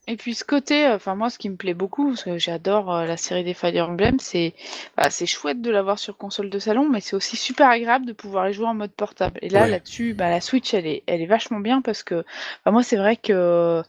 Et 0.07 0.17
puis 0.17 0.35
ce 0.35 0.43
côté, 0.43 0.85
euh, 0.87 0.95
enfin 0.97 1.15
moi 1.15 1.29
ce 1.31 1.39
qui 1.39 1.49
me 1.49 1.55
plaît 1.55 1.73
beaucoup, 1.73 2.09
parce 2.09 2.23
que 2.23 2.37
j'adore 2.37 2.93
euh, 2.93 3.05
la 3.05 3.17
série 3.17 3.43
des 3.43 3.55
Fire 3.55 3.89
Emblem, 3.89 4.19
c'est 4.19 4.53
bah, 4.97 5.09
c'est 5.09 5.25
chouette 5.25 5.61
de 5.61 5.71
l'avoir 5.71 5.97
sur 5.97 6.15
console 6.15 6.51
de 6.51 6.59
salon, 6.59 6.87
mais 6.89 7.01
c'est 7.01 7.15
aussi 7.15 7.35
super 7.37 7.69
agréable 7.69 8.05
de 8.05 8.13
pouvoir 8.13 8.45
les 8.45 8.53
jouer 8.53 8.67
en 8.67 8.75
mode 8.75 8.91
portable. 8.91 9.39
Et 9.41 9.49
là 9.49 9.61
Ouais. 9.61 9.67
là-dessus, 9.67 10.13
bah, 10.13 10.29
la 10.29 10.41
Switch 10.41 10.73
elle 10.75 10.85
est, 10.85 11.03
elle 11.07 11.21
est 11.21 11.25
vachement 11.25 11.59
bien 11.59 11.81
parce 11.81 12.03
que 12.03 12.23
bah, 12.65 12.71
moi 12.71 12.83
c'est 12.83 12.97
vrai 12.97 13.17
que 13.17 13.81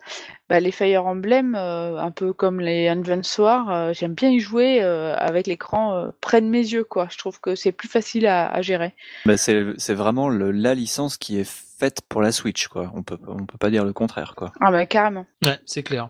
bah, 0.48 0.60
les 0.60 0.72
Fire 0.72 1.06
Emblem, 1.06 1.54
euh, 1.54 1.98
un 1.98 2.10
peu 2.10 2.32
comme 2.32 2.60
les 2.60 2.88
Advance 2.88 3.38
euh, 3.40 3.92
j'aime 3.92 4.14
bien 4.14 4.30
y 4.30 4.40
jouer 4.40 4.80
avec 4.80 5.46
l'écran 5.46 6.10
près 6.22 6.40
de 6.40 6.46
mes 6.46 6.60
yeux 6.60 6.84
quoi. 6.84 7.08
Je 7.10 7.18
trouve 7.18 7.40
que 7.40 7.54
c'est 7.54 7.72
plus 7.72 7.88
facile 7.88 8.26
à, 8.26 8.48
à 8.48 8.62
gérer. 8.62 8.94
Bah, 9.24 9.36
c'est 9.36 9.64
c'est 9.78 9.94
vraiment 9.94 10.28
le, 10.28 10.52
la 10.52 10.74
licence 10.74 11.16
qui 11.16 11.38
est 11.38 11.44
faite 11.78 12.00
pour 12.08 12.22
la 12.22 12.32
Switch, 12.32 12.68
quoi. 12.68 12.90
On 12.94 13.02
peut 13.02 13.18
on 13.26 13.44
peut 13.46 13.58
pas 13.58 13.70
dire 13.70 13.84
le 13.84 13.92
contraire, 13.92 14.34
quoi. 14.36 14.52
Ah 14.60 14.70
bah 14.70 14.86
carrément. 14.86 15.26
Ouais, 15.44 15.58
c'est 15.66 15.82
clair. 15.82 16.08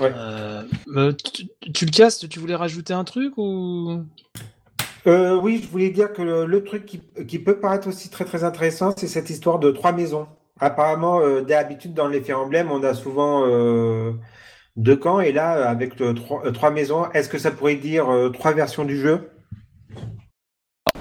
Ouais. 0.00 0.12
Euh, 0.14 1.12
tu, 1.12 1.48
tu 1.72 1.84
le 1.86 1.90
castes, 1.90 2.28
tu 2.28 2.40
voulais 2.40 2.56
rajouter 2.56 2.92
un 2.92 3.04
truc 3.04 3.34
ou? 3.36 4.02
Euh, 5.06 5.36
oui, 5.36 5.60
je 5.62 5.68
voulais 5.68 5.90
dire 5.90 6.12
que 6.12 6.20
le, 6.22 6.44
le 6.44 6.64
truc 6.64 6.84
qui, 6.84 7.00
qui 7.26 7.38
peut 7.38 7.60
paraître 7.60 7.88
aussi 7.88 8.10
très 8.10 8.24
très 8.24 8.44
intéressant, 8.44 8.92
c'est 8.96 9.06
cette 9.06 9.30
histoire 9.30 9.58
de 9.58 9.70
trois 9.70 9.92
maisons. 9.92 10.26
Apparemment, 10.60 11.20
euh, 11.20 11.40
d'habitude 11.42 11.94
dans 11.94 12.08
les 12.08 12.20
Fire 12.20 12.40
Emblem, 12.40 12.70
on 12.70 12.82
a 12.82 12.92
souvent 12.92 13.46
euh, 13.46 14.12
deux 14.76 14.96
camps, 14.96 15.20
et 15.20 15.32
là, 15.32 15.68
avec 15.68 15.98
le 16.00 16.14
trois, 16.14 16.44
euh, 16.44 16.50
trois 16.50 16.70
maisons, 16.70 17.10
est-ce 17.12 17.28
que 17.28 17.38
ça 17.38 17.52
pourrait 17.52 17.76
dire 17.76 18.10
euh, 18.10 18.30
trois 18.30 18.52
versions 18.52 18.84
du 18.84 18.98
jeu? 18.98 19.30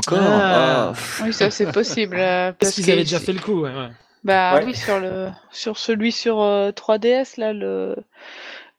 Encore 0.07 0.19
Ah. 0.21 0.93
Ah. 0.95 1.23
Oui 1.23 1.33
ça 1.33 1.49
c'est 1.51 1.71
possible. 1.71 2.17
euh, 2.19 2.51
Parce 2.59 2.73
qu'ils 2.73 2.89
avaient 2.91 3.01
déjà 3.03 3.19
fait 3.19 3.33
le 3.33 3.39
coup, 3.39 3.61
ouais, 3.61 3.73
ouais. 3.73 3.89
Bah 4.23 4.55
Ouais. 4.55 4.65
oui, 4.65 4.75
sur 4.75 4.99
le 4.99 5.29
sur 5.51 5.77
celui 5.77 6.11
sur 6.11 6.41
euh, 6.41 6.71
3DS 6.71 7.39
là, 7.39 7.53
le 7.53 7.95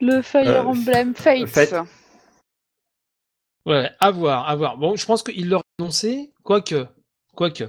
le 0.01 0.21
Fire 0.23 0.47
Euh, 0.49 0.63
Emblem 0.63 1.15
Fates. 1.15 1.47
Fate. 1.47 1.75
Ouais, 3.67 3.91
à 4.01 4.11
voir, 4.11 4.49
à 4.49 4.57
voir. 4.57 4.77
Bon, 4.79 4.97
je 4.97 5.05
pense 5.05 5.23
qu'il 5.23 5.49
l'aurait 5.49 5.63
annoncé, 5.79 6.33
quoique, 6.43 6.87
quoique. 7.35 7.65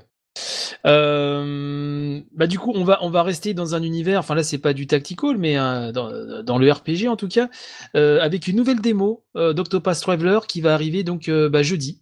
Euh, 0.86 2.22
bah 2.34 2.48
du 2.48 2.58
coup, 2.58 2.72
on 2.76 2.84
va 2.86 3.00
on 3.02 3.10
va 3.10 3.24
rester 3.24 3.54
dans 3.54 3.76
un 3.76 3.84
univers. 3.84 4.19
Enfin 4.19 4.36
là, 4.36 4.43
c'est 4.43 4.58
pas 4.60 4.74
du 4.74 4.88
tactical, 4.88 5.38
mais 5.38 5.58
euh, 5.60 5.91
dans, 5.91 6.10
dans 6.43 6.58
le 6.58 6.72
RPG 6.72 7.08
en 7.10 7.17
tout 7.17 7.28
cas, 7.28 7.50
euh, 7.95 8.22
avec 8.22 8.48
une 8.48 8.56
nouvelle 8.56 8.80
démo 8.80 9.24
euh, 9.36 9.52
d'Octopath 9.54 10.00
Traveler 10.00 10.39
qui 10.48 10.62
va 10.62 10.74
arriver 10.74 11.04
donc 11.04 11.28
euh, 11.28 11.50
bah, 11.50 11.63
jeudi. 11.63 12.02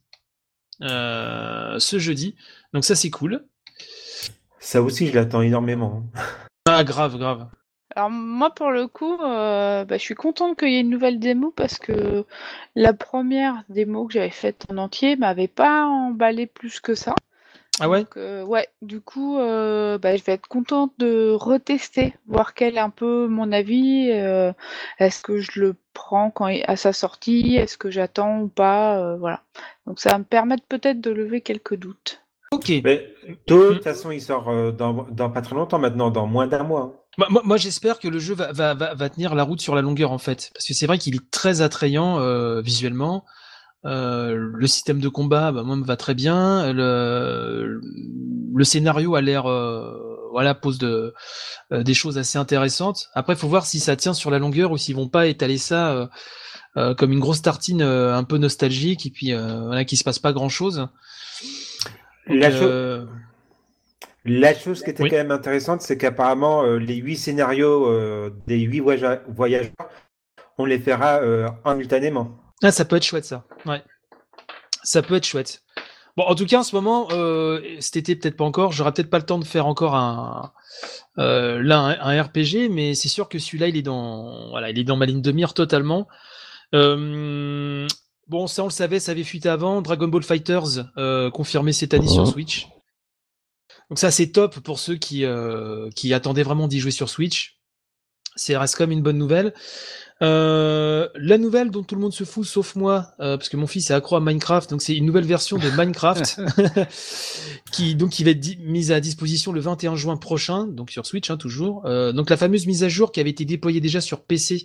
Euh, 0.82 1.80
ce 1.80 2.00
jeudi. 2.00 2.36
Donc 2.74 2.86
ça 2.86 2.96
c'est 2.96 3.10
cool. 3.10 3.46
Ça 4.60 4.82
aussi, 4.82 5.08
je 5.08 5.16
l'attends 5.16 5.42
énormément. 5.42 6.04
Ah 6.70 6.84
grave, 6.84 7.18
grave. 7.18 7.48
Alors 7.96 8.10
moi 8.10 8.54
pour 8.54 8.72
le 8.72 8.88
coup, 8.88 9.18
euh, 9.22 9.86
bah, 9.86 9.98
je 9.98 10.04
suis 10.04 10.16
contente 10.16 10.60
qu'il 10.60 10.70
y 10.70 10.76
ait 10.76 10.82
une 10.82 10.90
nouvelle 10.90 11.20
démo 11.20 11.52
parce 11.52 11.80
que 11.80 12.26
la 12.76 12.94
première 12.94 13.64
démo 13.70 14.06
que 14.06 14.14
j'avais 14.14 14.30
faite 14.30 14.66
en 14.70 14.78
entier 14.78 15.16
m'avait 15.16 15.48
pas 15.48 15.86
emballé 15.86 16.46
plus 16.46 16.80
que 16.80 16.94
ça. 16.96 17.16
Ah 17.80 17.90
ouais 17.90 18.00
Donc, 18.00 18.18
euh, 18.18 18.44
ouais, 18.44 18.68
du 18.82 19.02
coup, 19.02 19.38
euh, 19.40 19.98
bah, 20.00 20.16
je 20.18 20.24
vais 20.24 20.34
être 20.34 20.48
contente 20.48 20.94
de 20.98 21.32
retester, 21.32 22.16
voir 22.28 22.54
quel 22.56 22.76
est 22.76 22.80
un 22.80 22.90
peu 22.90 23.28
mon 23.28 23.52
avis. 23.52 24.10
euh, 24.12 24.52
est-ce 25.00 25.22
que 25.22 25.38
je 25.40 25.60
le 25.60 25.76
prends 25.94 26.32
quand 26.32 26.48
il- 26.48 26.64
à 26.68 26.76
sa 26.76 26.92
sortie 26.94 27.56
Est-ce 27.56 27.78
que 27.78 27.92
j'attends 27.92 28.40
ou 28.42 28.48
pas 28.48 28.98
euh, 29.00 29.18
Voilà. 29.18 29.42
Donc 29.86 30.00
ça 30.00 30.10
va 30.12 30.18
me 30.18 30.24
permettre 30.24 30.64
peut-être 30.68 31.00
de 31.02 31.12
lever 31.12 31.42
quelques 31.42 31.76
doutes. 31.76 32.22
Ok. 32.52 32.70
Mais 32.84 33.14
de 33.48 33.56
Mm. 33.56 33.74
toute 33.76 33.84
façon, 33.84 34.10
il 34.10 34.22
sort 34.22 34.50
euh, 34.50 34.72
dans, 34.72 35.06
dans 35.12 35.30
pas 35.30 35.42
très 35.42 35.56
longtemps 35.56 35.80
maintenant, 35.80 36.10
dans 36.10 36.26
moins 36.28 36.48
d'un 36.48 36.64
mois. 36.64 37.04
Moi, 37.20 37.28
moi- 37.30 37.42
moi, 37.46 37.58
j'espère 37.58 38.00
que 38.00 38.08
le 38.08 38.20
jeu 38.20 38.34
va, 38.36 38.52
va, 38.54 38.74
va, 38.74 38.94
va 38.96 39.10
tenir 39.10 39.36
la 39.36 39.44
route 39.44 39.60
sur 39.62 39.76
la 39.76 39.82
longueur 39.82 40.12
en 40.12 40.18
fait, 40.20 40.50
parce 40.54 40.66
que 40.66 40.74
c'est 40.74 40.86
vrai 40.88 40.98
qu'il 40.98 41.16
est 41.16 41.30
très 41.32 41.62
attrayant 41.62 42.20
euh, 42.20 42.62
visuellement. 42.62 43.26
Euh, 43.88 44.36
le 44.54 44.68
système 44.68 45.00
de 45.00 45.08
combat, 45.08 45.52
bah, 45.52 45.64
moi, 45.64 45.76
me 45.78 45.86
va 45.86 45.96
très 45.96 46.14
bien. 46.14 46.74
Le, 46.74 47.80
le 48.54 48.64
scénario 48.64 49.16
a 49.16 49.22
l'air, 49.22 49.46
euh, 49.46 49.98
voilà, 50.32 50.54
pose 50.54 50.78
de, 50.78 51.14
euh, 51.72 51.84
des 51.84 51.94
choses 51.94 52.18
assez 52.18 52.38
intéressantes. 52.38 53.08
Après, 53.14 53.34
il 53.34 53.40
faut 53.40 53.48
voir 53.48 53.66
si 53.66 53.80
ça 53.80 53.96
tient 53.96 54.14
sur 54.14 54.30
la 54.30 54.40
longueur 54.40 54.72
ou 54.72 54.78
s'ils 54.78 54.96
vont 54.96 55.08
pas 55.10 55.28
étaler 55.28 55.58
ça 55.58 56.10
comme 56.98 57.12
une 57.12 57.20
grosse 57.20 57.42
tartine 57.42 57.82
un 57.82 58.24
peu 58.24 58.38
nostalgique 58.38 59.08
et 59.08 59.10
puis 59.10 59.34
voilà, 59.34 59.84
qu'il 59.84 59.98
se 59.98 60.04
passe 60.04 60.20
pas 60.20 60.32
grand 60.32 60.50
chose. 60.50 60.88
La, 62.28 62.52
cho- 62.52 63.08
la 64.26 64.54
chose 64.54 64.84
qui 64.84 64.92
était 64.92 65.02
Oui. 65.02 65.10
quand 65.10 65.16
même 65.16 65.32
intéressante, 65.32 65.82
c'est 65.82 65.98
qu'apparemment, 65.98 66.62
les 66.64 66.98
huit 66.98 67.18
scénarios 67.18 68.30
des 68.46 68.60
huit 68.60 68.82
voyage- 68.82 69.22
voyageurs, 69.28 69.72
on 70.60 70.66
les 70.66 70.78
fera 70.78 71.20
simultanément. 71.66 72.38
Ah, 72.64 72.72
ça 72.72 72.86
peut 72.86 72.96
être 72.96 73.04
chouette, 73.06 73.26
ça. 73.26 73.46
Ouais. 73.66 73.84
Ça 74.84 75.02
peut 75.02 75.16
être 75.16 75.26
chouette. 75.26 75.64
Bon, 76.16 76.24
en 76.24 76.34
tout 76.34 76.48
cas, 76.48 76.60
en 76.60 76.64
ce 76.64 76.76
moment, 76.76 77.08
euh, 77.12 77.62
cet 77.80 77.98
été, 77.98 78.16
peut-être 78.16 78.38
pas 78.38 78.44
encore. 78.44 78.72
J'aurai 78.72 78.92
peut-être 78.92 79.10
pas 79.10 79.20
le 79.20 79.26
temps 79.26 79.38
de 79.38 79.46
faire 79.46 79.68
encore 79.68 79.96
un, 79.96 80.52
euh, 81.20 81.62
là, 81.62 81.80
un, 81.80 82.18
un 82.18 82.24
RPG, 82.24 82.70
mais 82.72 82.96
c'est 82.96 83.08
sûr 83.08 83.30
que 83.30 83.38
celui-là, 83.38 83.68
il 83.68 83.78
est 83.78 83.84
dans, 83.84 84.50
voilà, 84.50 84.72
il 84.72 84.80
est 84.80 84.84
dans 84.84 84.98
ma 84.98 85.06
ligne 85.06 85.22
de 85.22 85.32
mire 85.32 85.54
totalement. 85.54 86.08
Euh, 86.74 87.88
bon, 88.28 88.48
ça, 88.48 88.64
on 88.64 88.68
le 88.68 88.72
savait, 88.72 89.00
ça 89.00 89.12
avait 89.12 89.24
fuité 89.24 89.48
avant. 89.48 89.84
Dragon 89.84 90.08
Ball 90.08 90.24
Fighters, 90.24 90.86
euh, 90.98 91.30
confirmé 91.30 91.72
cette 91.72 91.94
année 91.94 92.08
sur. 92.08 92.26
Switch. 92.26 92.68
Donc 93.90 94.00
ça, 94.00 94.10
c'est 94.10 94.32
top 94.32 94.60
pour 94.62 94.80
ceux 94.80 94.96
qui, 94.96 95.24
qui 95.96 96.14
attendaient 96.14 96.44
vraiment 96.44 96.68
d'y 96.68 96.80
jouer 96.80 96.92
sur 96.92 97.10
Switch. 97.10 97.57
C'est 98.38 98.56
reste 98.56 98.76
comme 98.76 98.92
une 98.92 99.02
bonne 99.02 99.18
nouvelle. 99.18 99.54
Euh, 100.24 101.10
la 101.14 101.38
nouvelle 101.38 101.70
dont 101.70 101.84
tout 101.84 101.94
le 101.94 102.02
monde 102.02 102.14
se 102.14 102.24
fout, 102.24 102.44
sauf 102.44 102.76
moi, 102.76 103.12
euh, 103.20 103.38
parce 103.38 103.50
que 103.50 103.58
mon 103.58 103.68
fils 103.68 103.92
est 103.92 103.94
accro 103.94 104.16
à 104.16 104.20
Minecraft, 104.20 104.72
donc 104.72 104.82
c'est 104.82 104.96
une 104.96 105.06
nouvelle 105.06 105.26
version 105.26 105.58
de 105.58 105.70
Minecraft 105.70 106.42
qui 107.72 107.94
donc 107.94 108.12
qui 108.12 108.24
va 108.24 108.32
être 108.32 108.58
mise 108.60 108.92
à 108.92 109.00
disposition 109.00 109.52
le 109.52 109.60
21 109.60 109.96
juin 109.96 110.18
prochain, 110.18 110.66
donc 110.66 110.90
sur 110.90 111.06
Switch 111.06 111.30
hein, 111.30 111.38
toujours. 111.38 111.86
Euh, 111.86 112.14
donc 112.14 112.32
la 112.32 112.38
fameuse 112.38 112.66
mise 112.66 112.84
à 112.84 112.90
jour 112.90 113.12
qui 113.12 113.20
avait 113.20 113.30
été 113.30 113.46
déployée 113.46 113.80
déjà 113.80 114.02
sur 114.02 114.22
PC 114.22 114.64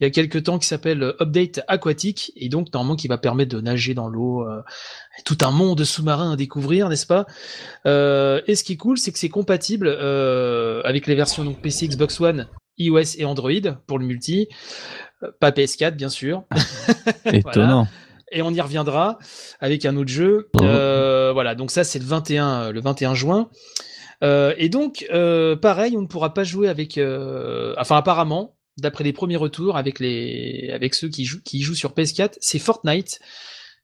il 0.00 0.04
y 0.04 0.06
a 0.06 0.10
quelques 0.10 0.44
temps, 0.44 0.58
qui 0.58 0.66
s'appelle 0.66 1.02
euh, 1.02 1.16
Update 1.20 1.60
Aquatique, 1.66 2.32
et 2.36 2.48
donc 2.48 2.72
normalement 2.72 2.96
qui 2.96 3.08
va 3.08 3.18
permettre 3.18 3.54
de 3.56 3.60
nager 3.60 3.94
dans 3.94 4.08
l'eau, 4.08 4.42
euh, 4.42 4.62
tout 5.24 5.38
un 5.42 5.50
monde 5.50 5.82
sous-marin 5.82 6.32
à 6.32 6.36
découvrir, 6.36 6.88
n'est-ce 6.88 7.06
pas? 7.06 7.26
Euh, 7.86 8.40
Et 8.46 8.54
ce 8.54 8.62
qui 8.62 8.74
est 8.74 8.76
cool, 8.76 8.98
c'est 8.98 9.12
que 9.12 9.18
c'est 9.18 9.28
compatible 9.28 9.88
euh, 9.88 10.82
avec 10.84 11.06
les 11.06 11.16
versions 11.16 11.44
donc 11.44 11.60
PC, 11.60 11.88
Xbox 11.88 12.20
One 12.20 12.46
iOS 12.78 13.16
et 13.18 13.24
Android 13.24 13.52
pour 13.86 13.98
le 13.98 14.06
multi, 14.06 14.48
Euh, 15.22 15.32
pas 15.40 15.50
PS4 15.50 15.96
bien 15.96 16.08
sûr. 16.08 16.44
Étonnant. 17.24 17.88
Et 18.30 18.42
on 18.42 18.52
y 18.52 18.60
reviendra 18.60 19.18
avec 19.60 19.84
un 19.84 19.96
autre 19.96 20.10
jeu. 20.10 20.48
Mhm. 20.54 20.60
Euh, 20.62 21.32
voilà, 21.32 21.54
donc 21.54 21.70
ça 21.70 21.82
c'est 21.82 21.98
le 21.98 22.04
21, 22.04 22.70
le 22.70 22.80
21 22.80 23.14
juin. 23.14 23.48
Euh, 24.24 24.54
et 24.58 24.68
donc, 24.68 25.06
euh, 25.12 25.56
pareil, 25.56 25.96
on 25.96 26.02
ne 26.02 26.06
pourra 26.06 26.34
pas 26.34 26.44
jouer 26.44 26.68
avec, 26.68 26.98
euh, 26.98 27.74
enfin 27.78 27.96
apparemment, 27.96 28.56
d'après 28.76 29.04
les 29.04 29.12
premiers 29.12 29.36
retours 29.36 29.76
avec 29.76 30.00
les, 30.00 30.70
avec 30.72 30.94
ceux 30.94 31.08
qui 31.08 31.24
jouent, 31.24 31.42
qui 31.42 31.62
jouent 31.62 31.74
sur 31.74 31.92
PS4, 31.92 32.36
c'est 32.40 32.58
Fortnite. 32.58 33.20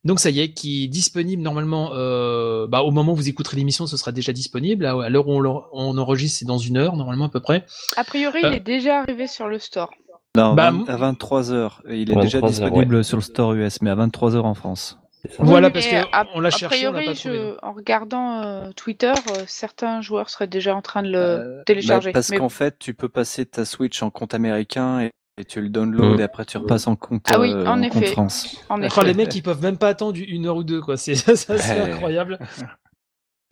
Donc 0.05 0.21
ça 0.21 0.31
y 0.31 0.40
est, 0.40 0.53
qui 0.53 0.85
est 0.85 0.88
disponible 0.88 1.43
normalement. 1.43 1.90
Euh, 1.95 2.67
bah, 2.67 2.83
au 2.83 2.90
moment 2.90 3.12
où 3.12 3.17
vous 3.17 3.29
écouterez 3.29 3.57
l'émission, 3.57 3.87
ce 3.87 3.97
sera 3.97 4.12
déjà 4.12 4.33
disponible. 4.33 4.85
À 4.85 5.09
l'heure 5.09 5.27
où 5.29 5.33
on, 5.73 5.99
enregistre, 5.99 6.38
c'est 6.40 6.45
dans 6.45 6.59
une 6.59 6.77
heure 6.77 6.97
normalement 6.97 7.25
à 7.27 7.29
peu 7.31 7.40
près. 7.40 7.64
A 7.97 8.05
priori, 8.05 8.40
Euh. 8.45 8.49
il 8.51 8.55
est 8.55 8.61
déjà 8.61 9.01
arrivé 9.01 9.27
sur 9.27 9.49
le 9.49 9.59
store. 9.59 9.90
Non, 10.37 10.55
Bah, 10.55 10.73
à 10.88 10.97
23h. 10.97 11.81
Il 11.88 12.11
est 12.11 12.14
23 12.14 12.23
déjà 12.23 12.38
heures, 12.38 12.47
disponible 12.49 13.05
sur 13.05 13.17
le 13.17 13.23
store 13.23 13.55
US, 13.55 13.81
mais 13.83 13.90
à 13.90 13.95
23h 13.95 14.43
en 14.43 14.55
France. 14.55 14.99
Voilà, 15.38 15.69
Oui, 15.69 15.73
parce 15.73 15.87
mais 15.90 16.03
que 16.03 16.07
a- 16.12 16.27
on 16.35 16.40
l'a 16.40 16.49
a 16.49 16.51
cherché, 16.51 16.87
on 16.87 16.93
l'a 16.93 16.99
priori, 17.01 17.14
pas 17.14 17.19
trouvé. 17.19 17.38
je- 17.38 17.67
en 17.67 17.73
regardant 17.73 18.43
euh, 18.43 18.71
Twitter, 18.77 19.12
euh, 19.31 19.45
certains 19.47 20.03
joueurs 20.03 20.29
seraient 20.29 20.47
déjà 20.49 20.75
en 20.77 20.83
train 20.83 21.03
de 21.03 21.09
le 21.09 21.19
Euh, 21.19 21.62
télécharger. 21.64 22.11
bah, 22.11 22.14
parce 22.19 22.29
Mais- 22.29 22.37
qu'en 22.37 22.51
fait, 22.51 22.79
tu 22.79 22.93
peux 22.93 23.09
passer 23.09 23.47
ta 23.47 23.64
Switch 23.64 24.03
en 24.03 24.11
compte 24.11 24.35
américain 24.35 25.01
et, 25.01 25.11
et 25.37 25.44
tu 25.44 25.61
le 25.61 25.68
download 25.68 26.20
et 26.20 26.23
après 26.23 26.44
tu 26.44 26.57
repasses 26.59 26.87
en 26.87 26.94
compte, 26.97 27.23
Ah 27.29 27.40
oui, 27.40 27.53
euh, 27.53 27.66
en 27.66 27.79
en 27.79 27.83
effet. 27.83 27.90
compte 27.90 28.07
France. 28.07 28.57
en 28.68 28.81
effet. 28.83 29.05
les 29.05 29.14
mecs, 29.14 29.35
ils 29.35 29.42
peuvent 29.42 29.62
même 29.62 29.79
pas 29.79 29.88
attendre 29.88 30.18
une 30.27 30.47
heure 30.47 30.57
ou 30.57 30.64
deux, 30.64 30.81
quoi. 30.81 30.97
C'est 30.97 31.29
incroyable. 31.29 32.38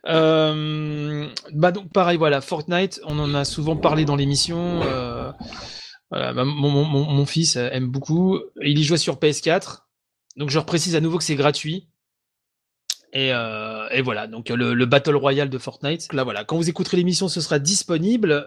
Euh, 0.09 1.29
bah 1.53 1.71
donc 1.73 1.93
pareil, 1.93 2.19
voilà, 2.19 2.41
Fortnite, 2.41 3.01
on 3.05 3.19
en 3.19 3.35
a 3.35 3.45
souvent 3.45 3.77
parlé 3.77 4.05
dans 4.05 4.17
l'émission. 4.17 4.81
euh, 4.83 5.31
voilà, 6.11 6.33
bah, 6.33 6.45
mon, 6.45 6.71
mon- 6.71 6.85
mon- 6.85 7.05
mon 7.11 7.27
fils 7.27 7.57
euh, 7.57 7.69
aime 7.73 7.87
beaucoup. 7.89 8.39
Il 8.61 8.79
y 8.79 8.85
jouait 8.85 8.97
sur 8.99 9.17
PS4, 9.17 9.87
donc 10.37 10.51
je 10.51 10.59
reprécise 10.59 10.97
à 10.97 11.01
nouveau 11.01 11.19
que 11.19 11.25
c'est 11.25 11.37
gratuit. 11.37 11.89
Et, 13.15 13.33
euh, 13.33 13.89
et 13.91 14.01
voilà, 14.03 14.27
donc 14.27 14.49
le, 14.49 14.73
le 14.73 14.87
Battle 14.87 15.17
Royale 15.17 15.51
de 15.51 15.59
Fortnite. 15.59 16.13
Là 16.15 16.25
voilà, 16.25 16.45
quand 16.45 16.57
vous 16.57 16.69
écouterez 16.71 16.97
l'émission, 16.97 17.29
ce 17.29 17.41
sera 17.41 17.59
disponible. 17.59 18.47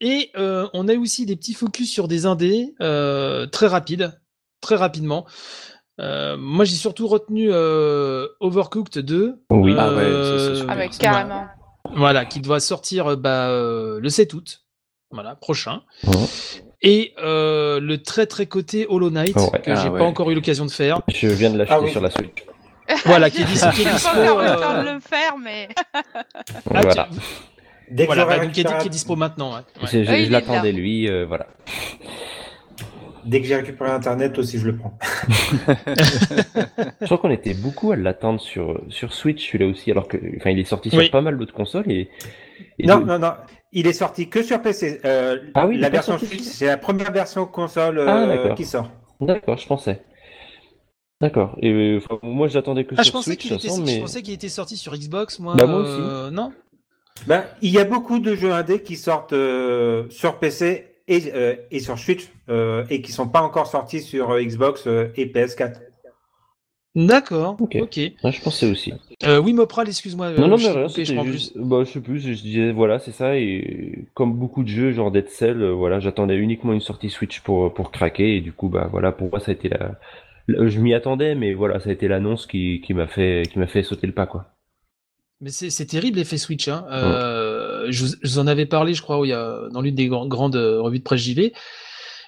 Et 0.00 0.30
euh, 0.36 0.66
on 0.72 0.88
a 0.88 0.94
aussi 0.94 1.26
des 1.26 1.36
petits 1.36 1.54
focus 1.54 1.90
sur 1.90 2.08
des 2.08 2.24
indés 2.26 2.74
euh, 2.80 3.46
très 3.46 3.66
rapides, 3.66 4.18
très 4.60 4.76
rapidement. 4.76 5.26
Euh, 6.00 6.36
moi, 6.38 6.64
j'ai 6.64 6.76
surtout 6.76 7.06
retenu 7.06 7.48
euh, 7.52 8.26
Overcooked 8.40 8.98
2. 8.98 9.42
Oui. 9.50 9.74
Ah 9.78 9.92
ouais, 9.92 10.04
c'est. 10.04 10.64
Ah 10.68 10.76
ouais, 10.76 10.88
carrément. 10.98 11.46
Voilà, 11.94 12.24
qui 12.24 12.40
doit 12.40 12.60
sortir 12.60 13.16
bah, 13.16 13.48
euh, 13.50 14.00
le 14.00 14.08
7 14.08 14.32
août, 14.34 14.62
voilà, 15.10 15.34
prochain. 15.34 15.82
Et 16.82 17.12
euh, 17.22 17.80
le 17.80 18.02
très 18.02 18.24
très 18.26 18.46
côté 18.46 18.86
Hollow 18.88 19.10
Knight, 19.10 19.36
Ouais. 19.36 19.60
que 19.60 19.70
Ah 19.72 19.74
j'ai 19.82 19.88
ouais. 19.90 19.98
pas 19.98 20.04
encore 20.06 20.30
eu 20.30 20.34
l'occasion 20.34 20.64
de 20.64 20.70
faire. 20.70 21.00
Je 21.08 21.26
viens 21.28 21.50
de 21.50 21.58
l'acheter 21.58 21.74
Ah 21.76 21.80
oui. 21.82 21.90
sur 21.90 22.00
la 22.00 22.10
Switch. 22.10 22.44
Voilà, 23.04 23.28
qui 23.30 23.42
est, 23.42 23.44
dis- 23.44 23.52
qui 23.60 23.82
est 23.82 23.84
J'ai 23.84 23.90
dispo. 23.90 24.08
pas 24.14 24.22
encore 24.32 24.40
eu 24.40 24.44
le 24.46 24.56
temps 24.56 24.70
euh, 24.74 24.84
de 24.84 24.90
le 24.94 25.00
faire, 25.00 25.36
mais 25.38 25.68
ah, 25.94 26.02
voilà. 26.80 27.08
tu- 27.12 27.20
Dès 27.90 28.04
que 28.04 28.06
voilà, 28.06 28.22
j'aurai 28.22 28.36
bah, 28.38 28.44
donc 28.44 28.52
qui 28.52 28.60
est, 28.60 28.62
récupéré 28.62 28.80
qui 28.82 28.86
est 28.86 28.88
un- 28.88 28.92
dispo 28.92 29.16
maintenant. 29.16 29.50
ouais. 29.52 29.60
Ouais. 29.80 29.86
C'est- 29.88 30.04
Je, 30.04 30.10
Ah, 30.10 30.24
je 30.24 30.30
l'attendais 30.30 30.72
lui, 30.72 31.08
euh, 31.08 31.26
voilà. 31.26 31.46
Dès 33.24 33.40
que 33.42 33.46
j'ai 33.46 33.56
récupéré 33.56 33.90
Internet 33.90 34.38
aussi, 34.38 34.58
je 34.58 34.66
le 34.68 34.76
prends. 34.76 34.96
Je 37.00 37.04
crois 37.06 37.18
qu'on 37.18 37.30
était 37.30 37.54
beaucoup 37.54 37.92
à 37.92 37.96
l'attendre 37.96 38.40
sur, 38.40 38.80
sur 38.88 39.12
Switch, 39.12 39.46
celui-là 39.46 39.66
aussi, 39.70 39.90
alors 39.90 40.08
que, 40.08 40.16
enfin, 40.38 40.50
il 40.50 40.58
est 40.58 40.64
sorti 40.64 40.90
sur 40.90 40.98
Oui. 40.98 41.10
pas 41.10 41.20
mal 41.20 41.38
d'autres 41.38 41.54
consoles 41.54 41.90
et. 41.90 42.08
et 42.78 42.86
Non, 42.86 42.98
de- 43.00 43.04
non, 43.04 43.18
non. 43.18 43.32
Il 43.72 43.86
est 43.86 43.92
sorti 43.92 44.28
que 44.28 44.42
sur 44.42 44.60
PC. 44.62 45.00
Euh, 45.04 45.38
Ah 45.54 45.66
oui, 45.66 45.78
la 45.78 45.90
version 45.90 46.18
Switch, 46.18 46.40
c'est 46.40 46.66
la 46.66 46.76
première 46.76 47.12
version 47.12 47.46
console 47.46 48.02
Ah, 48.06 48.24
euh, 48.28 48.54
qui 48.54 48.64
sort. 48.64 48.90
D'accord, 49.20 49.58
je 49.58 49.66
pensais. 49.66 50.02
D'accord. 51.20 51.56
Et 51.60 51.70
euh, 51.70 52.00
moi, 52.22 52.48
je 52.48 52.54
l'attendais 52.54 52.84
que 52.84 52.94
Ah, 52.96 53.02
je 53.02 53.04
sur 53.04 53.12
pensais 53.12 53.32
Switch, 53.32 53.46
était, 53.52 53.68
je 53.68 54.00
pensais 54.00 54.22
qu'il 54.22 54.34
était 54.34 54.48
sorti 54.48 54.76
sur 54.76 54.96
Xbox, 54.96 55.38
moi. 55.38 55.54
Bah, 55.56 55.66
moi 55.66 55.80
aussi. 55.80 55.90
euh, 56.00 56.30
non. 56.30 56.52
Ben, 57.26 57.44
il 57.62 57.70
y 57.70 57.78
a 57.78 57.84
beaucoup 57.84 58.18
de 58.18 58.34
jeux 58.34 58.52
indés 58.52 58.82
qui 58.82 58.96
sortent 58.96 59.32
euh, 59.32 60.04
sur 60.10 60.38
PC 60.38 60.86
et, 61.08 61.32
euh, 61.34 61.56
et 61.70 61.80
sur 61.80 61.98
Switch 61.98 62.28
euh, 62.48 62.84
et 62.90 63.02
qui 63.02 63.12
sont 63.12 63.28
pas 63.28 63.42
encore 63.42 63.66
sortis 63.66 64.00
sur 64.00 64.30
euh, 64.30 64.42
Xbox 64.42 64.86
et 65.16 65.26
PS4. 65.26 65.80
D'accord. 66.96 67.56
Ok. 67.60 67.76
Ok. 67.80 67.96
Ouais, 68.24 68.32
je 68.32 68.42
pensais 68.42 68.68
aussi. 68.68 68.92
Euh, 69.24 69.38
oui, 69.40 69.52
Mopral, 69.52 69.88
excuse-moi. 69.88 70.32
Non, 70.32 70.48
non, 70.48 70.56
mais 70.56 70.70
rien, 70.70 70.88
je 70.88 71.30
juste. 71.30 71.56
Bah, 71.56 71.84
je 71.84 71.90
sais 71.92 72.00
plus, 72.00 72.18
je, 72.18 72.42
disais, 72.42 72.72
voilà, 72.72 72.98
c'est 72.98 73.12
ça, 73.12 73.36
et 73.36 74.06
comme 74.14 74.32
beaucoup 74.34 74.64
de 74.64 74.68
jeux, 74.68 74.90
genre 74.90 75.12
Dead 75.12 75.28
Cell, 75.28 75.62
euh, 75.62 75.72
voilà, 75.72 76.00
j'attendais 76.00 76.36
uniquement 76.36 76.72
une 76.72 76.80
sortie 76.80 77.10
Switch 77.10 77.40
pour, 77.42 77.72
pour 77.72 77.92
craquer, 77.92 78.36
et 78.36 78.40
du 78.40 78.52
coup, 78.52 78.68
bah, 78.68 78.88
voilà, 78.90 79.12
pour 79.12 79.30
moi, 79.30 79.38
ça 79.38 79.52
a 79.52 79.54
été 79.54 79.68
la. 79.68 79.98
la- 80.48 80.66
Je 80.66 80.80
m'y 80.80 80.92
attendais, 80.92 81.36
mais 81.36 81.54
voilà, 81.54 81.78
ça 81.78 81.90
a 81.90 81.92
été 81.92 82.08
l'annonce 82.08 82.46
qui, 82.46 82.80
qui 82.80 82.92
m'a 82.92 83.06
fait, 83.06 83.42
qui 83.52 83.58
m'a 83.60 83.68
fait 83.68 83.84
sauter 83.84 84.08
le 84.08 84.12
pas, 84.12 84.26
quoi. 84.26 84.46
Mais 85.40 85.50
c'est 85.50 85.86
terrible 85.86 86.18
l'effet 86.18 86.36
Switch. 86.36 86.68
Hein. 86.68 86.84
Euh, 86.90 87.86
je, 87.90 88.04
vous- 88.04 88.12
je 88.22 88.28
vous 88.28 88.38
en 88.38 88.46
avais 88.46 88.66
parlé, 88.66 88.92
je 88.92 89.00
crois, 89.00 89.18
où 89.20 89.24
il 89.24 89.28
y 89.28 89.32
a, 89.32 89.68
dans 89.72 89.80
l'une 89.80 89.94
des 89.94 90.06
grandes, 90.06 90.28
grandes 90.28 90.56
euh, 90.56 90.80
revues 90.82 90.98
de 90.98 91.04
presse 91.04 91.20
JV. 91.22 91.54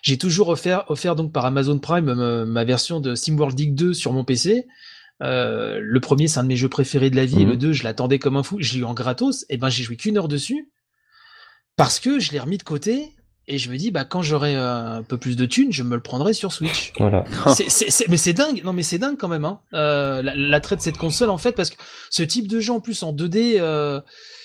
J'ai 0.03 0.17
toujours 0.19 0.49
offert, 0.49 0.85
offert 0.91 1.15
donc 1.15 1.31
par 1.33 1.45
Amazon 1.45 1.79
Prime 1.79 2.15
ma, 2.15 2.45
ma 2.47 2.65
version 2.65 3.01
de 3.01 3.15
SimWorld 3.15 3.55
Dig 3.55 3.75
2 3.75 3.93
sur 3.93 4.13
mon 4.13 4.25
PC. 4.25 4.67
Euh, 5.23 5.79
le 5.81 6.01
premier, 6.01 6.27
c'est 6.27 6.41
un 6.41 6.43
de 6.43 6.49
mes 6.49 6.57
jeux 6.57 6.71
préférés 6.71 7.11
de 7.11 7.17
la 7.17 7.27
vie. 7.27 7.43
et 7.43 7.45
Le 7.45 7.53
Mhm. 7.53 7.59
2, 7.59 7.73
je 7.75 7.85
l'attendais 7.85 8.19
comme 8.19 8.37
un 8.37 8.43
fou. 8.43 8.57
Je 8.61 8.73
l'ai 8.73 8.81
eu 8.81 8.85
en 8.85 8.95
gratos. 8.95 9.45
Et 9.51 9.59
ben, 9.59 9.69
j'ai 9.69 9.83
joué 9.85 9.97
qu'une 9.97 10.17
heure 10.17 10.29
dessus 10.29 10.71
parce 11.77 12.01
que 12.01 12.19
je 12.19 12.33
l'ai 12.33 12.41
remis 12.41 12.59
de 12.59 12.63
côté. 12.65 13.11
Et 13.55 13.59
je 13.59 13.71
me 13.71 13.77
dis, 13.77 13.91
bah, 13.91 14.05
quand 14.07 14.23
j'aurai 14.23 14.57
euh, 14.57 14.97
un 14.99 15.03
peu 15.03 15.19
plus 15.19 15.37
de 15.37 15.45
thunes, 15.45 15.73
je 15.73 15.83
me 15.83 15.95
le 15.95 16.01
prendrai 16.01 16.33
sur 16.33 16.53
Switch. 16.53 16.93
Voilà. 16.99 17.23
Mais 18.09 18.17
c'est 18.17 18.33
dingue, 18.33 18.63
non 18.65 18.73
mais 18.73 18.83
c'est 18.83 18.97
dingue 18.99 19.19
quand 19.19 19.29
même, 19.29 19.45
hein. 19.45 19.61
Euh, 19.75 20.23
la- 20.23 20.35
l'attrait 20.35 20.77
de 20.77 20.81
cette 20.81 20.97
console 20.97 21.29
en 21.29 21.37
fait, 21.37 21.53
parce 21.53 21.69
que 21.69 21.77
ce 22.09 22.23
type 22.23 22.49
de 22.49 22.61
jeu 22.61 22.73
en 22.73 22.81
plus 22.81 23.03
en 23.03 23.13
2D, 23.13 23.57
euh, 23.61 24.01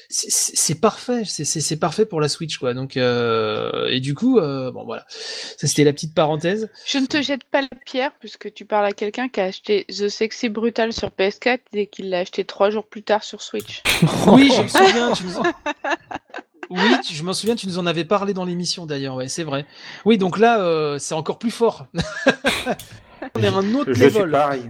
c'est- 0.10 0.76
parfait, 0.82 1.24
c'est- 1.26 1.76
parfait 1.80 2.06
pour 2.06 2.20
la 2.20 2.28
Switch 2.28 2.58
quoi. 2.58 2.74
Donc 2.74 2.98
euh, 2.98 3.88
et 3.90 4.02
du 4.02 4.14
coup, 4.14 4.40
euh, 4.40 4.72
bon 4.72 4.84
voilà, 4.84 5.06
ça 5.10 5.68
c'était 5.68 5.86
la 5.86 5.94
petite 5.94 6.14
parenthèse. 6.14 6.70
Je 6.86 6.98
ne 6.98 7.06
te 7.06 7.22
jette 7.22 7.46
pas 7.46 7.62
la 7.62 7.68
pierre 7.86 8.12
puisque 8.20 8.54
tu 8.54 8.66
parles 8.66 8.86
à 8.88 8.92
quelqu'un 8.92 9.30
qui 9.30 9.40
a 9.40 9.46
acheté 9.46 9.86
The 9.88 10.10
Sexy 10.10 10.50
Brutal 10.50 10.92
sur 10.92 11.10
PS4 11.12 11.60
et 11.74 11.88
qu'il 11.88 12.10
l'a 12.10 12.20
acheté 12.20 12.44
trois 12.44 12.70
jours 12.72 12.88
plus 12.88 13.04
tard 13.04 13.24
sur 13.24 13.42
Switch. 13.42 13.84
Oui, 14.28 14.52
je 14.56 14.62
me 14.64 14.68
souviens. 14.68 15.12
Tu 15.14 15.24
nous... 15.24 15.32
Oui, 16.70 17.00
tu- 17.06 17.14
je 17.14 17.24
m'en 17.24 17.34
souviens, 17.34 17.56
tu 17.56 17.68
nous 17.68 17.80
en 17.80 17.86
avais 17.86 18.06
parlé 18.06 18.34
dans 18.34 18.46
l'émission 18.46 18.86
d'ailleurs, 18.86 19.16
ouais, 19.16 19.28
c'est 19.28 19.44
vrai. 19.44 19.66
Oui, 20.06 20.18
donc 20.18 20.38
là, 20.38 20.60
euh, 20.62 21.00
c'est 21.00 21.14
encore 21.16 21.40
plus 21.40 21.52
fort. 21.52 21.88
On 23.36 23.42
est 23.44 23.48
à 23.48 23.54
un 23.54 23.74
autre 23.74 23.94
Je 23.94 24.08
suis 24.10 24.20
level. 24.20 24.32
pareil. 24.32 24.70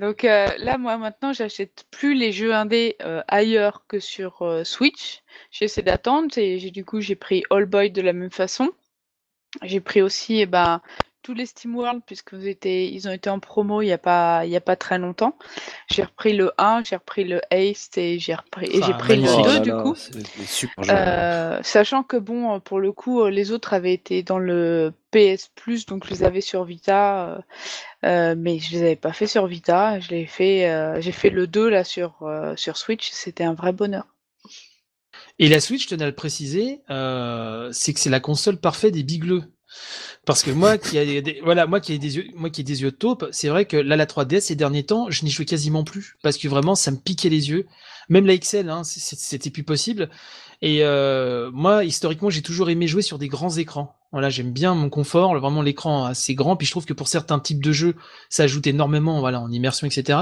Donc 0.00 0.24
euh, 0.24 0.46
là, 0.58 0.76
moi 0.76 0.96
maintenant, 0.98 1.32
j'achète 1.32 1.84
plus 1.92 2.14
les 2.14 2.32
jeux 2.32 2.52
indés 2.52 2.96
euh, 3.00 3.22
ailleurs 3.28 3.84
que 3.86 4.00
sur 4.00 4.42
euh, 4.42 4.64
Switch. 4.64 5.22
J'essaie 5.52 5.82
d'attendre 5.82 6.36
et 6.36 6.58
j'ai 6.58 6.70
du 6.72 6.84
coup 6.84 7.00
j'ai 7.00 7.14
pris 7.14 7.44
All 7.50 7.64
Boy 7.66 7.90
de 7.92 8.02
la 8.02 8.12
même 8.12 8.30
façon. 8.32 8.70
J'ai 9.62 9.80
pris 9.80 10.02
aussi 10.02 10.40
eh 10.40 10.46
ben, 10.46 10.82
tous 11.28 11.34
les 11.34 11.44
Steam 11.44 11.76
World 11.76 12.00
puisque 12.06 12.32
vous 12.32 12.46
étiez- 12.48 12.90
ils 12.90 13.06
ont 13.06 13.12
été 13.12 13.28
en 13.28 13.38
promo 13.38 13.82
il 13.82 13.86
n'y 13.86 13.92
a 13.92 13.98
pas 13.98 14.46
il 14.46 14.50
y 14.50 14.56
a 14.56 14.62
pas 14.62 14.76
très 14.76 14.96
longtemps. 14.98 15.36
J'ai 15.90 16.02
repris 16.02 16.34
le 16.34 16.52
1, 16.56 16.82
j'ai 16.84 16.96
repris 16.96 17.24
le 17.24 17.42
Ace 17.50 17.90
et 17.98 18.18
j'ai 18.18 18.34
repris 18.34 18.64
et 18.66 18.80
j'ai 18.82 18.94
Ah, 18.94 18.94
pris 18.94 19.16
le 19.20 19.28
Oh 19.28 19.42
2 19.42 19.48
là 19.54 19.58
du 19.60 19.68
là, 19.68 19.82
coup. 19.82 19.94
c'est 19.94 20.26
super. 20.46 20.84
Euh, 20.88 21.58
sachant 21.62 22.02
que 22.02 22.16
bon, 22.16 22.60
pour 22.60 22.80
le 22.80 22.92
coup, 22.92 23.20
euh, 23.20 23.28
les 23.30 23.52
autres 23.52 23.74
avaient 23.74 23.92
été 23.92 24.22
dans 24.22 24.38
le 24.38 24.94
PS 25.10 25.50
Plus, 25.54 25.84
donc 25.84 26.06
je 26.06 26.10
les 26.10 26.24
avais 26.24 26.40
sur 26.40 26.64
Vita, 26.64 27.28
euh, 27.28 27.38
euh, 28.06 28.34
mais 28.38 28.58
je 28.58 28.72
les 28.72 28.80
avais 28.80 28.96
pas 28.96 29.12
fait 29.12 29.26
sur 29.26 29.46
Vita. 29.46 30.00
Je 30.00 30.08
l'ai 30.08 30.24
fait, 30.26 30.70
euh, 30.70 30.98
j'ai 31.02 31.12
fait 31.12 31.28
le 31.30 31.46
2 31.46 31.68
là 31.68 31.84
sur 31.84 32.22
euh, 32.22 32.56
sur 32.56 32.78
Switch. 32.78 33.10
C'était 33.12 33.44
un 33.44 33.52
vrai 33.54 33.74
bonheur. 33.74 34.06
Et 35.38 35.48
la 35.48 35.60
Switch, 35.60 35.84
je 35.84 35.88
tenais 35.88 36.04
à 36.04 36.06
le 36.06 36.14
préciser, 36.14 36.80
euh, 36.90 37.70
c'est 37.72 37.92
que 37.92 38.00
c'est 38.00 38.10
la 38.10 38.20
console 38.20 38.58
parfaite 38.58 38.94
des 38.94 39.02
bigleux. 39.04 39.44
Parce 40.24 40.42
que 40.42 40.50
moi 40.50 40.78
qui 40.78 40.98
ai 40.98 41.22
des, 41.22 41.40
voilà, 41.42 41.66
moi 41.66 41.80
qui 41.80 41.92
ai 41.92 41.98
des 41.98 42.16
yeux, 42.16 42.26
moi 42.34 42.50
qui 42.50 42.60
ai 42.60 42.64
des 42.64 42.82
yeux 42.82 42.90
de 42.90 42.96
taupe, 42.96 43.26
c'est 43.32 43.48
vrai 43.48 43.64
que 43.64 43.76
là 43.76 43.96
la 43.96 44.06
3DS 44.06 44.40
ces 44.40 44.56
derniers 44.56 44.84
temps, 44.84 45.10
je 45.10 45.24
n'y 45.24 45.30
jouais 45.30 45.44
quasiment 45.44 45.84
plus 45.84 46.16
parce 46.22 46.38
que 46.38 46.48
vraiment 46.48 46.74
ça 46.74 46.90
me 46.90 46.96
piquait 46.96 47.28
les 47.28 47.50
yeux. 47.50 47.66
Même 48.08 48.26
la 48.26 48.38
XL, 48.38 48.70
hein, 48.70 48.84
c'était 48.84 49.50
plus 49.50 49.64
possible. 49.64 50.08
Et 50.62 50.82
euh, 50.82 51.50
moi 51.52 51.84
historiquement, 51.84 52.30
j'ai 52.30 52.42
toujours 52.42 52.70
aimé 52.70 52.86
jouer 52.86 53.02
sur 53.02 53.18
des 53.18 53.28
grands 53.28 53.56
écrans. 53.56 53.96
Voilà, 54.12 54.30
j'aime 54.30 54.52
bien 54.52 54.74
mon 54.74 54.88
confort, 54.88 55.38
vraiment 55.38 55.60
l'écran 55.60 56.06
assez 56.06 56.34
grand. 56.34 56.56
Puis 56.56 56.66
je 56.66 56.72
trouve 56.72 56.86
que 56.86 56.94
pour 56.94 57.08
certains 57.08 57.38
types 57.38 57.62
de 57.62 57.72
jeux, 57.72 57.94
ça 58.30 58.44
ajoute 58.44 58.66
énormément, 58.66 59.20
voilà, 59.20 59.40
en 59.40 59.50
immersion, 59.50 59.86
etc. 59.86 60.18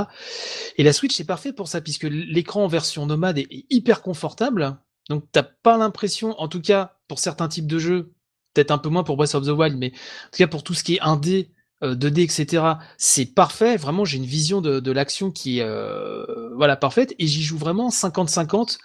Et 0.76 0.82
la 0.82 0.92
Switch 0.92 1.14
c'est 1.16 1.24
parfait 1.24 1.52
pour 1.52 1.68
ça 1.68 1.80
puisque 1.80 2.04
l'écran 2.04 2.64
en 2.64 2.68
version 2.68 3.06
nomade 3.06 3.38
est 3.38 3.48
hyper 3.70 4.02
confortable. 4.02 4.76
Donc 5.08 5.24
t'as 5.30 5.44
pas 5.44 5.76
l'impression, 5.78 6.38
en 6.40 6.48
tout 6.48 6.60
cas 6.60 6.96
pour 7.08 7.20
certains 7.20 7.48
types 7.48 7.68
de 7.68 7.78
jeux, 7.78 8.12
peut-être 8.56 8.70
un 8.70 8.78
peu 8.78 8.88
moins 8.88 9.04
pour 9.04 9.16
Breath 9.16 9.34
of 9.34 9.44
the 9.44 9.50
Wild, 9.50 9.76
mais 9.78 9.88
en 9.88 10.30
tout 10.32 10.38
cas 10.38 10.46
pour 10.46 10.62
tout 10.64 10.74
ce 10.74 10.82
qui 10.82 10.94
est 10.96 11.00
1D, 11.00 11.48
euh, 11.82 11.94
2D, 11.94 12.22
etc., 12.22 12.64
c'est 12.96 13.34
parfait. 13.34 13.76
Vraiment, 13.76 14.04
j'ai 14.04 14.16
une 14.16 14.24
vision 14.24 14.60
de, 14.62 14.90
l'action 14.92 15.30
qui 15.30 15.58
est 15.58 15.62
euh, 15.62 16.24
voilà 16.56 16.76
parfaite 16.76 17.14
et 17.18 17.26
j'y 17.26 17.42
joue 17.42 17.58
vraiment 17.58 17.90
50-50. 17.90 18.78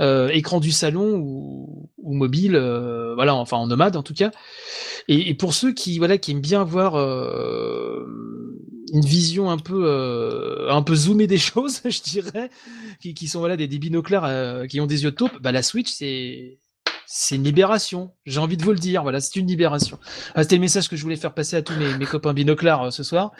euh, 0.00 0.28
écran 0.30 0.58
du 0.60 0.72
salon 0.72 1.16
ou, 1.18 1.90
ou 1.98 2.14
mobile, 2.14 2.56
euh, 2.56 3.14
voilà, 3.14 3.34
enfin 3.34 3.58
en 3.58 3.66
nomade 3.66 3.96
en 3.96 4.02
tout 4.02 4.14
cas. 4.14 4.30
Et, 5.08 5.34
pour 5.34 5.54
ceux 5.54 5.72
qui 5.72 5.98
voilà 5.98 6.18
qui 6.18 6.30
aiment 6.32 6.40
bien 6.40 6.62
avoir 6.62 6.94
euh, 6.96 8.04
une 8.92 9.04
vision 9.04 9.50
un 9.50 9.58
peu 9.58 9.84
euh, 9.86 10.70
un 10.70 10.82
peu 10.82 10.94
zoomée 10.94 11.26
des 11.26 11.38
choses, 11.50 11.80
je 11.84 12.02
dirais, 12.02 12.50
qui, 13.00 13.14
qui 13.14 13.28
sont 13.28 13.40
voilà 13.40 13.56
des, 13.56 13.68
des 13.68 13.78
binoclars 13.78 14.24
euh, 14.24 14.66
qui 14.66 14.80
ont 14.80 14.86
des 14.86 15.04
yeux 15.04 15.10
de 15.10 15.16
taupe, 15.16 15.40
bah 15.40 15.52
la 15.52 15.62
Switch 15.62 15.90
c'est 15.90 16.58
c'est 17.14 17.36
une 17.36 17.44
libération. 17.44 18.10
J'ai 18.24 18.40
envie 18.40 18.56
de 18.56 18.64
vous 18.64 18.72
le 18.72 18.78
dire. 18.78 19.02
Voilà, 19.02 19.20
c'est 19.20 19.36
une 19.38 19.46
libération. 19.46 19.98
Ah, 20.34 20.42
C'était 20.42 20.56
le 20.56 20.62
message 20.62 20.88
que 20.88 20.96
je 20.96 21.02
voulais 21.02 21.16
faire 21.16 21.34
passer 21.34 21.56
à 21.56 21.62
tous 21.62 21.74
mes, 21.74 21.94
mes 21.98 22.06
copains 22.06 22.32
binoclars 22.32 22.84
euh, 22.84 22.90
ce 22.90 23.02
soir. 23.02 23.32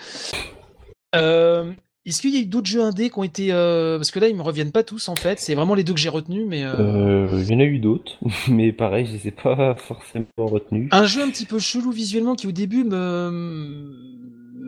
Euh, 1.14 1.72
Est-ce 2.04 2.20
qu'il 2.20 2.34
y 2.34 2.36
a 2.36 2.40
eu 2.40 2.44
d'autres 2.44 2.66
jeux 2.66 2.82
indés 2.82 3.08
qui 3.08 3.18
ont 3.18 3.22
été 3.22 3.50
euh, 3.50 3.96
parce 3.96 4.10
que 4.10 4.20
là 4.20 4.28
ils 4.28 4.36
me 4.36 4.42
reviennent 4.42 4.72
pas 4.72 4.82
tous 4.82 5.08
en 5.08 5.16
fait. 5.16 5.40
C'est 5.40 5.54
vraiment 5.54 5.74
les 5.74 5.84
deux 5.84 5.94
que 5.94 6.00
j'ai 6.00 6.10
retenus, 6.10 6.44
mais 6.46 6.60
il 6.60 6.64
y 6.64 7.54
en 7.54 7.60
a 7.60 7.64
eu 7.64 7.78
d'autres, 7.78 8.18
mais 8.48 8.72
pareil, 8.72 9.06
je 9.06 9.12
les 9.12 9.28
ai 9.28 9.30
pas 9.30 9.74
forcément 9.76 10.26
retenus. 10.36 10.88
un 10.92 11.06
jeu 11.06 11.22
un 11.22 11.30
petit 11.30 11.46
peu 11.46 11.58
chelou 11.58 11.92
visuellement 11.92 12.34
qui 12.34 12.46
au 12.46 12.52
début 12.52 12.84
me 12.84 13.90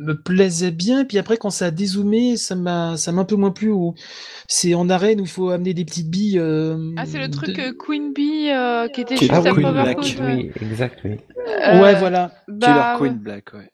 me 0.05 0.15
plaisait 0.21 0.71
bien 0.71 1.01
et 1.01 1.05
puis 1.05 1.19
après 1.19 1.37
quand 1.37 1.51
ça 1.51 1.67
a 1.67 1.71
dézoomé 1.71 2.37
ça 2.37 2.55
m'a 2.55 2.97
ça 2.97 3.11
m'a 3.13 3.23
un 3.23 3.25
peu 3.25 3.37
moins 3.37 3.51
plu 3.51 3.71
ou 3.71 3.95
c'est 4.47 4.75
en 4.75 4.89
arène 4.89 5.21
où 5.21 5.25
il 5.25 5.29
faut 5.31 5.51
amener 5.51 5.75
des 5.75 5.85
petites 5.85 6.11
billes 6.11 6.39
euh, 6.39 6.93
Ah, 6.97 7.07
c'est 7.07 7.19
le 7.19 7.31
truc 7.31 7.57
de- 7.57 7.71
Queen 7.73 8.13
Bee 8.13 8.51
euh, 8.51 8.87
qui 8.89 9.01
était 9.01 9.17
juste 9.17 9.31
Ah, 9.33 9.39
après 9.39 9.53
Queen 9.53 9.67
Overcooked. 9.67 10.17
Black, 10.17 10.29
ouais. 10.29 10.53
Oui, 10.61 10.67
exact, 10.69 11.01
oui. 11.05 11.17
Euh, 11.49 11.81
ouais 11.83 11.95
voilà 11.99 12.31
bah, 12.49 12.97
Killer 12.99 13.09
Queen 13.11 13.19
Black, 13.19 13.53
ouais. 13.55 13.71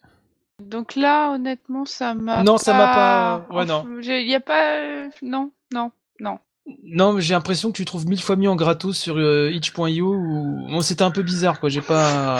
Donc 0.62 0.94
là, 0.94 1.32
honnêtement, 1.32 1.86
ça 1.86 2.12
m'a. 2.14 2.42
Non, 2.42 2.58
ça 2.58 2.74
m'a 2.74 2.86
pas- 2.86 3.56
ouais, 3.56 3.64
non. 3.64 3.86
Il 4.02 4.28
y 4.28 4.34
a 4.34 4.40
pas. 4.40 5.08
Non, 5.22 5.50
non, 5.72 5.90
non. 6.20 6.38
Non, 6.84 7.14
mais 7.14 7.22
j'ai 7.22 7.32
l'impression 7.32 7.72
que 7.72 7.76
tu 7.78 7.86
trouves 7.86 8.06
mille 8.06 8.20
fois 8.20 8.36
mieux 8.36 8.50
en 8.50 8.56
gratos 8.56 8.96
sur 8.96 9.16
euh, 9.16 9.50
itch.io 9.50 10.14
ou 10.14 10.66
bon, 10.70 10.80
c'était 10.82 11.02
un 11.02 11.10
peu 11.10 11.22
bizarre 11.22 11.58
quoi. 11.60 11.70
J'ai 11.70 11.80
pas, 11.80 12.38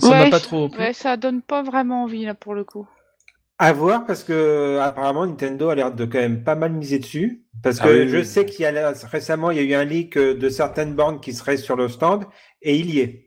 ça 0.00 0.08
m'a 0.08 0.22
Ouais, 0.24 0.30
pas 0.30 0.40
trop. 0.40 0.70
Ouais, 0.78 0.94
ça 0.94 1.16
donne 1.18 1.42
pas 1.42 1.62
vraiment 1.62 2.04
envie 2.04 2.24
là 2.24 2.34
pour 2.34 2.54
le 2.54 2.64
coup. 2.64 2.88
À 3.62 3.74
voir 3.74 4.06
parce 4.06 4.24
que 4.24 4.78
apparemment 4.78 5.26
Nintendo 5.26 5.68
a 5.68 5.74
l'air 5.74 5.92
de 5.94 6.06
quand 6.06 6.18
même 6.18 6.42
pas 6.42 6.54
mal 6.54 6.72
miser 6.72 6.98
dessus. 6.98 7.44
Parce 7.62 7.78
Ah 7.82 7.84
que 7.84 8.04
oui, 8.04 8.08
je 8.08 8.16
oui. 8.16 8.24
sais 8.24 8.46
qu'il 8.46 8.62
y 8.62 8.64
a 8.64 8.72
là- 8.72 8.94
récemment 9.12 9.50
il 9.50 9.58
y 9.58 9.60
a 9.60 9.62
eu 9.62 9.74
un 9.74 9.84
leak 9.84 10.16
euh, 10.16 10.34
de 10.34 10.48
certaines 10.48 10.94
bornes 10.94 11.20
qui 11.20 11.34
seraient 11.34 11.58
sur 11.58 11.76
le 11.76 11.88
stand 11.88 12.24
et 12.62 12.76
il 12.78 12.90
y 12.94 13.00
est. 13.00 13.26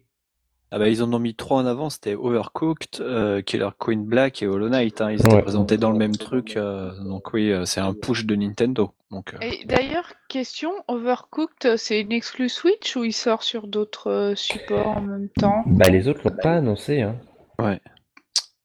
Ah 0.72 0.80
bah 0.80 0.90
ils 0.90 1.04
en 1.04 1.14
ont 1.14 1.20
mis 1.20 1.36
trois 1.36 1.62
en 1.62 1.68
avant, 1.68 1.92
c'était 1.92 2.16
Overcooked, 2.16 3.00
euh, 3.00 3.44
Killer 3.44 3.70
Queen 3.80 4.04
Black 4.04 4.42
et 4.42 4.48
Hollow 4.48 4.70
Knight. 4.70 5.02
Hein. 5.02 5.12
Ils 5.12 5.20
étaient 5.20 5.36
Ouais. 5.36 5.42
présentés 5.44 5.78
dans 5.78 5.92
le 5.92 6.00
même 6.00 6.18
truc, 6.18 6.58
euh, 6.58 6.90
donc 7.04 7.32
oui, 7.32 7.52
euh, 7.52 7.66
c'est 7.66 7.80
un 7.82 7.94
push 7.94 8.26
de 8.26 8.36
Nintendo. 8.36 8.92
Donc, 9.12 9.36
euh, 9.36 9.38
Et 9.42 9.64
d'ailleurs, 9.66 10.12
question, 10.30 10.72
Overcooked, 10.88 11.78
c'est 11.78 12.02
une 12.02 12.12
exclue 12.12 12.50
Switch 12.50 12.96
ou 12.96 13.04
il 13.04 13.14
sort 13.14 13.44
sur 13.44 13.68
d'autres 13.68 14.34
supports 14.36 14.98
en 14.98 15.02
même 15.02 15.30
temps? 15.30 15.62
Bah, 15.68 15.90
les 15.90 16.08
autres 16.08 16.22
l'ont 16.28 16.36
pas 16.42 16.54
annoncé. 16.56 17.02
Hein. 17.02 17.18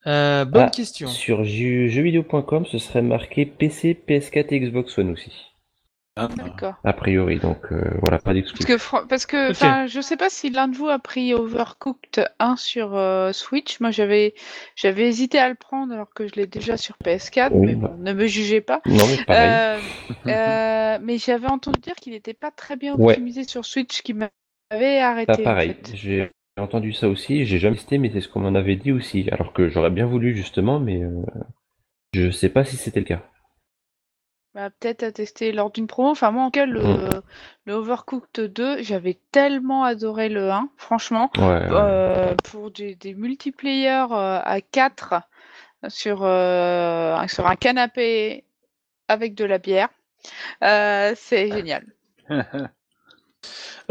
Euh, 0.07 0.45
bonne 0.45 0.67
Ah, 0.69 0.71
question. 0.71 1.09
Sur 1.09 1.45
jeux- 1.45 1.89
jeuxvideo.com, 1.89 2.65
ce 2.67 2.79
serait 2.79 3.03
marqué 3.03 3.45
PC, 3.47 3.95
PS4 3.95 4.53
et 4.53 4.61
Xbox 4.61 4.97
One 4.99 5.11
aussi. 5.11 5.33
ah, 6.17 6.29
D'accord. 6.37 6.75
A 6.85 6.93
priori, 6.93 7.39
donc 7.39 7.71
euh, 7.73 7.83
voilà, 8.03 8.19
pas 8.19 8.33
Parce 8.33 8.35
d'exclus. 8.35 8.65
que, 8.65 9.07
parce 9.07 9.27
que, 9.27 9.47
Ok. 9.47 9.51
enfin, 9.53 9.87
je 9.87 10.01
sais 10.01 10.17
pas 10.17 10.31
si 10.31 10.51
l'un 10.51 10.67
de 10.69 10.77
vous 10.77 10.89
a 10.89 10.99
pris 10.99 11.35
Overcooked 11.35 12.29
1 12.39 12.57
sur 12.57 12.97
euh, 12.97 13.33
Switch. 13.33 13.81
Moi, 13.81 13.91
j'avais, 13.91 14.35
j'avais 14.77 15.07
hésité 15.09 15.39
à 15.39 15.49
le 15.49 15.55
prendre 15.57 15.93
alors 15.93 16.11
que 16.15 16.27
je 16.27 16.35
l'ai 16.35 16.47
déjà 16.47 16.77
sur 16.77 16.97
PS4, 17.05 17.51
Oui, 17.53 17.67
mais 17.67 17.75
bah. 17.75 17.89
bon, 17.89 18.03
ne 18.03 18.13
me 18.13 18.27
jugez 18.27 18.61
pas. 18.61 18.81
Non, 18.87 19.05
mais 19.07 19.25
pareil. 19.25 19.51
Euh, 19.51 19.79
euh, 20.29 20.99
mais 21.03 21.19
j'avais 21.19 21.49
entendu 21.49 21.81
dire 21.81 21.95
qu'il 21.97 22.13
n'était 22.15 22.35
pas 22.35 22.51
très 22.51 22.77
bien 22.77 22.95
Ouais. 22.97 23.13
optimisé 23.15 23.45
sur 23.45 23.65
Switch, 23.65 24.03
qui 24.03 24.15
m'avait 24.15 25.01
arrêté. 25.01 25.33
Pas 25.35 25.41
en 25.41 25.45
pareil. 25.45 25.75
fait. 25.85 25.97
J'ai 25.97 26.31
entendu 26.63 26.93
ça 26.93 27.09
aussi, 27.09 27.45
j'ai 27.45 27.59
jamais 27.59 27.77
testé, 27.77 27.99
mais 27.99 28.11
c'est 28.13 28.21
ce 28.21 28.29
qu'on 28.29 28.41
m'en 28.41 28.55
avait 28.55 28.77
dit 28.77 28.93
aussi. 28.93 29.29
Alors 29.31 29.53
que 29.53 29.69
j'aurais 29.69 29.91
bien 29.91 30.07
voulu 30.07 30.35
justement, 30.37 30.81
mais 30.81 31.03
euh, 31.03 31.23
je 32.15 32.31
sais 32.31 32.49
pas 32.49 32.65
si 32.65 32.77
c'était 32.77 33.01
le 33.01 33.07
cas. 33.07 33.23
Bah, 34.55 34.71
peut-être 34.71 35.03
à 35.03 35.13
tester 35.13 35.53
lors 35.53 35.71
d'une 35.71 35.87
promo. 35.87 36.11
Enfin, 36.11 36.31
moi, 36.31 36.43
en 36.45 36.47
tout 36.51 36.59
cas, 36.61 36.67
le, 36.67 36.83
Mm. 36.83 37.21
le 37.67 37.73
Overcooked 37.75 38.41
2, 38.53 38.83
j'avais 38.83 39.19
tellement 39.31 39.85
adoré 39.85 40.29
le 40.29 40.51
1, 40.51 40.71
franchement. 40.77 41.31
Ouais. 41.37 41.45
ouais. 41.45 41.69
Euh, 41.71 42.35
pour 42.45 42.71
des, 42.71 42.95
des 42.95 43.15
multiplayer 43.15 44.07
euh, 44.11 44.41
à 44.43 44.61
4 44.61 45.15
sur, 45.89 46.25
euh, 46.25 47.17
sur 47.29 47.47
un 47.47 47.57
canapé 47.57 48.45
avec 49.07 49.35
de 49.35 49.45
la 49.45 49.59
bière, 49.59 49.91
euh, 50.65 51.13
c'est 51.17 51.51
génial. 51.51 51.85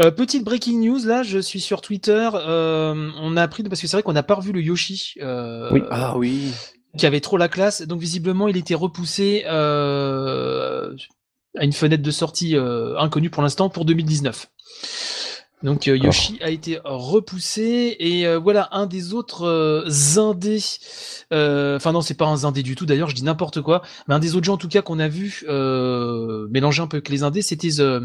Euh, 0.00 0.10
petite 0.10 0.44
breaking 0.44 0.78
news 0.80 1.04
là, 1.04 1.22
je 1.22 1.38
suis 1.38 1.60
sur 1.60 1.80
Twitter. 1.80 2.28
euh, 2.34 3.10
on 3.20 3.36
a 3.36 3.42
appris 3.42 3.62
parce 3.64 3.80
que 3.80 3.86
c'est 3.86 3.96
vrai 3.96 4.02
qu'on 4.02 4.12
n'a 4.12 4.22
pas 4.22 4.34
revu 4.34 4.52
le 4.52 4.60
Yoshi. 4.62 5.14
euh, 5.20 5.68
Oui. 5.72 5.82
ah 5.90 6.16
oui. 6.16 6.52
qui 6.96 7.06
avait 7.06 7.20
trop 7.20 7.36
la 7.36 7.48
classe. 7.48 7.82
Donc 7.82 8.00
visiblement, 8.00 8.48
il 8.48 8.56
était 8.56 8.74
repoussé 8.74 9.44
euh, 9.48 10.94
à 11.56 11.64
une 11.64 11.72
fenêtre 11.72 12.02
de 12.02 12.10
sortie 12.10 12.56
euh, 12.56 12.96
inconnue 12.98 13.30
pour 13.30 13.42
l'instant 13.42 13.68
pour 13.68 13.84
2019. 13.84 14.48
Donc 15.62 15.88
euh, 15.88 15.96
Yoshi 15.96 16.38
a 16.40 16.50
été 16.50 16.78
repoussé 16.84 17.96
et 17.98 18.26
euh, 18.26 18.38
voilà 18.38 18.68
un 18.72 18.86
des 18.86 19.12
autres 19.12 19.42
euh, 19.46 19.88
indés. 20.16 20.62
euh, 21.32 21.76
Enfin 21.76 21.92
non, 21.92 22.00
c'est 22.00 22.14
pas 22.14 22.26
un 22.26 22.44
indé 22.44 22.62
du 22.62 22.76
tout. 22.76 22.86
D'ailleurs, 22.86 23.10
je 23.10 23.14
dis 23.16 23.24
n'importe 23.24 23.60
quoi. 23.60 23.82
Mais 24.06 24.14
un 24.14 24.18
des 24.20 24.36
autres 24.36 24.44
gens 24.46 24.54
en 24.54 24.58
tout 24.58 24.68
cas 24.68 24.82
qu'on 24.82 24.98
a 25.00 25.08
vu 25.08 25.42
euh, 25.48 26.46
mélanger 26.50 26.82
un 26.82 26.86
peu 26.86 26.98
avec 26.98 27.08
les 27.08 27.22
indés, 27.24 27.42
c'était 27.42 27.70
The, 27.70 28.02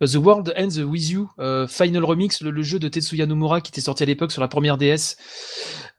The 0.00 0.14
World 0.16 0.54
Ends 0.58 0.80
With 0.82 1.10
You 1.10 1.30
euh, 1.38 1.66
Final 1.66 2.04
Remix, 2.04 2.40
le, 2.40 2.50
le 2.50 2.62
jeu 2.62 2.78
de 2.78 2.88
Tetsuya 2.88 3.26
Nomura 3.26 3.60
qui 3.60 3.70
était 3.70 3.80
sorti 3.82 4.02
à 4.02 4.06
l'époque 4.06 4.32
sur 4.32 4.40
la 4.40 4.48
première 4.48 4.78
DS. 4.78 5.16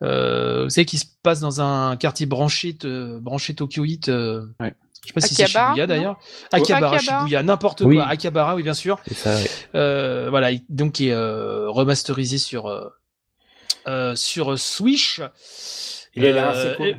Euh, 0.02 0.64
vous 0.64 0.70
savez 0.70 0.86
qui 0.86 0.98
se 0.98 1.06
passe 1.22 1.40
dans 1.40 1.60
un 1.60 1.96
quartier 1.96 2.26
branché, 2.26 2.76
branché 3.20 3.54
Tokyoite. 3.54 4.08
Euh, 4.08 4.44
Ouais. 4.60 4.74
Je 5.06 5.12
sais 5.12 5.14
pas 5.14 5.20
si 5.20 5.34
c'est 5.36 5.46
Shibuya 5.46 5.86
d'ailleurs. 5.86 6.18
Akihabara, 6.50 6.96
Akihabara. 6.96 7.20
Shibuya, 7.20 7.42
n'importe 7.44 7.80
Oui. 7.82 7.96
quoi. 7.96 8.06
Akihabara, 8.08 8.56
oui 8.56 8.62
bien 8.64 8.74
sûr. 8.74 8.98
C'est 9.06 9.14
ça. 9.14 9.38
Euh, 9.76 10.26
voilà, 10.30 10.50
il- 10.50 10.64
donc 10.68 10.92
qui 10.94 11.08
est 11.08 11.12
euh, 11.12 11.70
remasterisé 11.70 12.38
sur 12.38 12.66
euh, 12.66 12.88
euh, 13.86 14.16
sur 14.16 14.58
Switch. 14.58 15.20
Il 16.16 16.26
a 16.26 16.32
l'air 16.32 16.48
Euh, 16.48 16.50
assez 16.50 16.76
cool. 16.76 16.86
et- 16.88 16.96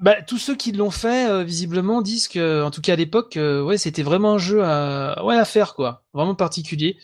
bah, 0.00 0.22
tous 0.22 0.38
ceux 0.38 0.54
qui 0.54 0.72
l'ont 0.72 0.90
fait, 0.92 1.28
euh, 1.28 1.42
visiblement, 1.42 2.00
disent 2.02 2.28
que, 2.28 2.62
en 2.62 2.70
tout 2.70 2.80
cas 2.80 2.92
à 2.92 2.96
l'époque, 2.96 3.36
euh, 3.36 3.62
ouais, 3.62 3.76
c'était 3.78 4.02
vraiment 4.02 4.34
un 4.34 4.38
jeu 4.38 4.62
à, 4.62 5.22
ouais, 5.24 5.36
à 5.36 5.44
faire, 5.44 5.74
quoi, 5.74 6.04
vraiment 6.14 6.34
particulier. 6.34 6.96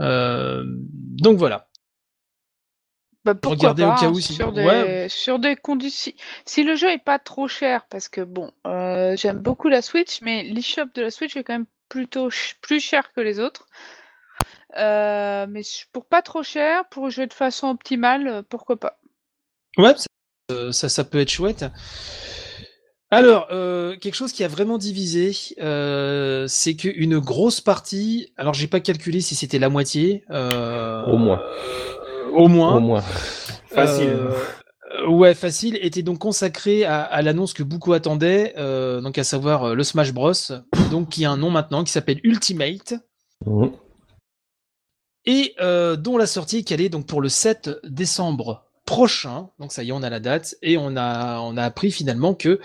Euh, 0.00 0.62
donc 0.66 1.36
voilà. 1.38 1.66
Bah, 3.24 3.34
pourquoi 3.34 3.70
Regardez 3.70 3.84
au 3.84 3.94
cas 3.94 4.06
hein, 4.08 4.12
où 4.12 4.20
si- 4.20 4.34
sur, 4.34 4.52
des, 4.52 4.64
ouais. 4.64 5.06
sur 5.08 5.38
des 5.38 5.56
conditions. 5.56 6.12
Si 6.44 6.62
le 6.62 6.74
jeu 6.76 6.90
est 6.90 7.02
pas 7.02 7.18
trop 7.18 7.48
cher, 7.48 7.86
parce 7.88 8.08
que 8.08 8.20
bon, 8.20 8.50
euh, 8.66 9.16
j'aime 9.16 9.38
beaucoup 9.38 9.68
la 9.68 9.80
Switch, 9.80 10.20
mais 10.20 10.42
l'eShop 10.42 10.86
de 10.94 11.02
la 11.02 11.10
Switch 11.10 11.34
est 11.36 11.42
quand 11.44 11.54
même 11.54 11.66
plutôt 11.88 12.30
ch- 12.30 12.56
plus 12.60 12.80
cher 12.80 13.12
que 13.14 13.20
les 13.22 13.40
autres. 13.40 13.66
Euh, 14.76 15.46
mais 15.48 15.62
pour 15.92 16.04
pas 16.06 16.20
trop 16.20 16.42
cher, 16.42 16.84
pour 16.90 17.08
jouer 17.10 17.26
de 17.26 17.32
façon 17.32 17.68
optimale, 17.68 18.26
euh, 18.28 18.42
pourquoi 18.48 18.76
pas. 18.76 18.98
Ouais, 19.78 19.94
ça, 19.96 20.72
ça, 20.72 20.88
ça 20.88 21.04
peut 21.04 21.20
être 21.20 21.30
chouette. 21.30 21.64
Alors, 23.10 23.46
euh, 23.52 23.96
quelque 23.96 24.14
chose 24.14 24.32
qui 24.32 24.42
a 24.42 24.48
vraiment 24.48 24.76
divisé, 24.76 25.32
euh, 25.60 26.46
c'est 26.48 26.74
qu'une 26.74 27.18
grosse 27.20 27.60
partie, 27.60 28.32
alors 28.36 28.54
j'ai 28.54 28.66
pas 28.66 28.80
calculé 28.80 29.20
si 29.20 29.36
c'était 29.36 29.60
la 29.60 29.68
moitié, 29.68 30.24
euh, 30.30 31.04
Au 31.06 31.16
moins. 31.16 31.40
Au 32.34 32.48
moins, 32.48 32.76
Au 32.76 32.80
moins. 32.80 33.02
Facile. 33.68 34.08
Euh, 34.10 35.08
ouais, 35.08 35.34
facile, 35.34 35.78
était 35.82 36.02
donc 36.02 36.18
consacré 36.18 36.84
à, 36.84 37.02
à 37.02 37.22
l'annonce 37.22 37.52
que 37.52 37.62
beaucoup 37.62 37.92
attendaient, 37.92 38.54
euh, 38.56 39.00
donc 39.00 39.18
à 39.18 39.24
savoir 39.24 39.64
euh, 39.64 39.74
le 39.74 39.82
Smash 39.82 40.12
Bros, 40.12 40.32
donc 40.90 41.08
qui 41.10 41.24
a 41.24 41.30
un 41.30 41.36
nom 41.36 41.50
maintenant 41.50 41.82
qui 41.84 41.92
s'appelle 41.92 42.20
Ultimate 42.24 42.94
Mhm. 43.46 43.72
et 45.26 45.54
euh, 45.60 45.96
dont 45.96 46.16
la 46.16 46.26
sortie 46.26 46.58
est 46.58 46.62
calée 46.62 46.88
donc 46.88 47.06
pour 47.06 47.20
le 47.20 47.28
7 47.28 47.70
décembre 47.84 48.64
prochain. 48.86 49.48
Donc 49.58 49.72
ça 49.72 49.82
y 49.82 49.88
est, 49.88 49.92
on 49.92 50.02
a 50.02 50.10
la 50.10 50.20
date 50.20 50.56
et 50.62 50.76
on 50.78 50.96
a 50.96 51.40
on 51.40 51.56
a 51.56 51.62
appris 51.64 51.90
finalement 51.90 52.34
que 52.34 52.60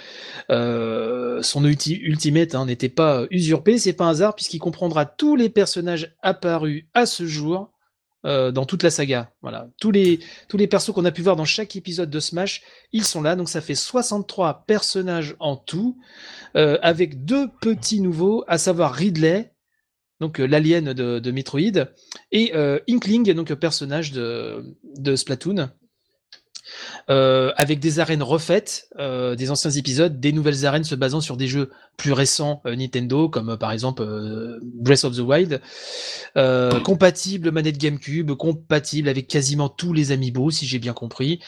euh, 0.51 1.41
son 1.41 1.63
ulti- 1.65 1.99
ultimate 2.01 2.55
hein, 2.55 2.65
n'était 2.65 2.89
pas 2.89 3.23
usurpé. 3.31 3.77
C'est 3.77 3.93
pas 3.93 4.05
un 4.05 4.09
hasard 4.09 4.35
puisqu'il 4.35 4.59
comprendra 4.59 5.05
tous 5.05 5.35
les 5.35 5.49
personnages 5.49 6.13
apparus 6.21 6.85
à 6.93 7.05
ce 7.05 7.25
jour 7.25 7.71
euh, 8.25 8.51
dans 8.51 8.65
toute 8.65 8.83
la 8.83 8.89
saga. 8.89 9.31
Voilà, 9.41 9.69
tous 9.79 9.91
les 9.91 10.19
tous 10.49 10.57
persos 10.67 10.91
qu'on 10.91 11.05
a 11.05 11.11
pu 11.11 11.21
voir 11.21 11.37
dans 11.37 11.45
chaque 11.45 11.77
épisode 11.77 12.09
de 12.09 12.19
Smash, 12.19 12.63
ils 12.91 13.05
sont 13.05 13.21
là. 13.21 13.37
Donc 13.37 13.47
ça 13.47 13.61
fait 13.61 13.75
63 13.75 14.65
personnages 14.67 15.37
en 15.39 15.55
tout, 15.55 15.97
euh, 16.57 16.77
avec 16.81 17.23
deux 17.23 17.47
petits 17.61 18.01
nouveaux, 18.01 18.43
à 18.47 18.57
savoir 18.57 18.93
Ridley. 18.93 19.53
Donc 20.19 20.41
euh, 20.41 20.45
l'alien 20.45 20.91
de, 20.91 21.31
Metroid 21.31 21.87
et 22.33 22.53
Inkling, 22.89 23.31
donc 23.31 23.53
personnage 23.53 24.11
de 24.11 25.15
Splatoon, 25.15 25.69
euh, 27.09 27.51
avec 27.55 27.79
des 27.79 27.99
arènes 27.99 28.23
refaites, 28.23 28.87
euh, 28.99 29.35
des 29.35 29.51
anciens 29.51 29.71
épisodes, 29.71 30.19
des 30.19 30.31
nouvelles 30.31 30.65
arènes 30.65 30.83
se 30.83 30.95
basant 30.95 31.21
sur 31.21 31.37
des 31.37 31.47
jeux 31.47 31.71
plus 31.97 32.11
récents 32.11 32.61
euh, 32.65 32.75
Nintendo, 32.75 33.29
comme 33.29 33.57
par 33.57 33.71
exemple 33.71 34.05
Breath 34.61 35.03
of 35.03 35.15
the 35.15 35.19
Wild, 35.19 35.61
compatible 36.83 37.51
manette 37.51 37.77
GameCube, 37.77 38.31
compatible 38.33 39.09
avec 39.09 39.27
quasiment 39.27 39.69
tous 39.69 39.93
les 39.93 40.11
amiibo, 40.11 40.51
si 40.51 40.65
j'ai 40.65 40.79
bien 40.79 40.93
compris. 40.93 41.39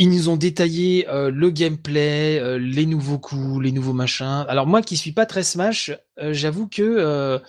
Ils 0.00 0.10
nous 0.10 0.28
ont 0.28 0.36
détaillé 0.36 1.06
le 1.10 1.50
gameplay, 1.50 2.58
les 2.58 2.86
nouveaux 2.86 3.18
coups, 3.18 3.64
les 3.64 3.72
nouveaux 3.72 3.94
machins. 3.94 4.44
Alors 4.48 4.66
moi 4.66 4.80
qui 4.80 4.96
suis 4.96 5.10
pas 5.10 5.26
très 5.26 5.42
Smash, 5.42 5.90
j'avoue 6.16 6.68
que 6.68 7.40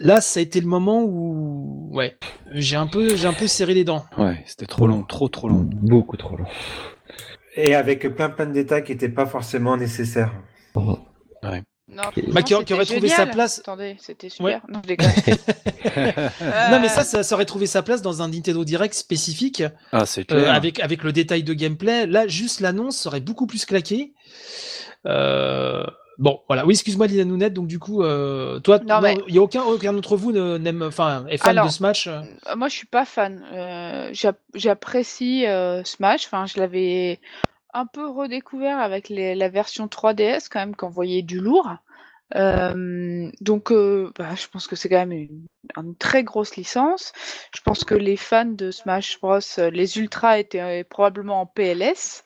là 0.00 0.20
ça 0.20 0.40
a 0.40 0.42
été 0.42 0.60
le 0.60 0.66
moment 0.66 1.02
où 1.04 1.88
ouais, 1.92 2.16
j'ai 2.52 2.76
un 2.76 2.86
peu 2.86 3.16
j'ai 3.16 3.26
un 3.26 3.32
peu 3.32 3.46
serré 3.46 3.74
les 3.74 3.84
dents. 3.84 4.04
Ouais, 4.18 4.42
c'était 4.46 4.66
trop 4.66 4.86
long, 4.86 5.02
trop 5.02 5.28
trop 5.28 5.48
long. 5.48 5.68
Beaucoup 5.70 6.16
trop 6.16 6.36
long. 6.36 6.46
Et 7.56 7.74
avec 7.74 8.06
plein 8.14 8.28
plein 8.30 8.46
de 8.46 8.52
détails 8.52 8.84
qui 8.84 8.92
n'étaient 8.92 9.08
pas 9.08 9.26
forcément 9.26 9.76
nécessaires. 9.76 10.32
Non, 11.88 12.02
Bah, 12.32 12.42
qui- 12.42 12.52
aurait 12.54 12.84
trouvé 12.84 13.08
sa 13.08 13.26
place- 13.26 13.60
Attendez, 13.60 13.96
c'était 14.00 14.28
super. 14.28 14.44
Ouais. 14.44 14.60
Non, 14.68 14.80
je 14.82 14.88
déconne. 14.88 15.06
Non 16.70 16.80
mais 16.80 16.86
Euh, 16.86 16.88
ça, 16.88 17.04
ça, 17.04 17.22
ça 17.22 17.34
aurait 17.36 17.44
trouvé 17.44 17.66
sa 17.66 17.82
place 17.82 18.02
dans 18.02 18.22
un 18.22 18.28
Nintendo 18.28 18.64
Direct 18.64 18.92
spécifique 18.92 19.62
Ah, 19.92 20.04
c'est 20.04 20.22
euh, 20.32 20.40
clair. 20.40 20.52
avec 20.52 20.80
avec 20.80 21.04
le 21.04 21.12
détail 21.12 21.44
de 21.44 21.54
gameplay. 21.54 22.06
Là, 22.06 22.26
juste 22.26 22.58
l'annonce 22.60 22.96
serait 22.98 23.20
beaucoup 23.20 23.46
plus 23.46 23.64
claqué. 23.64 24.14
Euh, 25.06 25.84
Bon, 26.18 26.40
voilà. 26.46 26.64
Oui, 26.64 26.72
excuse-moi, 26.72 27.06
Lina 27.06 27.24
Nounette. 27.24 27.52
Donc, 27.54 27.66
du 27.66 27.78
coup, 27.78 28.02
euh, 28.02 28.58
toi, 28.60 28.78
il 28.82 28.86
mais- 29.02 29.18
y 29.28 29.38
a 29.38 29.42
aucun, 29.42 29.62
aucun 29.62 29.92
d'entre 29.92 30.16
vous 30.16 30.32
n'aime, 30.32 30.82
enfin, 30.82 31.26
est 31.28 31.36
fan 31.36 31.50
Alors, 31.50 31.66
de 31.66 31.70
Smash. 31.70 32.06
euh 32.06 32.20
Euh, 32.50 32.56
Moi, 32.56 32.68
je 32.68 32.74
suis 32.74 32.86
pas 32.86 33.04
fan. 33.04 33.44
Euh, 33.52 34.08
j'app- 34.12 34.38
J'apprécie 34.54 35.46
euh, 35.46 35.84
Smash. 35.84 36.26
Enfin, 36.26 36.46
je 36.46 36.58
l'avais 36.58 37.20
un 37.74 37.84
peu 37.86 38.08
redécouvert 38.08 38.78
avec 38.78 39.08
les- 39.10 39.34
la 39.34 39.48
version 39.50 39.86
3DS 39.88 40.48
quand 40.48 40.60
même, 40.60 40.74
qui 40.74 40.84
envoyait 40.84 41.22
du 41.22 41.40
lourd. 41.40 41.70
Euh, 42.34 43.30
donc, 43.40 43.70
euh, 43.70 44.10
bah, 44.18 44.34
je 44.34 44.48
pense 44.48 44.66
que 44.66 44.74
c'est 44.74 44.88
quand 44.88 44.98
même 45.06 45.12
une, 45.12 45.46
une 45.76 45.94
très 45.96 46.24
grosse 46.24 46.56
licence. 46.56 47.12
Je 47.54 47.60
pense 47.60 47.84
que 47.84 47.94
les 47.94 48.16
fans 48.16 48.44
de 48.44 48.72
Smash 48.72 49.20
Bros, 49.20 49.38
euh, 49.58 49.70
les 49.70 49.98
ultras 49.98 50.38
étaient 50.40 50.60
euh, 50.60 50.82
probablement 50.88 51.40
en 51.42 51.46
PLS, 51.46 52.24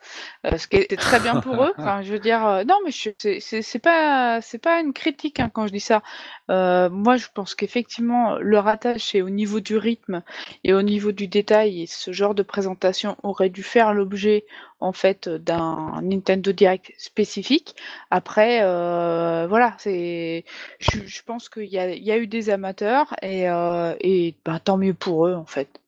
ce 0.57 0.67
qui 0.67 0.77
était 0.79 0.97
très 0.97 1.21
bien 1.21 1.37
pour 1.37 1.63
eux. 1.63 1.73
Enfin, 1.79 2.01
je 2.03 2.13
veux 2.13 2.19
dire, 2.19 2.41
non, 2.67 2.77
mais 2.85 2.93
c'est- 2.93 3.79
pas, 3.83 4.41
c'est 4.41 4.59
pas 4.59 4.81
une 4.81 4.93
critique 4.95 5.39
hein, 5.39 5.51
quand 5.53 5.67
je 5.67 5.73
dis 5.73 5.81
ça. 5.81 6.03
Moi, 6.49 7.17
je 7.17 7.27
pense 7.35 7.55
qu'effectivement, 7.55 8.37
le 8.39 8.59
rattache 8.59 9.15
est 9.15 9.23
au 9.23 9.31
niveau 9.31 9.61
du 9.61 9.77
rythme 9.77 10.23
et 10.65 10.73
au 10.73 10.83
niveau 10.83 11.13
du 11.13 11.29
détail, 11.29 11.83
et 11.83 11.87
ce 11.87 12.13
genre 12.13 12.35
de 12.35 12.43
présentation 12.43 13.17
aurait 13.23 13.51
dû 13.51 13.63
faire 13.63 13.93
l'objet 13.95 14.45
en 14.81 14.93
fait 14.93 15.29
d'un 15.29 16.01
Nintendo 16.03 16.53
Direct 16.53 16.93
spécifique. 16.99 17.77
Après, 18.11 18.61
euh, 18.63 19.47
voilà, 19.49 19.75
c'est, 19.79 20.45
je, 20.79 21.07
je 21.07 21.23
pense 21.23 21.49
qu'il 21.49 21.67
y 21.67 21.79
a, 21.79 21.91
il 21.95 22.03
y 22.03 22.13
a 22.13 22.19
eu 22.19 22.27
des 22.27 22.51
amateurs 22.51 23.15
et, 23.23 23.49
euh, 23.49 23.95
et 24.01 24.35
ben, 24.45 24.59
tant 24.59 24.77
mieux 24.77 24.95
pour 24.95 25.27
eux 25.27 25.35
en 25.35 25.47
fait. 25.47 25.81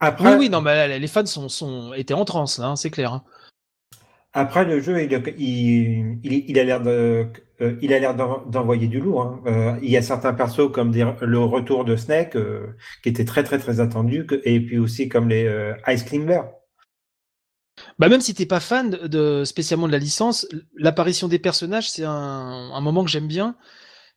Après, 0.00 0.30
Oui, 0.30 0.36
oui, 0.38 0.50
non, 0.50 0.60
mais 0.60 0.98
les 0.98 1.06
fans 1.08 1.26
sont, 1.26 1.48
sont 1.48 1.92
étaient 1.94 2.14
en 2.14 2.24
transe, 2.24 2.58
là, 2.58 2.66
hein, 2.66 2.76
c'est 2.76 2.90
clair. 2.90 3.12
hein. 3.12 3.24
Après, 4.32 4.64
le 4.64 4.80
jeu, 4.80 5.02
il, 5.02 5.12
il, 5.38 6.20
il, 6.22 6.44
il 6.50 6.58
a 6.58 6.64
l'air 6.64 6.80
de, 6.80 7.26
euh, 7.60 7.76
il 7.82 7.92
a 7.92 7.98
l'air 7.98 8.14
d'en- 8.14 8.44
d'envoyer 8.46 8.86
du 8.86 9.00
lourd. 9.00 9.22
hein. 9.22 9.40
Euh, 9.46 9.78
il 9.82 9.90
y 9.90 9.96
a 9.96 10.02
certains 10.02 10.34
persos 10.34 10.70
comme 10.70 10.92
des- 10.92 11.04
le 11.20 11.38
retour 11.40 11.84
de 11.84 11.96
Snake 11.96 12.36
euh, 12.36 12.76
qui 13.02 13.08
était 13.08 13.24
très 13.24 13.42
très 13.42 13.58
très 13.58 13.80
attendu, 13.80 14.26
que- 14.26 14.40
et 14.44 14.60
puis 14.60 14.78
aussi 14.78 15.08
comme 15.08 15.28
les 15.28 15.46
euh, 15.46 15.74
Ice 15.88 16.04
Climber. 16.04 16.42
Bah 17.98 18.08
même 18.08 18.20
si 18.20 18.32
t'es 18.34 18.46
pas 18.46 18.60
fan 18.60 18.90
de, 18.90 19.06
de- 19.06 19.44
spécialement 19.44 19.86
de 19.86 19.92
la 19.92 19.98
licence, 19.98 20.46
l'apparition 20.76 21.26
des 21.28 21.38
personnages 21.38 21.90
c'est 21.90 22.04
un, 22.04 22.10
un 22.72 22.80
moment 22.80 23.04
que 23.04 23.10
j'aime 23.10 23.26
bien, 23.28 23.56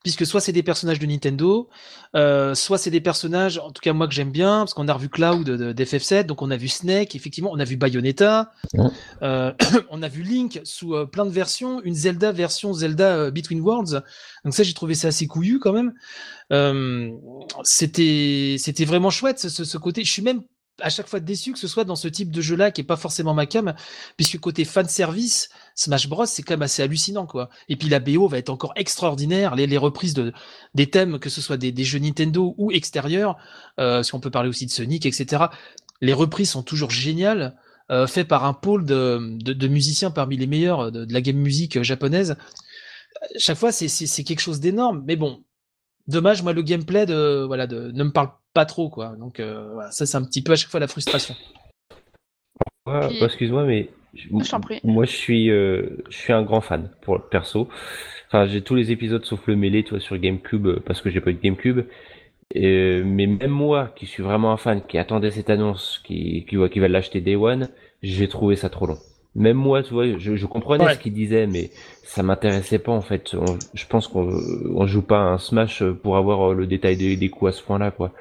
puisque 0.04 0.26
soit 0.26 0.40
c'est 0.40 0.52
des 0.52 0.62
personnages 0.64 0.98
de 0.98 1.06
Nintendo, 1.06 1.68
euh, 2.16 2.54
soit 2.56 2.76
c'est 2.78 2.90
des 2.90 3.00
personnages, 3.00 3.58
en 3.58 3.70
tout 3.70 3.80
cas 3.80 3.92
moi 3.92 4.08
que 4.08 4.14
j'aime 4.14 4.30
bien, 4.32 4.58
parce 4.60 4.74
qu'on 4.74 4.88
a 4.88 4.92
revu 4.94 5.08
Cloud 5.08 5.44
de- 5.48 5.72
d'FF7, 5.72 6.26
donc 6.26 6.42
on 6.42 6.50
a 6.50 6.56
vu 6.56 6.68
Snake, 6.68 7.14
effectivement, 7.16 7.50
on 7.52 7.58
a 7.60 7.64
vu 7.64 7.76
Bayonetta, 7.76 8.50
Ouais. 8.74 8.86
euh, 9.22 9.52
on 9.90 10.02
a 10.02 10.08
vu 10.08 10.22
Link 10.22 10.60
sous 10.64 10.94
euh, 10.94 11.06
plein 11.06 11.24
de 11.24 11.30
versions, 11.30 11.80
une 11.82 11.94
Zelda 11.94 12.30
version 12.32 12.72
Zelda 12.72 13.16
euh, 13.16 13.30
Between 13.30 13.60
Worlds, 13.60 14.02
donc 14.44 14.54
ça 14.54 14.62
j'ai 14.64 14.74
trouvé 14.74 14.94
ça 14.94 15.08
assez 15.08 15.26
couillu 15.26 15.58
quand 15.60 15.72
même. 15.72 15.92
Euh, 16.52 17.10
c'était 17.64 18.56
c'était 18.58 18.84
vraiment 18.84 19.10
chouette 19.10 19.38
ce- 19.40 19.64
ce 19.64 19.78
côté. 19.78 20.04
Je 20.04 20.12
suis 20.12 20.22
même 20.22 20.42
à 20.80 20.90
chaque 20.90 21.08
fois 21.08 21.20
déçu 21.20 21.52
que 21.52 21.58
ce 21.58 21.68
soit 21.68 21.84
dans 21.84 21.96
ce 21.96 22.08
type 22.08 22.30
de 22.30 22.40
jeu-là 22.40 22.70
qui 22.70 22.80
est 22.80 22.84
pas 22.84 22.96
forcément 22.96 23.34
ma 23.34 23.46
cam, 23.46 23.74
puisque 24.16 24.38
côté 24.38 24.64
fan 24.64 24.88
service, 24.88 25.50
Smash 25.74 26.08
Bros 26.08 26.26
c'est 26.26 26.42
quand 26.42 26.54
même 26.54 26.62
assez 26.62 26.82
hallucinant 26.82 27.26
quoi. 27.26 27.50
Et 27.68 27.76
puis 27.76 27.88
la 27.88 28.00
BO 28.00 28.28
va 28.28 28.38
être 28.38 28.50
encore 28.50 28.72
extraordinaire, 28.76 29.54
les, 29.54 29.78
reprises 29.78 30.14
de 30.14 30.32
des 30.74 30.88
thèmes 30.88 31.18
que 31.18 31.30
ce 31.30 31.40
soit 31.40 31.56
des, 31.56 31.84
jeux 31.84 31.98
Nintendo 31.98 32.54
ou 32.58 32.72
extérieurs, 32.72 33.36
euh, 33.78 34.02
si 34.02 34.14
on 34.14 34.20
peut 34.20 34.30
parler 34.30 34.48
aussi 34.48 34.66
de 34.66 34.70
Sonic, 34.70 35.06
etc. 35.06 35.44
Les 36.00 36.12
reprises 36.12 36.50
sont 36.50 36.62
toujours 36.62 36.90
géniales, 36.90 37.56
euh, 37.90 38.06
fait 38.06 38.24
par 38.24 38.44
un 38.44 38.54
pôle 38.54 38.84
de, 38.84 39.66
musiciens 39.68 40.10
parmi 40.10 40.36
les 40.36 40.46
meilleurs 40.46 40.90
de, 40.90 41.06
la 41.12 41.20
game 41.20 41.36
musique 41.36 41.82
japonaise. 41.82 42.36
Chaque 43.36 43.58
fois 43.58 43.72
c'est 43.72 44.24
quelque 44.24 44.40
chose 44.40 44.60
d'énorme, 44.60 45.02
mais 45.06 45.16
bon. 45.16 45.44
Dommage, 46.08 46.42
moi, 46.42 46.52
le 46.52 46.62
gameplay 46.62 47.06
de, 47.06 47.44
voilà, 47.46 47.68
de, 47.68 47.92
ne 47.92 48.02
me 48.02 48.10
parle 48.10 48.30
pas 48.54 48.64
trop, 48.66 48.88
quoi. 48.88 49.14
Donc, 49.18 49.40
euh, 49.40 49.70
voilà, 49.72 49.90
ça, 49.90 50.06
c'est 50.06 50.16
un 50.16 50.24
petit 50.24 50.42
peu 50.42 50.52
à 50.52 50.56
chaque 50.56 50.70
fois 50.70 50.80
la 50.80 50.88
frustration. 50.88 51.34
Ouais, 52.86 53.08
Puis- 53.08 53.20
bah, 53.20 53.26
excuse-moi, 53.26 53.64
mais 53.64 53.90
je- 54.14 54.28
prie. 54.60 54.80
moi 54.84 55.04
je 55.04 55.12
suis, 55.12 55.50
euh, 55.50 56.02
je 56.10 56.16
suis 56.16 56.32
un 56.32 56.42
grand 56.42 56.60
fan 56.60 56.90
pour 57.02 57.14
le 57.14 57.22
perso. 57.22 57.68
Enfin, 58.28 58.46
j'ai 58.46 58.62
tous 58.62 58.74
les 58.74 58.90
épisodes 58.90 59.24
sauf 59.24 59.46
le 59.46 59.56
mêlé, 59.56 59.84
toi, 59.84 60.00
sur 60.00 60.16
GameCube, 60.18 60.66
euh, 60.66 60.82
parce 60.84 61.00
que 61.00 61.10
j'ai 61.10 61.20
pas 61.20 61.30
eu 61.30 61.34
de 61.34 61.40
GameCube. 61.40 61.86
Mais 62.54 63.26
même 63.26 63.50
moi, 63.50 63.92
qui 63.96 64.06
suis 64.06 64.22
vraiment 64.22 64.52
un 64.52 64.56
fan, 64.58 64.82
qui 64.86 64.98
attendait 64.98 65.30
cette 65.30 65.48
annonce, 65.48 66.00
qui, 66.04 66.44
qui, 66.46 66.56
va 66.56 66.88
l'acheter 66.88 67.20
Day 67.20 67.36
One, 67.36 67.68
j'ai 68.02 68.28
trouvé 68.28 68.56
ça 68.56 68.68
trop 68.68 68.86
long. 68.86 68.98
Même 69.34 69.56
moi, 69.56 69.82
tu 69.82 69.94
vois, 69.94 70.18
je, 70.18 70.36
je 70.36 70.46
comprenais 70.46 70.84
Ouais. 70.84 70.94
ce 70.94 70.98
qu'il 70.98 71.14
disait, 71.14 71.46
mais 71.46 71.70
ça 72.02 72.22
m'intéressait 72.22 72.78
pas 72.78 72.92
en 72.92 73.00
fait. 73.00 73.34
On- 73.34 73.58
je 73.72 73.86
pense 73.86 74.06
qu'on 74.06 74.28
on 74.74 74.86
joue 74.86 75.00
pas 75.00 75.16
à 75.20 75.24
un 75.32 75.38
Smash 75.38 75.82
pour 76.02 76.18
avoir 76.18 76.52
le 76.52 76.66
détail 76.66 76.96
des, 76.98 77.16
des 77.16 77.30
coups 77.30 77.48
à 77.48 77.52
ce 77.52 77.62
point-là, 77.62 77.90
quoi. 77.92 78.12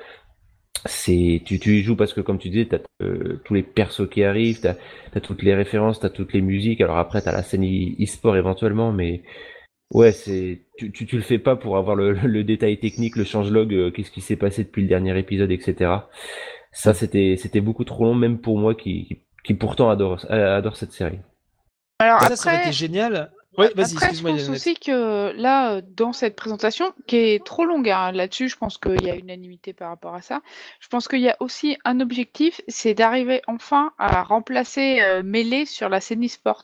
C'est, 0.85 1.43
tu, 1.45 1.59
tu 1.59 1.77
y 1.77 1.83
joues 1.83 1.95
parce 1.95 2.13
que 2.13 2.21
comme 2.21 2.39
tu 2.39 2.49
disais, 2.49 2.65
t'as 2.67 2.79
euh, 3.03 3.39
tous 3.45 3.53
les 3.53 3.61
persos 3.61 4.09
qui 4.09 4.23
arrivent, 4.23 4.61
t'as 4.61 4.75
t'as 5.11 5.19
toutes 5.19 5.43
les 5.43 5.53
références, 5.53 5.99
t'as 5.99 6.09
toutes 6.09 6.33
les 6.33 6.41
musiques. 6.41 6.81
Alors 6.81 6.97
après, 6.97 7.21
t'as 7.21 7.31
la 7.31 7.43
scène 7.43 7.63
e- 7.63 8.01
e-sport 8.03 8.35
éventuellement, 8.35 8.91
mais 8.91 9.21
ouais, 9.93 10.11
c'est 10.11 10.65
tu, 10.77 10.91
tu, 10.91 11.05
tu 11.05 11.17
le 11.17 11.21
fais 11.21 11.37
pas 11.39 11.55
pour 11.55 11.77
avoir 11.77 11.95
le, 11.95 12.13
le 12.13 12.43
détail 12.43 12.79
technique, 12.79 13.15
le 13.15 13.25
changelog, 13.25 13.73
euh, 13.73 13.91
qu'est-ce 13.91 14.11
qui 14.11 14.21
s'est 14.21 14.37
passé 14.37 14.63
depuis 14.63 14.81
le 14.81 14.87
dernier 14.87 15.17
épisode, 15.19 15.51
etc. 15.51 15.91
Ça, 16.71 16.93
c'était 16.93 17.35
c'était 17.37 17.61
beaucoup 17.61 17.83
trop 17.83 18.05
long, 18.05 18.15
même 18.15 18.39
pour 18.39 18.57
moi 18.57 18.73
qui 18.73 19.05
qui, 19.05 19.21
qui 19.43 19.53
pourtant 19.53 19.89
adore 19.91 20.25
adore 20.31 20.77
cette 20.77 20.93
série. 20.93 21.19
Alors 21.99 22.21
ça, 22.21 22.35
ça 22.35 22.53
aurait 22.53 22.61
été 22.61 22.71
génial. 22.71 23.31
Oui, 23.57 23.67
vas-y, 23.75 23.97
Après, 23.97 24.13
je 24.13 24.23
pense 24.23 24.47
aussi 24.47 24.75
que 24.75 25.33
là, 25.35 25.73
euh, 25.73 25.81
dans 25.85 26.13
cette 26.13 26.37
présentation, 26.37 26.93
qui 27.05 27.17
est 27.17 27.45
trop 27.45 27.65
longue 27.65 27.89
hein, 27.89 28.13
là-dessus, 28.13 28.47
je 28.47 28.55
pense 28.55 28.77
qu'il 28.77 29.03
y 29.03 29.09
a 29.09 29.15
unanimité 29.15 29.73
par 29.73 29.89
rapport 29.89 30.15
à 30.15 30.21
ça. 30.21 30.41
Je 30.79 30.87
pense 30.87 31.09
qu'il 31.09 31.19
y 31.19 31.27
a 31.27 31.35
aussi 31.41 31.77
un 31.83 31.99
objectif, 31.99 32.61
c'est 32.69 32.93
d'arriver 32.93 33.41
enfin 33.47 33.91
à 33.97 34.23
remplacer 34.23 35.01
euh, 35.01 35.21
Melee 35.21 35.65
sur 35.65 35.89
la 35.89 35.99
scène 35.99 36.25
e-sport. 36.25 36.63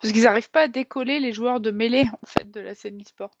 Parce 0.00 0.14
qu'ils 0.14 0.22
n'arrivent 0.22 0.50
pas 0.50 0.62
à 0.62 0.68
décoller 0.68 1.20
les 1.20 1.34
joueurs 1.34 1.60
de 1.60 1.70
Melee, 1.70 2.06
en 2.22 2.26
fait, 2.26 2.50
de 2.50 2.60
la 2.60 2.74
scène 2.74 2.98
e-sport. 3.02 3.36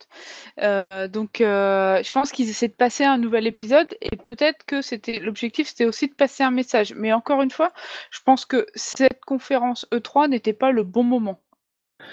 Euh, 0.60 0.84
donc, 1.08 1.40
euh, 1.40 2.02
je 2.02 2.12
pense 2.12 2.30
qu'ils 2.30 2.50
essaient 2.50 2.68
de 2.68 2.74
passer 2.74 3.04
un 3.04 3.16
nouvel 3.16 3.46
épisode 3.46 3.88
et 4.02 4.10
peut-être 4.16 4.66
que 4.66 4.82
c'était 4.82 5.18
l'objectif, 5.18 5.68
c'était 5.68 5.86
aussi 5.86 6.08
de 6.08 6.14
passer 6.14 6.42
un 6.42 6.50
message. 6.50 6.92
Mais 6.94 7.14
encore 7.14 7.40
une 7.40 7.50
fois, 7.50 7.72
je 8.10 8.20
pense 8.22 8.44
que 8.44 8.66
cette 8.74 9.24
conférence 9.24 9.86
E3 9.92 10.28
n'était 10.28 10.52
pas 10.52 10.72
le 10.72 10.82
bon 10.82 11.04
moment. 11.04 11.40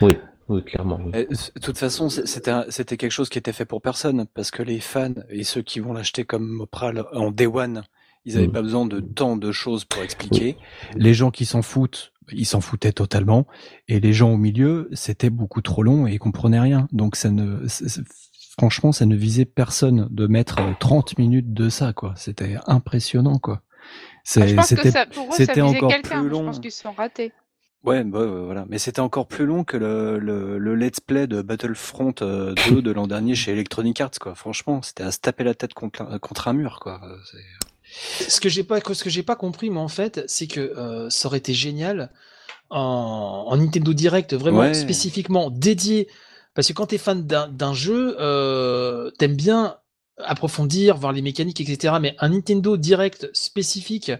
Oui, 0.01 0.11
oui, 0.49 0.63
clairement. 0.63 0.99
oui. 1.05 1.11
Euh, 1.15 1.25
De 1.55 1.59
toute 1.61 1.77
façon, 1.77 2.09
c'était 2.09 2.97
quelque 2.97 3.11
chose 3.11 3.29
qui 3.29 3.37
était 3.37 3.53
fait 3.53 3.65
pour 3.65 3.81
personne, 3.81 4.25
parce 4.33 4.51
que 4.51 4.63
les 4.63 4.79
fans 4.79 5.13
et 5.29 5.43
ceux 5.43 5.61
qui 5.61 5.79
vont 5.79 5.93
l'acheter 5.93 6.25
comme 6.25 6.47
Mopral 6.47 7.05
en 7.13 7.31
Day 7.31 7.45
One, 7.47 7.83
ils 8.25 8.35
n'avaient 8.35 8.47
Mm. 8.47 8.51
pas 8.51 8.61
besoin 8.61 8.85
de 8.85 8.99
tant 8.99 9.37
de 9.37 9.51
choses 9.51 9.85
pour 9.85 10.01
expliquer. 10.03 10.57
Les 10.95 11.13
gens 11.13 11.31
qui 11.31 11.45
s'en 11.45 11.61
foutent, 11.61 12.11
ils 12.31 12.45
s'en 12.45 12.61
foutaient 12.61 12.91
totalement. 12.91 13.47
Et 13.87 13.99
les 13.99 14.11
gens 14.13 14.31
au 14.33 14.37
milieu, 14.37 14.89
c'était 14.91 15.29
beaucoup 15.29 15.61
trop 15.61 15.83
long 15.83 16.05
et 16.07 16.13
ils 16.13 16.19
comprenaient 16.19 16.59
rien. 16.59 16.87
Donc 16.91 17.15
ça 17.15 17.31
ne, 17.31 17.65
franchement, 18.57 18.91
ça 18.91 19.05
ne 19.05 19.15
visait 19.15 19.45
personne 19.45 20.07
de 20.11 20.27
mettre 20.27 20.59
euh, 20.59 20.73
30 20.79 21.17
minutes 21.17 21.53
de 21.53 21.69
ça, 21.69 21.93
quoi. 21.93 22.13
C'était 22.17 22.57
impressionnant, 22.67 23.39
quoi. 23.39 23.61
Ah, 24.35 24.45
je 24.45 24.61
C'était 25.31 25.61
encore 25.61 25.89
quelqu'un. 25.89 26.19
plus 26.19 26.23
Je 26.25 26.29
long. 26.29 26.45
pense 26.45 26.59
qu'ils 26.59 26.71
se 26.71 26.81
sont 26.83 26.91
ratés. 26.91 27.31
Ouais, 27.85 28.03
bah, 28.03 28.19
euh, 28.19 28.43
voilà. 28.45 28.65
Mais 28.67 28.77
c'était 28.77 28.99
encore 28.99 29.27
plus 29.27 29.45
long 29.45 29.63
que 29.63 29.77
le, 29.77 30.19
le, 30.19 30.57
le 30.57 30.75
let's 30.75 30.99
play 30.99 31.27
de 31.27 31.41
Battlefront 31.41 32.13
euh, 32.21 32.53
2 32.69 32.81
de 32.81 32.91
l'an 32.91 33.07
dernier 33.07 33.35
chez 33.35 33.51
Electronic 33.53 34.01
Arts, 34.01 34.11
quoi. 34.19 34.35
Franchement, 34.35 34.81
c'était 34.81 35.03
à 35.03 35.11
se 35.11 35.19
taper 35.19 35.43
la 35.45 35.53
tête 35.53 35.73
contre, 35.73 36.01
un- 36.01 36.19
contre 36.19 36.47
un 36.49 36.53
mur, 36.53 36.79
quoi. 36.81 36.99
Euh, 37.05 37.15
Ce 38.27 38.41
que 38.41 38.49
j'ai 38.49 38.63
pas, 38.65 38.79
ce 38.81 39.03
que 39.03 39.09
j'ai 39.09 39.23
pas 39.23 39.35
compris, 39.37 39.69
moi, 39.69 39.81
en 39.81 39.87
fait, 39.87 40.23
c'est 40.27 40.47
que 40.47 40.59
euh, 40.59 41.09
ça 41.09 41.27
aurait 41.29 41.37
été 41.37 41.53
génial 41.53 42.11
en, 42.69 43.45
en 43.47 43.57
Nintendo 43.57 43.93
Direct, 43.93 44.33
vraiment 44.33 44.59
Ouais. 44.59 44.73
spécifiquement 44.73 45.49
dédié. 45.49 46.09
Parce 46.55 46.67
que 46.67 46.73
quand 46.73 46.87
t'es 46.87 46.97
fan 46.97 47.25
d'un 47.25 47.47
d'un 47.47 47.73
jeu, 47.73 48.17
euh, 48.19 49.09
t'aimes 49.17 49.35
bien 49.37 49.77
approfondir, 50.17 50.97
voir 50.97 51.13
les 51.13 51.21
mécaniques, 51.21 51.61
etc. 51.61 51.93
Mais 52.01 52.15
un 52.19 52.29
Nintendo 52.29 52.75
Direct 52.75 53.29
spécifique 53.33 54.11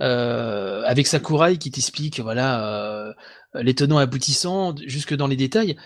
euh, 0.00 0.82
avec 0.84 1.06
Sakurai 1.06 1.58
qui 1.58 1.70
t'explique, 1.70 2.20
voilà, 2.20 2.64
euh, 2.66 3.12
les 3.54 3.74
tenants 3.74 3.98
aboutissants 3.98 4.74
jusque 4.86 5.14
dans 5.14 5.26
les 5.26 5.36
détails. 5.36 5.76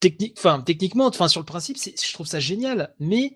Technique, 0.00 0.34
enfin, 0.38 0.60
techniquement, 0.60 1.06
enfin, 1.06 1.26
sur 1.28 1.40
le 1.40 1.46
principe, 1.46 1.78
je 1.78 2.12
trouve 2.12 2.26
ça 2.26 2.38
génial, 2.38 2.94
mais 3.00 3.32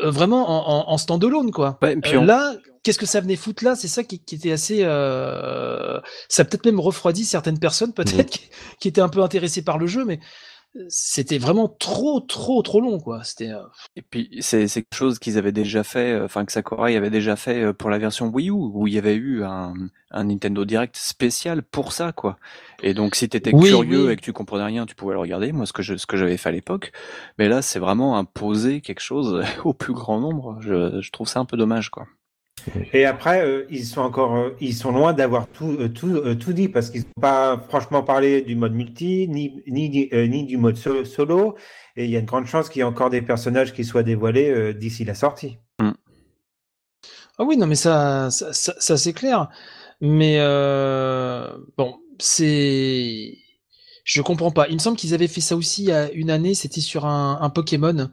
euh, 0.00 0.10
vraiment 0.10 0.48
en, 0.48 0.88
en, 0.88 0.92
en 0.92 0.98
standalone, 0.98 1.50
quoi. 1.52 1.78
Ouais, 1.82 1.92
et 1.92 1.96
puis 1.96 2.16
Euh, 2.16 2.20
on- 2.20 2.24
là, 2.24 2.56
qu'est-ce 2.82 2.98
que 2.98 3.06
ça 3.06 3.20
venait 3.20 3.36
foutre 3.36 3.64
là? 3.64 3.76
C'est 3.76 3.88
ça 3.88 4.02
qui, 4.04 4.22
qui 4.24 4.34
était 4.34 4.52
assez. 4.52 4.80
euh, 4.82 6.00
Ça 6.28 6.42
a 6.42 6.44
peut-être 6.44 6.66
même 6.66 6.80
refroidi 6.80 7.24
certaines 7.24 7.58
personnes, 7.60 7.92
peut-être, 7.92 8.30
qui, 8.30 8.50
qui 8.80 8.88
étaient 8.88 9.00
un 9.00 9.08
peu 9.08 9.22
intéressées 9.22 9.62
par 9.62 9.78
le 9.78 9.86
jeu, 9.86 10.04
mais 10.04 10.18
euh, 10.18 10.24
c'était 10.88 11.38
vraiment 11.38 11.68
trop, 11.68 12.20
trop, 12.20 12.62
trop 12.62 12.80
long, 12.80 12.98
quoi. 13.00 13.24
C'était. 13.24 13.50
euh, 13.50 13.62
Et 13.96 14.02
puis 14.02 14.30
c'est 14.40 14.68
quelque 14.68 14.94
chose 14.94 15.18
qu'ils 15.18 15.38
avaient 15.38 15.50
déjà 15.52 15.82
fait, 15.82 16.12
euh, 16.12 16.24
enfin 16.24 16.44
que 16.44 16.52
Sakurai 16.52 16.96
avait 16.96 17.10
déjà 17.10 17.34
fait 17.36 17.62
euh, 17.64 17.72
pour 17.72 17.90
la 17.90 17.98
version 17.98 18.28
Wii 18.28 18.48
U, 18.48 18.52
où 18.52 18.86
il 18.86 18.92
y 18.94 18.98
avait 18.98 19.16
eu 19.16 19.42
un, 19.44 19.74
un 20.12 20.24
Nintendo 20.24 20.64
Direct 20.64 20.96
spécial 20.96 21.62
pour 21.62 21.92
ça, 21.92 22.12
quoi. 22.12 22.38
Et 22.82 22.94
donc 22.94 23.16
si 23.16 23.28
t'étais 23.28 23.52
Oui, 23.52 23.60
curieux 23.60 24.10
oui. 24.10 24.12
et 24.12 24.16
que 24.16 24.20
tu 24.22 24.32
comprenais 24.32 24.64
rien, 24.66 24.86
tu 24.86 24.94
pouvais 24.94 25.14
le 25.14 25.20
regarder. 25.20 25.50
Moi, 25.52 25.66
ce 25.66 25.72
que 25.72 25.82
je, 25.82 25.96
ce 25.96 26.06
que 26.06 26.16
j'avais 26.16 26.36
fait 26.36 26.50
à 26.50 26.52
l'époque. 26.52 26.92
Mais 27.38 27.48
là, 27.48 27.60
c'est 27.60 27.80
vraiment 27.80 28.16
imposer 28.18 28.80
quelque 28.80 29.00
chose 29.00 29.42
au 29.64 29.74
plus 29.74 29.94
grand 29.94 30.20
nombre. 30.20 30.58
Je, 30.60 31.00
je 31.00 31.10
trouve 31.10 31.26
ça 31.28 31.40
un 31.40 31.44
peu 31.44 31.56
dommage, 31.56 31.90
quoi. 31.90 32.06
Et 32.92 33.04
après, 33.04 33.44
euh, 33.44 33.66
ils 33.70 33.84
sont 33.84 34.00
encore, 34.00 34.36
euh, 34.36 34.56
ils 34.60 34.74
sont 34.74 34.92
loin 34.92 35.12
d'avoir 35.12 35.46
tout, 35.48 35.76
euh, 35.78 35.88
tout, 35.88 36.34
tout 36.36 36.52
dit 36.52 36.68
parce 36.68 36.90
qu'ils 36.90 37.02
n'ont 37.02 37.20
pas 37.20 37.58
franchement 37.68 38.02
parlé 38.02 38.42
du 38.42 38.56
mode 38.56 38.74
multi 38.74 39.28
ni, 39.28 39.62
ni, 39.66 40.08
ni 40.12 40.44
du 40.44 40.56
mode 40.56 40.76
so- 40.76 41.04
solo. 41.04 41.56
Et 41.96 42.04
il 42.04 42.10
y 42.10 42.16
a 42.16 42.20
une 42.20 42.26
grande 42.26 42.46
chance 42.46 42.68
qu'il 42.68 42.80
y 42.80 42.82
ait 42.82 42.84
encore 42.84 43.10
des 43.10 43.22
personnages 43.22 43.72
qui 43.72 43.84
soient 43.84 44.02
dévoilés 44.02 44.74
d'ici 44.74 45.04
la 45.04 45.14
sortie. 45.14 45.58
Ah 47.38 47.44
oui, 47.44 47.56
non, 47.56 47.66
mais 47.66 47.74
ça, 47.76 48.30
ça, 48.30 48.52
ça, 48.52 48.74
ça, 48.78 48.96
c'est 48.96 49.12
clair. 49.12 49.48
Mais 50.00 50.38
bon, 51.76 51.96
c'est. 52.18 53.36
Je 54.04 54.22
comprends 54.22 54.50
pas. 54.50 54.68
Il 54.68 54.74
me 54.74 54.78
semble 54.78 54.96
qu'ils 54.96 55.12
avaient 55.12 55.28
fait 55.28 55.40
ça 55.42 55.54
aussi 55.54 55.82
il 55.82 55.88
y 55.88 55.92
a 55.92 56.10
une 56.12 56.30
année. 56.30 56.54
C'était 56.54 56.80
sur 56.80 57.04
un, 57.04 57.38
un 57.40 57.50
Pokémon 57.50 58.10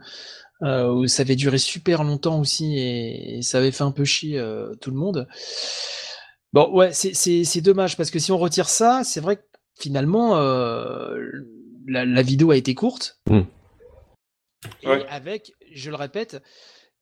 euh, 0.64 0.92
où 0.92 1.08
ça 1.08 1.22
avait 1.22 1.36
duré 1.36 1.58
super 1.58 2.04
longtemps 2.04 2.40
aussi 2.40 2.78
et, 2.78 3.38
et 3.38 3.42
ça 3.42 3.58
avait 3.58 3.72
fait 3.72 3.84
un 3.84 3.92
peu 3.92 4.06
chier 4.06 4.40
euh, 4.40 4.74
tout 4.76 4.92
le 4.92 4.98
monde. 4.98 5.28
Bon, 6.54 6.72
ouais, 6.72 6.94
c'est- 6.94 7.14
dommage 7.62 7.98
parce 7.98 8.12
que 8.12 8.20
si 8.20 8.32
on 8.32 8.38
retire 8.38 8.70
ça, 8.70 9.04
c'est 9.04 9.20
vrai 9.20 9.38
que 9.38 9.42
finalement 9.78 10.38
euh, 10.38 11.18
la, 11.88 12.06
la 12.06 12.22
vidéo 12.22 12.52
a 12.52 12.58
été 12.58 12.74
courte. 12.76 13.20
Mm. 13.30 13.42
Et 14.82 14.88
Ouais. 14.88 15.06
avec, 15.10 15.52
je 15.74 15.90
le 15.90 15.96
répète, 15.96 16.42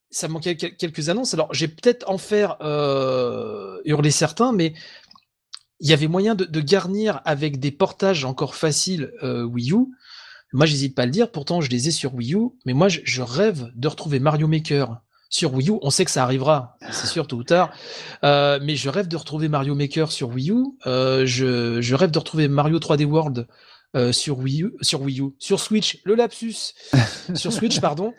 ça 0.10 0.28
manquait 0.28 0.58
quel- 0.58 0.76
quelques 0.76 1.10
annonces. 1.10 1.34
Alors, 1.34 1.54
j'ai 1.54 1.68
peut-être 1.68 2.10
en 2.10 2.18
faire 2.18 2.58
euh, 2.62 3.80
hurler 3.86 4.12
certains, 4.12 4.52
mais 4.52 4.74
il 5.80 5.90
y 5.90 5.94
avait 5.94 6.08
moyen 6.08 6.34
de, 6.36 6.46
de 6.46 6.62
garnir 6.62 7.22
avec 7.26 7.60
des 7.60 7.72
portages 7.72 8.26
encore 8.26 8.56
faciles 8.56 9.12
Wii 9.22 9.72
U. 9.74 9.86
Moi, 10.54 10.68
j'hésite 10.68 10.96
pas 10.96 11.02
à 11.02 11.06
le 11.06 11.12
dire. 11.12 11.32
Pourtant, 11.32 11.62
je 11.62 11.70
les 11.70 11.88
ai 11.88 11.92
sur 11.92 12.14
Wii 12.14 12.36
U, 12.36 12.50
mais 12.66 12.74
moi, 12.74 12.88
je, 12.88 13.22
rêve 13.22 13.72
de 13.76 13.88
retrouver 13.88 14.20
Mario 14.20 14.48
Maker 14.48 15.02
sur 15.30 15.54
Wii 15.56 15.72
U. 15.72 15.74
On 15.82 15.90
sait 15.90 16.06
que 16.06 16.12
ça 16.12 16.24
arrivera, 16.24 16.78
c'est 16.92 17.08
sûr, 17.08 17.26
tôt 17.26 17.38
ou 17.38 17.44
tard. 17.44 17.72
Euh, 18.24 18.60
mais 18.62 18.76
je 18.76 18.88
rêve 18.88 19.08
de 19.08 19.18
retrouver 19.18 19.48
Mario 19.48 19.74
Maker 19.74 20.12
sur 20.12 20.30
Wii 20.30 20.52
U. 20.52 20.64
Euh, 20.86 21.26
je, 21.26 21.82
je 21.82 21.96
rêve 21.96 22.12
de 22.12 22.20
retrouver 22.20 22.48
Mario 22.48 22.78
3D 22.78 23.06
World 23.06 23.48
euh, 23.96 24.12
sur 24.12 24.38
Wii 24.38 24.64
U, 24.64 24.74
sur 24.82 25.02
Wii 25.02 25.22
U, 25.22 25.34
sur 25.40 25.60
Switch, 25.60 26.00
le 26.04 26.14
lapsus, 26.14 26.76
sur 27.34 27.52
Switch, 27.52 27.80
pardon. 27.80 28.14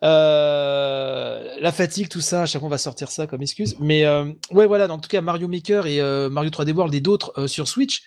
La 0.00 1.72
fatigue, 1.72 2.08
tout 2.08 2.22
ça, 2.22 2.42
à 2.42 2.46
chaque 2.46 2.60
fois 2.60 2.68
on 2.68 2.70
va 2.70 2.78
sortir 2.78 3.10
ça 3.10 3.26
comme 3.26 3.42
excuse. 3.42 3.76
Mais 3.78 4.06
ouais, 4.50 4.66
voilà, 4.66 4.90
en 4.90 4.98
tout 4.98 5.10
cas 5.10 5.20
Mario 5.20 5.48
Maker 5.48 5.86
et 5.86 6.00
Mario 6.30 6.48
3D 6.48 6.72
World 6.72 6.94
et 6.94 7.00
d'autres 7.00 7.46
sur 7.46 7.68
Switch. 7.68 8.02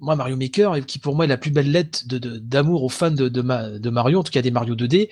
Moi, 0.00 0.14
Mario 0.16 0.36
Maker, 0.36 0.84
qui 0.86 0.98
pour 0.98 1.16
moi 1.16 1.24
est 1.24 1.28
la 1.28 1.36
plus 1.36 1.50
belle 1.50 1.70
lettre 1.70 2.02
de, 2.06 2.18
de- 2.18 2.38
d'amour 2.38 2.84
aux 2.84 2.88
fans 2.88 3.10
de, 3.10 3.28
de, 3.28 3.42
ma- 3.42 3.70
de 3.70 3.90
Mario, 3.90 4.20
en 4.20 4.22
tout 4.22 4.32
cas 4.32 4.42
des 4.42 4.50
Mario 4.50 4.74
2D. 4.76 5.10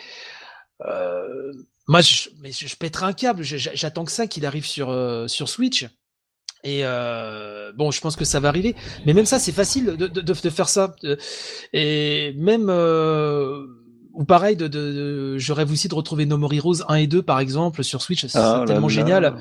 Euh, 0.86 1.52
moi, 1.88 2.00
je, 2.00 2.28
mais 2.40 2.52
je, 2.52 2.66
je 2.68 2.76
pèterai 2.76 3.06
un 3.06 3.12
câble. 3.12 3.42
J'attends 3.42 4.04
que 4.04 4.12
ça 4.12 4.26
qu'il 4.26 4.46
arrive 4.46 4.66
sur, 4.66 4.90
euh, 4.90 5.26
sur 5.26 5.48
Switch. 5.48 5.86
Et 6.64 6.80
euh, 6.84 7.72
bon, 7.76 7.90
je 7.90 8.00
pense 8.00 8.16
que 8.16 8.24
ça 8.24 8.40
va 8.40 8.48
arriver. 8.48 8.74
Mais 9.06 9.14
même 9.14 9.26
ça, 9.26 9.38
c'est 9.38 9.52
facile 9.52 9.86
de, 9.86 10.06
de, 10.06 10.06
de, 10.08 10.20
de 10.20 10.50
faire 10.50 10.68
ça. 10.68 10.94
Et 11.72 12.34
même 12.36 12.68
ou 14.12 14.24
pareil, 14.24 14.56
de, 14.56 14.66
de, 14.68 14.92
de- 14.92 15.38
je 15.38 15.52
rêve 15.52 15.70
aussi 15.70 15.88
de 15.88 15.94
retrouver 15.94 16.26
No 16.26 16.36
More 16.38 16.52
Heroes 16.52 16.82
1 16.88 16.94
et 16.96 17.06
2 17.06 17.22
par 17.22 17.38
exemple 17.40 17.84
sur 17.84 18.02
Switch. 18.02 18.26
C'est 18.26 18.38
Ah 18.38 18.64
tellement 18.66 18.88
là. 18.88 18.92
génial. 18.92 19.36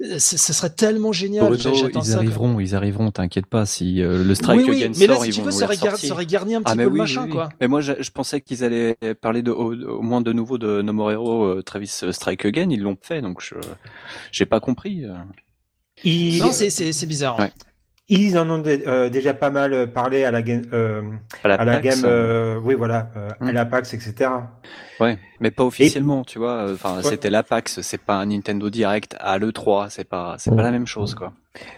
Ce 0.00 0.36
serait 0.52 0.70
tellement 0.70 1.12
génial. 1.12 1.46
Bruno, 1.48 1.88
ils 2.04 2.14
arriveront, 2.14 2.60
ils 2.60 2.74
arriveront, 2.74 3.10
t'inquiète 3.10 3.46
pas. 3.46 3.66
Si 3.66 3.94
le 3.96 4.34
Strike 4.34 4.60
oui, 4.60 4.66
oui, 4.70 4.82
Again 4.84 4.92
mais 4.98 5.06
là, 5.06 5.14
sort, 5.14 5.22
si 5.24 5.28
ils 5.30 5.34
tu 5.34 5.40
vont 5.40 5.46
veux, 5.46 5.52
nous 5.52 5.58
ça 5.58 5.64
aurait, 5.66 5.76
gar- 5.76 5.84
ressortir. 5.84 6.08
ça 6.08 6.14
aurait 6.14 6.26
garni 6.26 6.54
un 6.54 6.62
petit 6.62 6.70
Ah, 6.70 6.72
peu 6.72 6.78
mais 6.78 6.84
le 6.84 6.90
oui, 6.90 6.98
machin, 6.98 7.20
oui, 7.22 7.26
oui. 7.28 7.32
quoi. 7.34 7.48
Mais 7.60 7.68
moi, 7.68 7.80
je, 7.80 7.92
je 8.00 8.10
pensais 8.10 8.40
qu'ils 8.40 8.64
allaient 8.64 8.96
parler 9.20 9.42
de, 9.42 9.50
au, 9.50 9.74
au 9.74 10.02
moins 10.02 10.20
de 10.20 10.32
nouveau 10.32 10.58
de 10.58 10.82
No 10.82 10.92
More 10.92 11.12
Hero, 11.12 11.44
euh, 11.44 11.62
Travis 11.62 12.02
Strike 12.10 12.44
Again. 12.44 12.68
Ils 12.70 12.80
l'ont 12.82 12.96
fait, 13.00 13.20
donc 13.22 13.40
je 13.40 13.54
j'ai 14.30 14.46
pas 14.46 14.60
compris. 14.60 15.04
euh. 15.04 15.14
Non, 16.04 16.50
c'est, 16.52 16.70
c'est, 16.70 16.92
c'est 16.92 17.06
bizarre. 17.06 17.38
Ouais. 17.38 17.52
Ils 18.20 18.38
en 18.38 18.48
ont 18.50 18.62
euh, 18.66 19.08
déjà 19.08 19.34
pas 19.34 19.50
mal 19.50 19.92
parlé 19.92 20.24
à 20.24 20.30
la 20.30 20.42
game, 20.42 20.62
euh, 20.72 21.02
À 21.42 21.48
la 21.48 21.54
à 21.54 21.64
la 21.64 21.72
PAX, 21.78 22.02
game, 22.02 22.10
euh, 22.10 22.58
oui 22.62 22.74
voilà, 22.74 23.10
euh, 23.16 23.28
à 23.40 23.52
la 23.52 23.64
PAX, 23.64 23.94
etc. 23.94 24.30
Ouais, 25.00 25.18
mais 25.40 25.50
pas 25.50 25.64
officiellement, 25.64 26.22
tu 26.24 26.38
vois. 26.38 26.70
Enfin, 26.72 26.96
Ouais. 26.98 27.02
c'était 27.02 27.30
la 27.30 27.42
PAX, 27.42 27.80
c'est 27.80 28.00
pas 28.00 28.16
un 28.16 28.26
Nintendo 28.26 28.70
Direct 28.70 29.16
à 29.18 29.38
l'E3, 29.38 29.88
c'est 29.90 30.04
pas, 30.08 30.36
c'est 30.38 30.54
pas 30.54 30.62
la 30.62 30.70
même 30.70 30.86
chose, 30.86 31.14
quoi. 31.14 31.32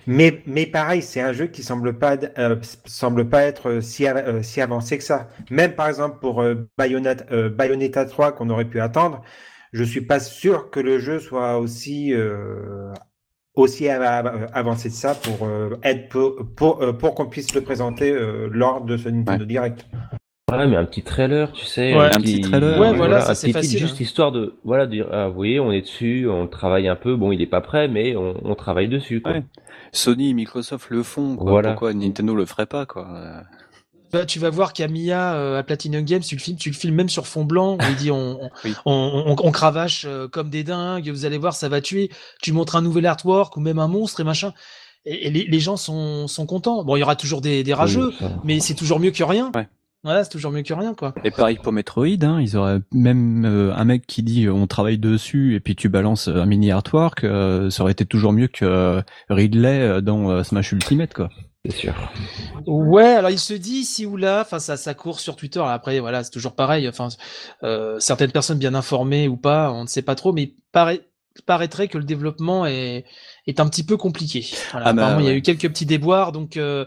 Mais, 0.06 0.42
mais 0.46 0.66
pareil, 0.66 1.02
c'est 1.02 1.20
un 1.20 1.32
jeu 1.32 1.46
qui 1.46 1.62
semble 1.62 1.98
pas, 1.98 2.16
euh, 2.38 2.56
semble 2.84 3.28
pas 3.28 3.42
être 3.42 3.80
si, 3.80 4.06
av- 4.06 4.16
euh, 4.18 4.42
si 4.42 4.60
avancé 4.60 4.98
que 4.98 5.04
ça. 5.04 5.28
Même 5.50 5.72
par 5.74 5.88
exemple 5.88 6.18
pour 6.20 6.42
euh, 6.42 6.68
Bayonetta, 6.78 7.24
euh, 7.32 7.48
Bayonetta 7.48 8.04
3 8.04 8.32
qu'on 8.32 8.50
aurait 8.50 8.66
pu 8.66 8.80
attendre, 8.80 9.22
je 9.72 9.82
suis 9.82 10.02
pas 10.02 10.20
sûr 10.20 10.70
que 10.70 10.78
le 10.80 10.98
jeu 11.00 11.18
soit 11.18 11.58
aussi, 11.58 12.12
euh, 12.14 12.92
aussi 13.54 13.88
av- 13.88 14.02
av- 14.02 14.46
avancé 14.52 14.88
que 14.88 14.94
ça 14.94 15.14
pour 15.14 15.46
euh, 15.46 15.76
être 15.82 16.08
pour, 16.08 16.34
pour, 16.56 16.82
euh, 16.82 16.92
pour 16.92 17.14
qu'on 17.14 17.26
puisse 17.26 17.54
le 17.54 17.60
présenter 17.60 18.10
euh, 18.10 18.48
lors 18.50 18.80
de 18.84 18.96
ce 18.96 19.08
Nintendo 19.08 19.44
Direct. 19.44 19.86
Ouais, 20.52 20.66
mais 20.68 20.76
un 20.76 20.84
petit 20.84 21.02
trailer, 21.02 21.50
tu 21.52 21.64
sais. 21.64 21.94
Ouais, 21.96 22.04
un 22.06 22.20
petit 22.20 22.40
trailer, 22.40 22.78
Ouais, 22.78 22.92
voilà, 22.92 23.20
ça, 23.20 23.34
c'est 23.34 23.46
petit 23.48 23.52
facile, 23.54 23.78
Juste 23.80 23.94
hein. 23.94 24.02
histoire 24.04 24.30
de, 24.30 24.54
voilà, 24.62 24.86
de 24.86 24.90
dire, 24.92 25.08
ah, 25.10 25.26
vous 25.28 25.34
voyez, 25.34 25.58
on 25.58 25.72
est 25.72 25.80
dessus, 25.80 26.28
on 26.28 26.46
travaille 26.46 26.86
un 26.86 26.96
peu. 26.96 27.16
Bon, 27.16 27.32
il 27.32 27.40
est 27.40 27.46
pas 27.46 27.60
prêt, 27.62 27.88
mais 27.88 28.14
on, 28.14 28.34
on 28.44 28.54
travaille 28.54 28.88
dessus, 28.88 29.20
quoi. 29.20 29.32
Ouais. 29.32 29.42
Sony 29.92 30.30
et 30.30 30.34
Microsoft 30.34 30.90
le 30.90 31.02
font, 31.02 31.36
quoi. 31.36 31.50
Voilà. 31.50 31.70
Pourquoi 31.70 31.94
Nintendo 31.94 32.34
le 32.34 32.44
ferait 32.44 32.66
pas, 32.66 32.84
quoi 32.86 33.08
Bah, 34.14 34.24
tu 34.26 34.38
vas 34.38 34.48
voir 34.50 34.72
Camilla 34.72 35.34
euh, 35.34 35.58
à 35.58 35.62
Platinum 35.64 36.04
Games, 36.04 36.20
tu 36.22 36.36
le 36.36 36.40
filmes, 36.40 36.56
tu 36.56 36.70
le 36.70 36.74
filmes 36.76 36.94
même 36.94 37.08
sur 37.08 37.26
fond 37.26 37.44
blanc, 37.44 37.74
où 37.74 37.78
il 37.90 37.96
dit 37.96 38.10
on, 38.12 38.44
on, 38.44 38.50
Oui. 38.64 38.74
on, 38.86 39.24
on- 39.26 39.36
on 39.46 39.50
cravache 39.50 40.04
euh, 40.08 40.28
comme 40.28 40.50
des 40.50 40.62
dingues, 40.62 41.08
vous 41.10 41.24
allez 41.24 41.36
voir, 41.38 41.54
ça 41.54 41.68
va 41.68 41.80
tuer. 41.80 42.10
Tu 42.40 42.52
montres 42.52 42.76
un 42.76 42.82
nouvel 42.82 43.06
artwork 43.06 43.56
ou 43.56 43.60
même 43.60 43.80
un 43.80 43.88
monstre 43.88 44.20
et 44.20 44.24
machin. 44.24 44.52
Et, 45.04 45.26
et 45.26 45.30
les, 45.30 45.44
les 45.46 45.58
gens 45.60 45.76
sont, 45.76 46.28
sont 46.28 46.46
contents. 46.46 46.84
Bon, 46.84 46.94
il 46.96 47.00
y 47.00 47.02
aura 47.02 47.16
toujours 47.16 47.40
des, 47.40 47.64
des 47.64 47.74
rageux, 47.74 48.08
Oui, 48.08 48.16
ça. 48.20 48.30
mais 48.44 48.60
c'est 48.60 48.74
toujours 48.74 49.00
mieux 49.00 49.10
que 49.10 49.24
rien. 49.24 49.50
Ouais. 49.54 49.66
Voilà, 50.04 50.22
c'est 50.22 50.30
toujours 50.30 50.52
mieux 50.52 50.62
que 50.62 50.74
rien, 50.74 50.94
quoi. 50.94 51.12
Et 51.24 51.30
pareil 51.32 51.58
pour 51.60 51.72
Metroid, 51.72 52.06
hein, 52.22 52.38
ils 52.40 52.56
auraient 52.56 52.80
même 52.92 53.44
euh, 53.46 53.74
un 53.74 53.84
mec 53.84 54.06
qui 54.06 54.22
dit 54.22 54.44
euh, 54.46 54.52
on 54.52 54.66
travaille 54.66 54.98
dessus 54.98 55.54
et 55.56 55.60
puis 55.60 55.74
tu 55.74 55.88
balances 55.88 56.28
euh, 56.28 56.36
un 56.42 56.46
mini 56.46 56.70
artwork, 56.70 57.24
euh, 57.24 57.68
ça 57.70 57.82
aurait 57.82 57.92
été 57.92 58.04
toujours 58.04 58.32
mieux 58.32 58.46
que 58.48 59.02
Ridley 59.30 59.80
euh, 59.80 60.00
dans 60.02 60.30
euh, 60.30 60.42
Smash 60.44 60.72
Ultimate, 60.72 61.14
quoi. 61.14 61.30
C'est 61.66 61.76
sûr. 61.76 61.94
Ouais, 62.66 63.04
alors 63.14 63.30
il 63.30 63.38
se 63.38 63.54
dit 63.54 63.76
ici 63.76 64.04
ou 64.04 64.16
là, 64.18 64.42
enfin 64.42 64.58
ça, 64.58 64.76
ça 64.76 64.92
court 64.92 65.18
sur 65.20 65.34
Twitter. 65.34 65.62
Après, 65.66 65.98
voilà, 66.00 66.22
c'est 66.22 66.30
toujours 66.30 66.54
pareil. 66.54 66.86
Enfin, 66.88 67.08
euh, 67.62 67.98
certaines 68.00 68.32
personnes 68.32 68.58
bien 68.58 68.74
informées 68.74 69.28
ou 69.28 69.36
pas, 69.38 69.72
on 69.72 69.82
ne 69.82 69.88
sait 69.88 70.02
pas 70.02 70.14
trop, 70.14 70.32
mais 70.34 70.52
paraît, 70.72 71.00
paraîtrait 71.46 71.88
que 71.88 71.96
le 71.96 72.04
développement 72.04 72.66
est, 72.66 73.06
est 73.46 73.60
un 73.60 73.68
petit 73.68 73.82
peu 73.84 73.96
compliqué. 73.96 74.46
Voilà, 74.72 74.88
Ah 74.88 74.92
bah, 74.92 75.02
apparemment, 75.02 75.20
il 75.20 75.24
y 75.26 75.28
a 75.28 75.32
ouais. 75.32 75.38
eu 75.38 75.42
quelques 75.42 75.68
petits 75.70 75.86
déboires, 75.86 76.32
donc 76.32 76.58
euh, 76.58 76.84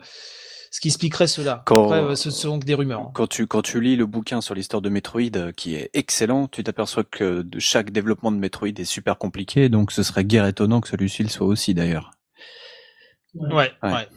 ce 0.69 0.79
qui 0.79 0.89
expliquerait 0.89 1.25
cela. 1.27 1.63
Quand- 1.65 1.85
Après, 1.85 1.99
euh, 2.03 2.15
ce 2.15 2.29
sont 2.29 2.59
que 2.59 2.65
des 2.65 2.75
rumeurs. 2.75 2.99
hein. 3.01 3.11
Quand 3.15 3.27
tu 3.27 3.47
quand 3.47 3.63
tu 3.63 3.81
lis 3.81 3.95
le 3.95 4.05
bouquin 4.05 4.41
sur 4.41 4.53
l'histoire 4.53 4.83
de 4.83 4.89
Metroid, 4.89 5.53
qui 5.55 5.73
est 5.73 5.89
excellent, 5.95 6.47
tu 6.47 6.63
t'aperçois 6.63 7.03
que 7.03 7.43
chaque 7.57 7.89
développement 7.89 8.31
de 8.31 8.37
Metroid 8.37 8.67
est 8.67 8.85
super 8.85 9.17
compliqué, 9.17 9.69
donc 9.69 9.91
ce 9.91 10.03
serait 10.03 10.23
guère 10.23 10.45
étonnant 10.45 10.81
que 10.81 10.87
celui-ci 10.89 11.23
le 11.23 11.29
soit 11.29 11.47
aussi 11.47 11.73
d'ailleurs. 11.73 12.11
Ouais, 13.33 13.71
Ouais. 13.81 13.91
ouais. 13.91 14.07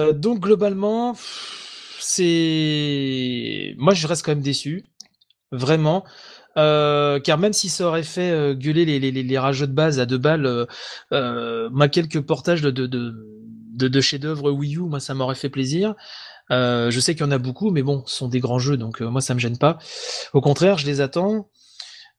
Euh, 0.00 0.12
donc 0.12 0.40
globalement, 0.40 1.14
c'est, 2.00 3.74
moi 3.78 3.94
je 3.94 4.06
reste 4.06 4.24
quand 4.24 4.32
même 4.32 4.42
déçu, 4.42 4.84
vraiment, 5.52 6.04
Euh, 6.56 7.20
car 7.20 7.38
même 7.38 7.52
si 7.52 7.68
ça 7.68 7.86
aurait 7.86 8.02
fait 8.02 8.32
euh, 8.32 8.54
gueuler 8.54 8.84
les, 8.84 9.38
rageux 9.38 9.68
de 9.68 9.72
base 9.72 10.00
à 10.00 10.06
deux 10.06 10.18
balles, 10.18 10.66
moi 11.12 11.88
quelques 11.88 12.20
portages 12.20 12.60
de 12.62 12.70
de 12.70 12.88
de, 13.88 14.00
chefs-d'œuvre 14.00 14.50
Wii 14.50 14.76
U, 14.76 14.80
moi 14.80 15.00
ça 15.00 15.14
m'aurait 15.14 15.36
fait 15.36 15.48
plaisir. 15.48 15.94
Je 16.50 16.98
sais 17.00 17.14
qu'il 17.14 17.24
y 17.24 17.28
en 17.28 17.30
a 17.30 17.38
beaucoup, 17.38 17.70
mais 17.70 17.82
bon, 17.82 18.02
ce 18.06 18.16
sont 18.16 18.28
des 18.28 18.40
grands 18.40 18.58
jeux, 18.58 18.76
donc 18.76 19.00
moi 19.00 19.20
ça 19.20 19.34
me 19.34 19.38
gêne 19.40 19.58
pas. 19.58 19.78
Au 20.34 20.40
contraire, 20.40 20.76
je 20.78 20.86
les 20.86 21.00
attends. 21.00 21.48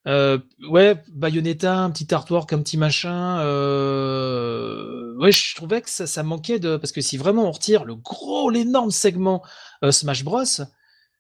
Euh, 0.07 0.39
ouais, 0.69 0.95
Bayonetta, 1.13 1.77
un 1.77 1.91
petit 1.91 2.13
artwork, 2.13 2.51
un 2.53 2.61
petit 2.61 2.77
machin. 2.77 3.39
Euh... 3.41 5.15
Ouais, 5.19 5.31
je 5.31 5.55
trouvais 5.55 5.81
que 5.81 5.89
ça, 5.89 6.07
ça 6.07 6.23
manquait 6.23 6.59
de 6.59 6.77
parce 6.77 6.91
que 6.91 7.01
si 7.01 7.17
vraiment 7.17 7.47
on 7.47 7.51
retire 7.51 7.85
le 7.85 7.95
gros, 7.95 8.49
l'énorme 8.49 8.91
segment 8.91 9.43
euh, 9.83 9.91
Smash 9.91 10.23
Bros, 10.23 10.43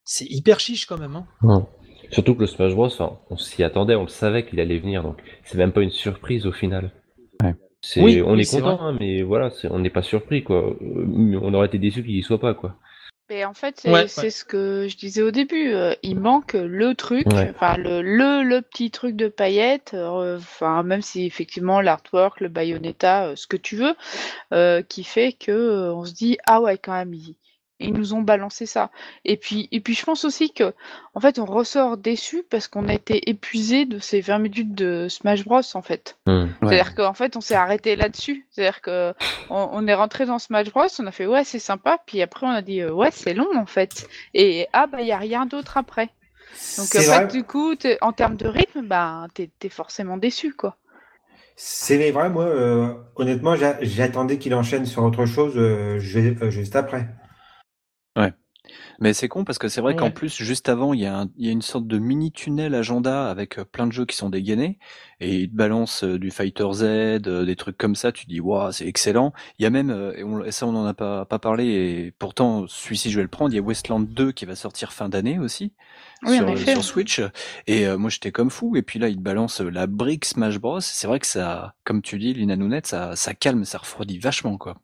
c'est 0.03 0.25
hyper 0.25 0.59
chiche 0.59 0.85
quand 0.87 0.97
même. 0.97 1.15
Hein. 1.15 1.27
Ouais. 1.43 1.63
Surtout 2.11 2.33
que 2.35 2.41
le 2.41 2.47
Smash 2.47 2.73
Bros, 2.73 2.87
enfin, 2.87 3.19
on 3.29 3.37
s'y 3.37 3.63
attendait, 3.63 3.95
on 3.95 4.03
le 4.03 4.09
savait 4.09 4.45
qu'il 4.45 4.59
allait 4.59 4.79
venir, 4.79 5.03
donc 5.03 5.17
c'est 5.45 5.57
même 5.57 5.71
pas 5.71 5.81
une 5.81 5.91
surprise 5.91 6.47
au 6.47 6.51
final. 6.51 6.91
Ouais. 7.41 7.55
Oui, 7.97 8.21
on 8.21 8.33
oui, 8.33 8.41
est 8.41 8.51
content, 8.51 8.79
hein, 8.81 8.97
mais 8.99 9.23
voilà, 9.23 9.49
on 9.71 9.79
n'est 9.79 9.89
pas 9.89 10.03
surpris, 10.03 10.43
quoi. 10.43 10.75
On 10.81 11.53
aurait 11.53 11.67
été 11.67 11.79
déçus 11.79 12.03
qu'il 12.03 12.15
y 12.15 12.21
soit 12.21 12.39
pas, 12.39 12.53
quoi. 12.53 12.75
Mais 13.31 13.45
en 13.45 13.53
fait, 13.53 13.79
c'est 13.79 13.89
Ouais, 13.91 14.07
c'est 14.09 14.23
ouais. 14.23 14.29
ce 14.29 14.43
que 14.43 14.87
je 14.89 14.97
disais 14.97 15.21
au 15.21 15.31
début. 15.31 15.71
euh, 15.73 15.95
il 16.03 16.19
manque 16.19 16.51
le 16.53 16.93
truc, 16.95 17.25
Ouais. 17.27 17.49
enfin 17.55 17.77
le, 17.77 18.01
le, 18.01 18.43
le 18.43 18.61
petit 18.61 18.91
truc 18.91 19.15
de 19.15 19.29
paillettes, 19.29 19.93
euh, 19.93 20.37
enfin 20.37 20.83
même 20.83 21.01
si 21.01 21.25
effectivement 21.25 21.79
l'artwork, 21.79 22.41
le 22.41 22.49
Bayonetta, 22.49 23.27
euh, 23.27 23.35
ce 23.37 23.47
que 23.47 23.55
tu 23.57 23.77
veux, 23.77 23.95
euh, 24.53 24.81
qui 24.81 25.05
fait 25.05 25.33
que 25.33 25.51
euh, 25.51 25.93
on 25.95 26.05
se 26.05 26.13
dit 26.13 26.37
ah 26.45 26.61
ouais 26.61 26.77
quand 26.77 26.93
même 26.93 27.13
ils, 27.13 27.37
ils 27.83 27.93
nous 27.93 28.13
ont 28.13 28.21
balancé 28.21 28.65
ça. 28.65 28.89
Et 29.25 29.37
puis 29.37 29.67
et 29.71 29.79
puis 29.81 29.93
je 29.93 30.03
pense 30.05 30.25
aussi 30.25 30.53
que 30.53 30.73
en 31.15 31.19
fait 31.19 31.39
on 31.39 31.45
ressort 31.45 31.97
déçu 31.97 32.43
parce 32.49 32.67
qu'on 32.67 32.87
a 32.87 32.93
été 32.93 33.29
épuisé 33.29 33.85
de 33.85 33.99
ces 33.99 34.21
20 34.21 34.39
minutes 34.39 34.73
de 34.75 35.07
Smash 35.09 35.43
Bros 35.45 35.61
en 35.73 35.81
fait. 35.81 36.17
Hmm. 36.25 36.31
Ouais. 36.31 36.47
C'est-à-dire 36.61 36.95
qu'en 36.95 37.13
fait, 37.13 37.35
on 37.37 37.41
s'est 37.41 37.55
arrêté 37.55 37.95
là-dessus. 37.95 38.45
C'est-à-dire 38.51 38.81
que 38.81 39.13
on, 39.49 39.69
on 39.73 39.87
est 39.87 39.93
rentré 39.93 40.25
dans 40.25 40.39
Smash 40.39 40.69
Bros, 40.71 40.87
on 40.99 41.07
a 41.07 41.11
fait 41.11 41.25
ouais, 41.27 41.43
c'est 41.43 41.59
sympa, 41.59 41.97
puis 42.05 42.21
après 42.21 42.45
on 42.47 42.51
a 42.51 42.61
dit 42.61 42.81
euh, 42.81 42.91
ouais, 42.91 43.09
c'est 43.11 43.33
long 43.33 43.47
en 43.57 43.65
fait. 43.65 44.07
Et 44.33 44.67
ah 44.73 44.87
bah 44.87 45.01
il 45.01 45.07
y 45.07 45.11
a 45.11 45.17
rien 45.17 45.45
d'autre 45.45 45.77
après. 45.77 46.05
Donc 46.77 46.85
en 46.95 46.99
C'est 46.99 46.99
fait, 47.03 47.05
vrai. 47.07 47.27
du 47.27 47.43
coup, 47.43 47.75
en 48.01 48.11
termes 48.13 48.35
de 48.35 48.47
rythme, 48.47 48.81
bah 48.85 49.27
t'es 49.33 49.49
es 49.63 49.69
forcément 49.69 50.17
déçu 50.17 50.53
quoi. 50.53 50.77
C'est 51.55 52.11
vrai, 52.11 52.29
moi, 52.29 52.45
euh, 52.45 52.93
honnêtement, 53.15 53.55
j'a- 53.55 53.77
j'attendais 53.81 54.37
qu'il 54.39 54.55
enchaîne 54.55 54.85
sur 54.85 55.03
autre 55.03 55.25
chose 55.25 55.53
euh, 55.57 55.99
juste 55.99 56.75
après. 56.75 57.07
Mais 59.01 59.13
c'est 59.13 59.27
con 59.27 59.43
parce 59.43 59.57
que 59.57 59.67
c'est 59.67 59.81
vrai 59.81 59.95
qu'en 59.95 60.05
Ouais. 60.05 60.11
plus, 60.11 60.33
juste 60.41 60.69
avant, 60.69 60.93
il 60.93 61.01
y, 61.01 61.05
a 61.05 61.17
un- 61.21 61.29
il 61.35 61.45
y 61.45 61.49
a 61.49 61.51
une 61.51 61.63
sorte 61.63 61.87
de 61.87 61.97
mini 61.97 62.31
tunnel 62.31 62.73
agenda 62.75 63.29
avec 63.29 63.55
plein 63.71 63.85
de 63.87 63.91
jeux 63.91 64.05
qui 64.05 64.15
sont 64.15 64.29
dégainés 64.29 64.77
et 65.19 65.39
ils 65.39 65.49
te 65.49 65.55
balancent 65.55 66.03
du 66.05 66.29
Fighter 66.31 66.67
Z, 66.71 66.83
des 67.45 67.55
trucs 67.57 67.77
comme 67.77 67.95
ça. 67.95 68.11
Tu 68.13 68.27
dis, 68.27 68.39
waouh, 68.39 68.71
c'est 68.71 68.87
excellent. 68.87 69.33
Il 69.59 69.63
y 69.63 69.65
a 69.65 69.71
même, 69.71 69.89
et, 70.15 70.23
on- 70.23 70.43
et 70.45 70.51
ça 70.51 70.67
on 70.67 70.71
n'en 70.71 70.85
a 70.85 70.93
pas, 70.93 71.25
pas 71.25 71.39
parlé, 71.39 71.65
et 71.65 72.11
pourtant 72.11 72.65
celui-ci 72.67 73.09
je 73.11 73.17
vais 73.17 73.23
le 73.23 73.27
prendre. 73.27 73.51
Il 73.51 73.55
y 73.57 73.59
a 73.59 73.63
Westland 73.63 74.01
2 74.07 74.31
qui 74.31 74.45
va 74.45 74.55
sortir 74.55 74.93
fin 74.93 75.09
d'année 75.09 75.37
aussi 75.39 75.73
Oui, 76.23 76.35
en 76.39 76.45
sur, 76.45 76.49
effet. 76.51 76.71
sur 76.73 76.83
Switch. 76.83 77.21
Et 77.67 77.87
euh, 77.87 77.97
moi 77.97 78.09
j'étais 78.11 78.31
comme 78.31 78.51
fou. 78.51 78.75
Et 78.77 78.83
puis 78.83 78.99
là, 78.99 79.09
ils 79.09 79.17
te 79.17 79.21
balancent 79.21 79.59
la 79.61 79.87
brique 79.87 80.23
Smash 80.25 80.59
Bros. 80.59 80.79
C'est 80.79 81.07
vrai 81.07 81.19
que 81.19 81.27
ça, 81.27 81.73
comme 81.83 82.01
tu 82.03 82.19
dis, 82.19 82.33
Lina 82.35 82.55
Nounette, 82.55 82.87
ça, 82.87 83.15
ça 83.17 83.33
calme, 83.33 83.65
ça 83.65 83.79
refroidit 83.79 84.19
vachement 84.19 84.57
quoi. 84.57 84.77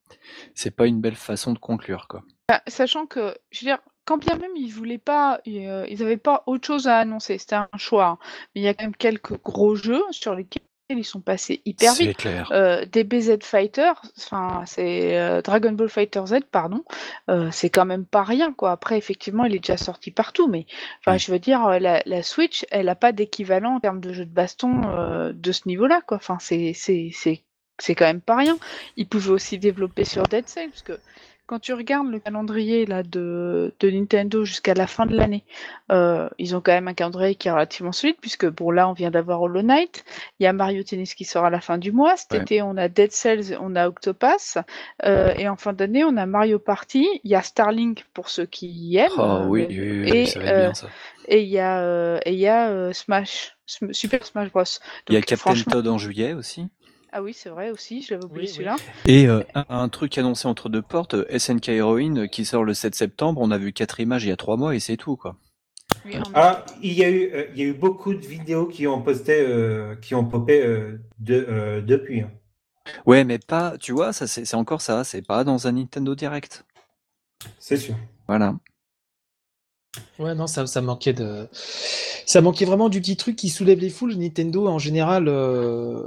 C'est 0.55 0.71
pas 0.75 0.87
une 0.87 0.99
belle 0.99 1.15
façon 1.15 1.53
de 1.53 1.59
conclure 1.59 2.07
quoi. 2.09 2.23
Bah, 2.49 2.61
sachant 2.67 3.05
que, 3.05 3.35
je 3.51 3.59
veux 3.61 3.65
dire, 3.71 3.79
quand 4.05 4.17
bien 4.17 4.35
même 4.37 4.55
ils 4.55 4.69
voulaient 4.71 4.97
pas, 4.97 5.41
euh, 5.47 5.85
ils 5.89 6.01
avaient 6.01 6.15
pas 6.15 6.43
autre 6.45 6.65
chose 6.65 6.87
à 6.87 6.97
annoncer, 6.99 7.37
c'était 7.37 7.55
un 7.55 7.67
choix. 7.77 8.05
hein. 8.05 8.17
Mais 8.55 8.61
il 8.61 8.63
y 8.63 8.67
a 8.69 8.73
quand 8.73 8.85
même 8.85 8.95
quelques 8.95 9.41
gros 9.43 9.75
jeux 9.75 10.01
sur 10.11 10.33
lesquels 10.33 10.61
ils 10.89 11.03
sont 11.03 11.19
passés 11.19 11.61
hyper 11.65 11.93
vite. 11.95 12.07
C'est 12.11 12.13
clair. 12.13 12.49
Euh, 12.53 12.85
DBZ 12.85 13.39
Fighter, 13.43 13.91
enfin 14.17 14.63
c'est 14.65 15.17
euh, 15.19 15.41
Dragon 15.41 15.73
Ball 15.73 15.89
Fighter 15.89 16.21
Z, 16.25 16.35
pardon, 16.49 16.85
euh, 17.29 17.49
c'est 17.51 17.69
quand 17.69 17.83
même 17.83 18.05
pas 18.05 18.23
rien 18.23 18.53
quoi. 18.53 18.71
Après 18.71 18.97
effectivement 18.97 19.43
il 19.43 19.53
est 19.53 19.59
déjà 19.59 19.75
sorti 19.75 20.11
partout, 20.11 20.47
mais 20.47 20.65
enfin 21.01 21.17
je 21.17 21.29
veux 21.29 21.39
dire 21.39 21.65
euh, 21.65 21.79
la, 21.79 22.01
la 22.05 22.23
Switch, 22.23 22.65
elle 22.71 22.87
a 22.87 22.95
pas 22.95 23.11
d'équivalent 23.11 23.75
en 23.75 23.79
termes 23.81 23.99
de 23.99 24.13
jeu 24.13 24.23
de 24.23 24.33
baston 24.33 24.83
euh, 24.85 25.33
de 25.33 25.51
ce 25.51 25.67
niveau-là 25.67 25.99
quoi. 26.07 26.15
Enfin 26.15 26.37
c'est 26.39 26.71
c'est 26.73 27.09
c'est 27.11 27.43
c'est 27.77 27.93
quand 27.93 28.05
même 28.05 28.21
pas 28.21 28.37
rien. 28.37 28.57
Ils 28.95 29.09
pouvaient 29.09 29.31
aussi 29.31 29.59
développer 29.59 30.05
sur 30.05 30.23
Dead 30.23 30.47
Cells 30.47 30.69
parce 30.69 30.83
que 30.83 30.97
quand 31.47 31.59
tu 31.59 31.73
regardes 31.73 32.09
le 32.11 32.19
calendrier 32.19 32.85
là 32.85 33.03
de, 33.03 33.73
de 33.79 33.89
Nintendo 33.89 34.45
jusqu'à 34.45 34.73
la 34.75 34.87
fin 34.87 35.05
de 35.07 35.15
l'année, 35.15 35.43
euh, 35.91 36.29
ils 36.37 36.55
ont 36.55 36.61
quand 36.61 36.73
même 36.73 36.87
un 36.89 36.93
calendrier 36.93 37.35
qui 37.35 37.47
est 37.47 37.51
relativement 37.51 37.91
solide 37.93 38.17
puisque 38.21 38.47
bon 38.47 38.69
là 38.71 38.87
on 38.89 38.93
vient 38.93 39.11
d'avoir 39.11 39.41
Hollow 39.41 39.61
Knight, 39.63 40.05
il 40.39 40.43
y 40.43 40.47
a 40.47 40.53
Mario 40.53 40.83
Tennis 40.83 41.15
qui 41.15 41.25
sort 41.25 41.45
à 41.45 41.49
la 41.49 41.61
fin 41.61 41.77
du 41.77 41.91
mois, 41.91 42.17
cet 42.17 42.33
Ouais. 42.33 42.39
été 42.43 42.61
on 42.61 42.77
a 42.77 42.89
Dead 42.89 43.11
Cells, 43.11 43.57
on 43.59 43.75
a 43.75 43.87
Octopass 43.87 44.57
euh, 45.05 45.33
et 45.37 45.47
en 45.47 45.55
fin 45.55 45.73
d'année 45.73 46.03
on 46.03 46.17
a 46.17 46.25
Mario 46.25 46.59
Party, 46.59 47.07
il 47.23 47.31
y 47.31 47.35
a 47.35 47.41
Starlink 47.41 48.05
pour 48.13 48.29
ceux 48.29 48.45
qui 48.45 48.67
y 48.67 48.97
aiment. 48.97 49.09
Oh 49.17 49.45
oui, 49.47 49.65
oui, 49.69 49.99
oui, 50.01 50.09
et, 50.09 50.27
ça 50.27 50.39
va 50.39 50.45
être 50.47 50.51
euh, 50.53 50.61
bien 50.61 50.73
ça. 50.73 50.87
et 51.27 51.41
il 51.41 51.49
y 51.49 51.59
a 51.59 52.19
et 52.25 52.33
y 52.35 52.47
a 52.47 52.93
Smash, 52.93 53.57
Sm- 53.67 53.93
Super 53.93 54.25
Smash 54.25 54.51
Bros. 54.51 54.63
Il 55.09 55.15
y 55.15 55.17
a 55.17 55.21
Captain 55.21 55.55
Todd 55.63 55.87
en 55.87 55.97
juillet 55.97 56.33
aussi. 56.33 56.67
Ah 57.11 57.23
oui, 57.23 57.33
c'est 57.33 57.49
vrai 57.49 57.69
aussi, 57.71 58.01
je 58.01 58.13
l'avais 58.13 58.25
oublié 58.25 58.41
Oui, 58.41 58.47
oui. 58.47 58.53
celui-là. 58.53 58.75
Et 59.07 59.27
euh, 59.27 59.41
un, 59.55 59.65
un 59.69 59.89
truc 59.89 60.17
annoncé 60.17 60.47
entre 60.47 60.69
deux 60.69 60.81
portes, 60.81 61.13
euh, 61.13 61.37
SNK 61.37 61.69
Heroine 61.69 62.19
euh, 62.19 62.27
qui 62.27 62.45
sort 62.45 62.63
le 62.63 62.73
7 62.73 62.95
septembre. 62.95 63.41
On 63.41 63.49
a 63.51 63.57
vu 63.57 63.71
quatre 63.73 63.99
images 63.99 64.25
il 64.25 64.29
y 64.29 64.31
a 64.31 64.37
trois 64.37 64.57
mois 64.57 64.75
et 64.75 64.79
c'est 64.79 64.97
tout 64.97 65.15
quoi. 65.15 65.37
Oui, 66.05 66.17
en 66.17 66.23
Ah, 66.33 66.65
il 66.81 66.93
y 66.93 67.03
a 67.03 67.09
eu, 67.09 67.31
euh, 67.33 67.45
il 67.53 67.59
y 67.59 67.61
a 67.61 67.65
eu 67.65 67.73
beaucoup 67.73 68.13
de 68.13 68.25
vidéos 68.25 68.65
qui 68.67 68.87
ont 68.87 69.01
posté, 69.01 69.39
euh, 69.39 69.95
qui 69.95 70.15
ont 70.15 70.25
popé 70.25 70.61
euh, 70.61 70.99
de, 71.19 71.45
euh, 71.49 71.81
depuis. 71.81 72.21
hein. 72.21 72.31
Ouais, 73.05 73.23
mais 73.23 73.39
pas, 73.39 73.77
tu 73.77 73.91
vois, 73.93 74.13
ça 74.13 74.27
c'est 74.27 74.45
c'est 74.45 74.55
encore 74.55 74.81
ça, 74.81 75.03
c'est 75.03 75.21
pas 75.21 75.43
dans 75.43 75.67
un 75.67 75.73
Nintendo 75.73 76.13
Direct. 76.15 76.65
C'est 77.59 77.77
sûr. 77.77 77.95
Voilà. 78.27 78.55
Ouais, 80.19 80.35
non, 80.35 80.47
ça, 80.47 80.65
ça 80.67 80.81
manquait 80.81 81.13
de. 81.13 81.47
Ça 81.51 82.41
manquait 82.41 82.65
vraiment 82.65 82.89
du 82.89 82.99
petit 83.01 83.17
truc 83.17 83.35
qui 83.35 83.49
soulève 83.49 83.79
les 83.79 83.89
foules. 83.89 84.15
Nintendo, 84.15 84.67
en 84.67 84.79
général, 84.79 85.27
euh, 85.27 86.01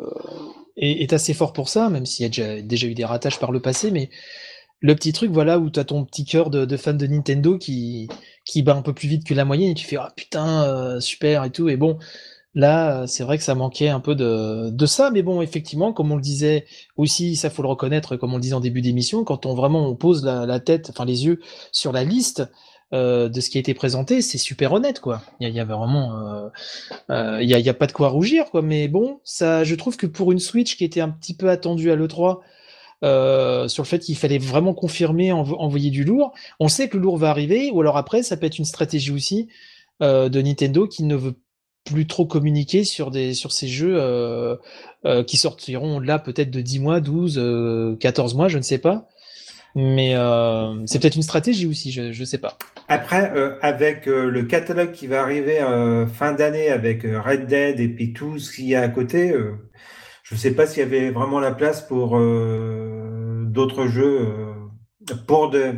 est, 0.80 1.12
assez 1.12 1.34
fort 1.34 1.52
pour 1.52 1.68
ça, 1.68 1.90
même 1.90 2.06
s'il 2.06 2.24
y 2.24 2.26
a 2.26 2.28
déjà, 2.28 2.62
déjà 2.62 2.86
eu 2.86 2.94
des 2.94 3.04
ratages 3.04 3.38
par 3.38 3.52
le 3.52 3.60
passé. 3.60 3.90
Mais 3.90 4.10
le 4.80 4.94
petit 4.94 5.12
truc, 5.12 5.30
voilà, 5.30 5.58
où 5.58 5.70
tu 5.70 5.78
as 5.80 5.84
ton 5.84 6.04
petit 6.04 6.24
cœur 6.24 6.50
de, 6.50 6.64
de 6.64 6.76
fan 6.76 6.96
de 6.96 7.06
Nintendo 7.06 7.58
qui, 7.58 8.08
qui 8.44 8.62
bat 8.62 8.74
un 8.74 8.82
peu 8.82 8.94
plus 8.94 9.08
vite 9.08 9.26
que 9.26 9.34
la 9.34 9.44
moyenne 9.44 9.70
et 9.70 9.74
tu 9.74 9.86
fais 9.86 9.96
Ah 9.96 10.12
putain, 10.16 10.64
euh, 10.64 11.00
super 11.00 11.44
et 11.44 11.50
tout. 11.50 11.68
Et 11.68 11.76
bon, 11.76 11.98
là, 12.54 13.02
euh, 13.02 13.06
c'est 13.06 13.24
vrai 13.24 13.38
que 13.38 13.44
ça 13.44 13.54
manquait 13.54 13.88
un 13.88 14.00
peu 14.00 14.14
de, 14.14 14.70
de 14.70 14.86
ça. 14.86 15.10
Mais 15.10 15.22
bon, 15.22 15.42
effectivement, 15.42 15.92
comme 15.92 16.12
on 16.12 16.16
le 16.16 16.22
disait 16.22 16.66
aussi, 16.96 17.36
ça 17.36 17.50
faut 17.50 17.62
le 17.62 17.68
reconnaître, 17.68 18.16
comme 18.16 18.32
on 18.32 18.36
le 18.36 18.42
disait 18.42 18.54
en 18.54 18.60
début 18.60 18.80
d'émission, 18.82 19.24
quand 19.24 19.46
on 19.46 19.54
vraiment 19.54 19.86
on 19.88 19.94
pose 19.96 20.24
la, 20.24 20.46
la 20.46 20.60
tête, 20.60 20.90
enfin 20.90 21.04
les 21.04 21.26
yeux 21.26 21.40
sur 21.72 21.92
la 21.92 22.04
liste 22.04 22.44
euh, 22.93 23.28
de 23.28 23.41
ce 23.41 23.51
qui 23.51 23.59
a 23.59 23.61
été 23.61 23.72
présenté, 23.74 24.20
c'est 24.20 24.38
super 24.38 24.72
honnête, 24.72 25.01
quoi. 25.01 25.22
Il 25.41 25.49
y, 25.49 25.61
vraiment, 25.61 26.18
euh, 26.18 26.49
euh, 27.11 27.43
il 27.43 27.49
y, 27.49 27.68
a, 27.68 27.74
pas 27.74 27.86
de 27.86 27.93
quoi 27.93 28.09
rougir, 28.09 28.51
quoi. 28.51 28.62
Mais 28.62 28.88
bon, 28.88 29.20
ça, 29.24 29.62
je 29.64 29.74
trouve 29.76 29.97
que 29.97 30.07
pour 30.07 30.32
une 30.32 30.41
Switch 30.41 30.76
qui 30.76 30.84
était 30.84 31.01
un 31.01 31.11
petit 31.11 31.34
peu 31.34 31.51
attendue 31.51 31.91
à 31.91 31.97
l'E3, 31.97 32.41
euh, 33.05 33.68
sur 33.68 33.84
le 33.84 33.88
fait 33.88 34.01
qu'il 34.01 34.16
fallait 34.16 34.38
vraiment 34.38 34.74
confirmer, 34.74 35.32
env- 35.32 35.55
envoyer 35.59 35.91
du 35.91 36.05
lourd, 36.05 36.32
on 36.59 36.68
sait 36.68 36.88
que 36.88 36.97
le 36.97 37.05
lourd 37.05 37.16
va 37.16 37.30
arriver, 37.30 37.70
ou 37.72 37.80
alors 37.80 37.97
après, 37.97 38.22
ça 38.22 38.36
peut 38.36 38.47
être 38.47 38.59
une 38.59 38.64
stratégie 38.64 39.12
aussi 39.12 39.49
de 40.01 40.41
Nintendo 40.41 40.86
qui 40.88 41.05
ne 41.05 41.14
veut 41.14 41.34
plus 41.84 42.07
trop 42.07 42.24
communiquer 42.24 42.84
sur 42.84 43.11
des 43.11 43.34
ces 43.34 43.68
jeux 43.68 44.01
qui 45.26 45.36
sortiront 45.36 46.01
là 46.01 46.18
peut-être 46.18 46.51
de 46.51 46.62
10 46.62 46.78
mois, 46.78 47.01
12, 47.01 47.36
euh, 47.38 47.97
14 47.97 48.34
mois, 48.34 48.49
je 48.49 48.57
ne 48.57 48.62
sais 48.62 48.78
pas. 48.78 49.09
Mais 49.74 50.14
euh, 50.16 50.84
c'est 50.86 51.00
peut-être 51.00 51.16
une 51.16 51.22
stratégie 51.22 51.66
aussi, 51.66 51.92
je 51.92 52.12
je 52.12 52.24
sais 52.24 52.38
pas. 52.38 52.56
Après, 52.88 53.32
euh, 53.36 53.56
avec 53.62 54.08
euh, 54.08 54.28
le 54.28 54.42
catalogue 54.42 54.92
qui 54.92 55.06
va 55.06 55.22
arriver 55.22 55.60
euh, 55.60 56.06
fin 56.06 56.32
d'année 56.32 56.70
avec 56.70 57.04
euh, 57.04 57.20
Red 57.20 57.46
Dead 57.46 57.78
et 57.78 57.88
puis 57.88 58.12
tout 58.12 58.38
ce 58.38 58.52
qu'il 58.52 58.66
y 58.66 58.74
a 58.74 58.82
à 58.82 58.88
côté, 58.88 59.30
euh, 59.30 59.52
je 60.24 60.34
ne 60.34 60.40
sais 60.40 60.52
pas 60.52 60.66
s'il 60.66 60.80
y 60.80 60.86
avait 60.86 61.10
vraiment 61.10 61.38
la 61.40 61.52
place 61.52 61.82
pour 61.82 62.10
d'autres 62.10 63.86
jeux, 63.86 64.28
pour, 65.26 65.50
de, 65.50 65.74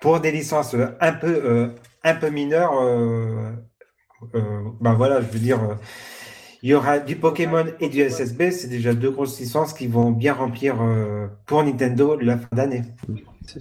pour 0.00 0.20
des 0.20 0.32
licences 0.32 0.74
un 1.00 1.12
peu, 1.12 1.72
un 2.02 2.14
peu 2.14 2.30
mineures. 2.30 2.72
ben 4.32 4.94
voilà, 4.94 5.20
je 5.20 5.26
veux 5.26 5.38
dire, 5.38 5.60
il 6.64 6.70
y 6.70 6.74
aura 6.74 6.98
du 6.98 7.16
Pokémon 7.16 7.66
et 7.78 7.90
du 7.90 8.00
SSB, 8.00 8.50
c'est 8.50 8.68
déjà 8.68 8.94
deux 8.94 9.10
grosses 9.10 9.38
licences 9.38 9.74
qui 9.74 9.86
vont 9.86 10.10
bien 10.10 10.32
remplir 10.32 10.80
euh, 10.80 11.26
pour 11.44 11.62
Nintendo 11.62 12.16
la 12.18 12.38
fin 12.38 12.48
d'année. 12.52 12.84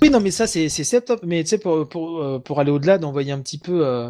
Oui, 0.01 0.09
non, 0.09 0.21
mais 0.21 0.31
ça, 0.31 0.47
c'est 0.47 1.01
top. 1.01 1.19
Mais 1.21 1.43
tu 1.43 1.49
sais, 1.49 1.57
pour, 1.57 1.75
euh, 1.75 2.39
pour 2.39 2.59
aller 2.61 2.71
au-delà, 2.71 2.97
d'envoyer 2.97 3.33
un 3.33 3.41
petit 3.41 3.57
peu. 3.57 3.85
euh, 3.85 4.09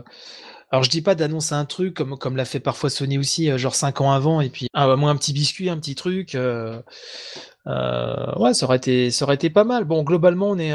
Alors, 0.70 0.84
je 0.84 0.92
dis 0.92 1.02
pas 1.02 1.16
d'annoncer 1.16 1.56
un 1.56 1.66
truc 1.66 1.96
comme, 1.96 2.20
comme 2.20 2.36
l'a 2.36 2.46
fait 2.46 2.60
parfois 2.60 2.92
Sony 2.92 3.18
aussi, 3.18 3.50
genre 3.58 3.74
5 3.74 4.00
ans 4.02 4.12
avant, 4.12 4.42
et 4.42 4.50
puis 4.50 4.68
ah, 4.76 4.96
moi, 4.96 5.10
un 5.10 5.16
petit 5.16 5.34
biscuit, 5.34 5.72
un 5.72 5.78
petit 5.78 5.96
truc. 5.96 6.38
ouais, 6.38 6.84
ça 7.66 8.66
aurait, 8.68 8.78
été, 8.78 9.10
ça 9.10 9.26
aurait 9.26 9.36
été 9.36 9.50
pas 9.50 9.64
mal. 9.64 9.86
Bon, 9.86 10.04
globalement, 10.04 10.52
on 10.52 10.60
est. 10.60 10.72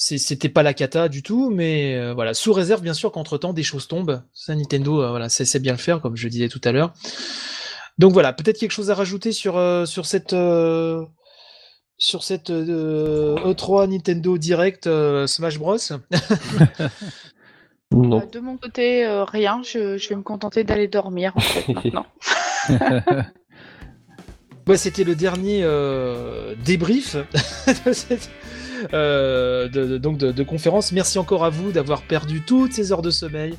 C'était 0.00 0.48
pas 0.48 0.62
la 0.62 0.74
cata 0.74 1.08
du 1.08 1.24
tout, 1.24 1.50
mais 1.50 1.96
euh, 1.96 2.14
voilà, 2.14 2.32
sous 2.32 2.52
réserve 2.52 2.82
bien 2.82 2.94
sûr 2.94 3.10
qu'entre-temps 3.10 3.52
des 3.52 3.64
choses 3.64 3.88
tombent. 3.88 4.22
Ça, 4.32 4.54
Nintendo, 4.54 5.02
euh, 5.02 5.10
voilà, 5.10 5.28
c'est 5.28 5.44
c'est 5.44 5.58
bien 5.58 5.72
le 5.72 5.78
faire, 5.78 6.00
comme 6.00 6.16
je 6.16 6.28
disais 6.28 6.48
tout 6.48 6.60
à 6.62 6.70
l'heure. 6.70 6.92
Donc 7.98 8.12
voilà, 8.12 8.32
peut-être 8.32 8.58
quelque 8.58 8.70
chose 8.70 8.92
à 8.92 8.94
rajouter 8.94 9.32
sur, 9.32 9.56
euh, 9.56 9.86
sur 9.86 10.06
cette, 10.06 10.34
euh, 10.34 11.04
sur 11.96 12.22
cette 12.22 12.50
euh, 12.50 13.34
E3 13.38 13.88
Nintendo 13.88 14.38
Direct 14.38 14.86
euh, 14.86 15.26
Smash 15.26 15.58
Bros? 15.58 15.76
Non. 17.90 18.22
De 18.30 18.38
mon 18.38 18.56
côté, 18.58 19.04
euh, 19.06 19.24
rien. 19.24 19.62
Je, 19.64 19.96
je 19.96 20.08
vais 20.10 20.14
me 20.14 20.22
contenter 20.22 20.62
d'aller 20.62 20.88
dormir 20.88 21.32
en 21.34 21.40
fait 21.40 21.72
maintenant. 21.74 22.06
Ouais, 24.68 24.76
C'était 24.76 25.04
le 25.04 25.14
dernier 25.14 25.62
euh, 25.62 26.54
débrief 26.62 27.16
de 27.86 27.92
cette 27.94 28.28
euh, 28.94 29.68
de, 29.68 29.86
de- 29.86 29.98
donc 29.98 30.18
de, 30.18 30.32
de 30.32 30.42
conférence. 30.42 30.92
Merci 30.92 31.18
encore 31.18 31.44
à 31.44 31.50
vous 31.50 31.72
d'avoir 31.72 32.02
perdu 32.02 32.42
toutes 32.42 32.72
ces 32.72 32.92
heures 32.92 33.02
de 33.02 33.10
sommeil, 33.10 33.54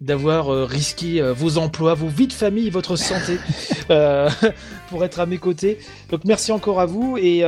d'avoir 0.00 0.52
euh, 0.52 0.64
risqué 0.64 1.20
euh, 1.20 1.32
vos 1.32 1.58
emplois, 1.58 1.94
vos 1.94 2.08
vies 2.08 2.26
de 2.26 2.32
famille, 2.32 2.70
votre 2.70 2.96
santé 2.96 3.38
euh, 3.90 4.28
pour 4.90 5.04
être 5.04 5.20
à 5.20 5.26
mes 5.26 5.38
côtés. 5.38 5.78
Donc 6.10 6.24
merci 6.24 6.52
encore 6.52 6.80
à 6.80 6.86
vous 6.86 7.16
et 7.18 7.44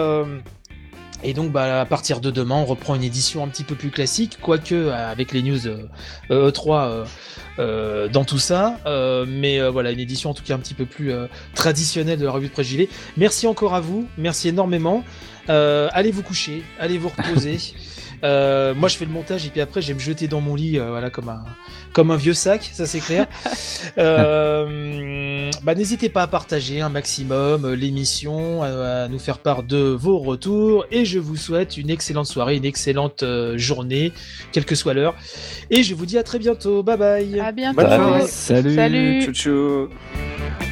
et 1.24 1.32
donc 1.32 1.51
bah, 1.51 1.80
à 1.80 1.86
partir 1.86 2.20
de 2.20 2.30
demain, 2.30 2.57
on 2.57 2.66
reprend 2.66 2.94
une 2.94 3.03
édition 3.03 3.42
un 3.42 3.49
petit 3.49 3.64
peu 3.64 3.74
plus 3.74 3.90
classique, 3.90 4.36
quoique 4.40 4.90
avec 4.90 5.32
les 5.32 5.42
news 5.42 5.66
euh, 5.66 5.88
euh, 6.30 6.51
E3 6.51 6.70
euh, 6.88 7.05
euh, 7.59 8.07
dans 8.09 8.24
tout 8.24 8.38
ça, 8.38 8.78
mais 9.26 9.66
voilà 9.70 9.92
une 9.92 9.99
édition 9.99 10.30
en 10.30 10.34
tout 10.34 10.42
cas 10.44 10.55
un 10.55 10.59
petit 10.59 10.74
peu 10.74 10.84
plus 10.84 11.11
traditionnelle 11.55 12.18
de 12.18 12.26
la 12.26 12.30
revue 12.32 12.49
de 12.49 12.53
presse 12.53 12.66
JV. 12.66 12.90
Merci 13.16 13.47
encore 13.47 13.74
à 13.74 13.80
vous, 13.80 14.07
merci 14.18 14.49
énormément. 14.49 15.05
Euh, 15.49 15.88
allez 15.92 16.11
vous 16.11 16.22
coucher, 16.22 16.62
allez 16.78 16.99
vous 16.99 17.09
reposer. 17.09 17.59
Euh, 18.24 18.74
moi, 18.74 18.88
je 18.88 18.97
fais 18.97 19.05
le 19.05 19.11
montage 19.11 19.44
et 19.44 19.51
puis 19.51 19.61
après, 19.61 19.82
je 19.82 19.88
vais 19.88 19.94
me 19.94 19.99
jeter 19.99 20.26
dans 20.26 20.40
mon 20.40 20.55
lit, 20.55 20.78
euh, 20.78 20.88
voilà, 20.88 21.11
comme 21.11 21.28
un, 21.28 21.44
comme 21.92 22.11
un 22.11 22.16
vieux 22.16 22.32
sac, 22.32 22.70
ça 22.72 22.86
c'est 22.86 23.01
clair. 23.01 23.26
Euh, 23.99 25.51
bah, 25.62 25.74
n'hésitez 25.74 26.09
pas 26.09 26.22
à 26.22 26.26
partager 26.26 26.80
un 26.80 26.88
maximum 26.88 27.64
euh, 27.64 27.76
l'émission, 27.76 28.62
à, 28.62 29.05
à 29.05 29.09
nous 29.09 29.18
faire 29.18 29.38
part 29.38 29.62
de 29.62 29.78
vos 29.78 30.18
retours 30.18 30.86
et 30.90 31.05
je 31.05 31.18
vous 31.18 31.36
souhaite 31.36 31.76
une 31.76 31.88
excellente 31.88 32.26
soirée, 32.26 32.57
une 32.57 32.64
excellente 32.64 33.22
euh, 33.22 33.57
journée, 33.57 34.12
quelle 34.53 34.64
que 34.64 34.74
soit 34.74 34.92
l'heure. 34.92 35.14
Et 35.70 35.82
je 35.82 35.94
vous 35.94 36.05
dis 36.05 36.18
à 36.18 36.22
très 36.24 36.38
bientôt. 36.38 36.82
Bye 36.82 36.97
bye. 36.99 37.40
À 37.40 37.53
bientôt. 37.53 37.80
Salut, 38.26 38.74
Salut. 38.74 39.22
tchou 39.22 39.32
tchou. 39.32 40.65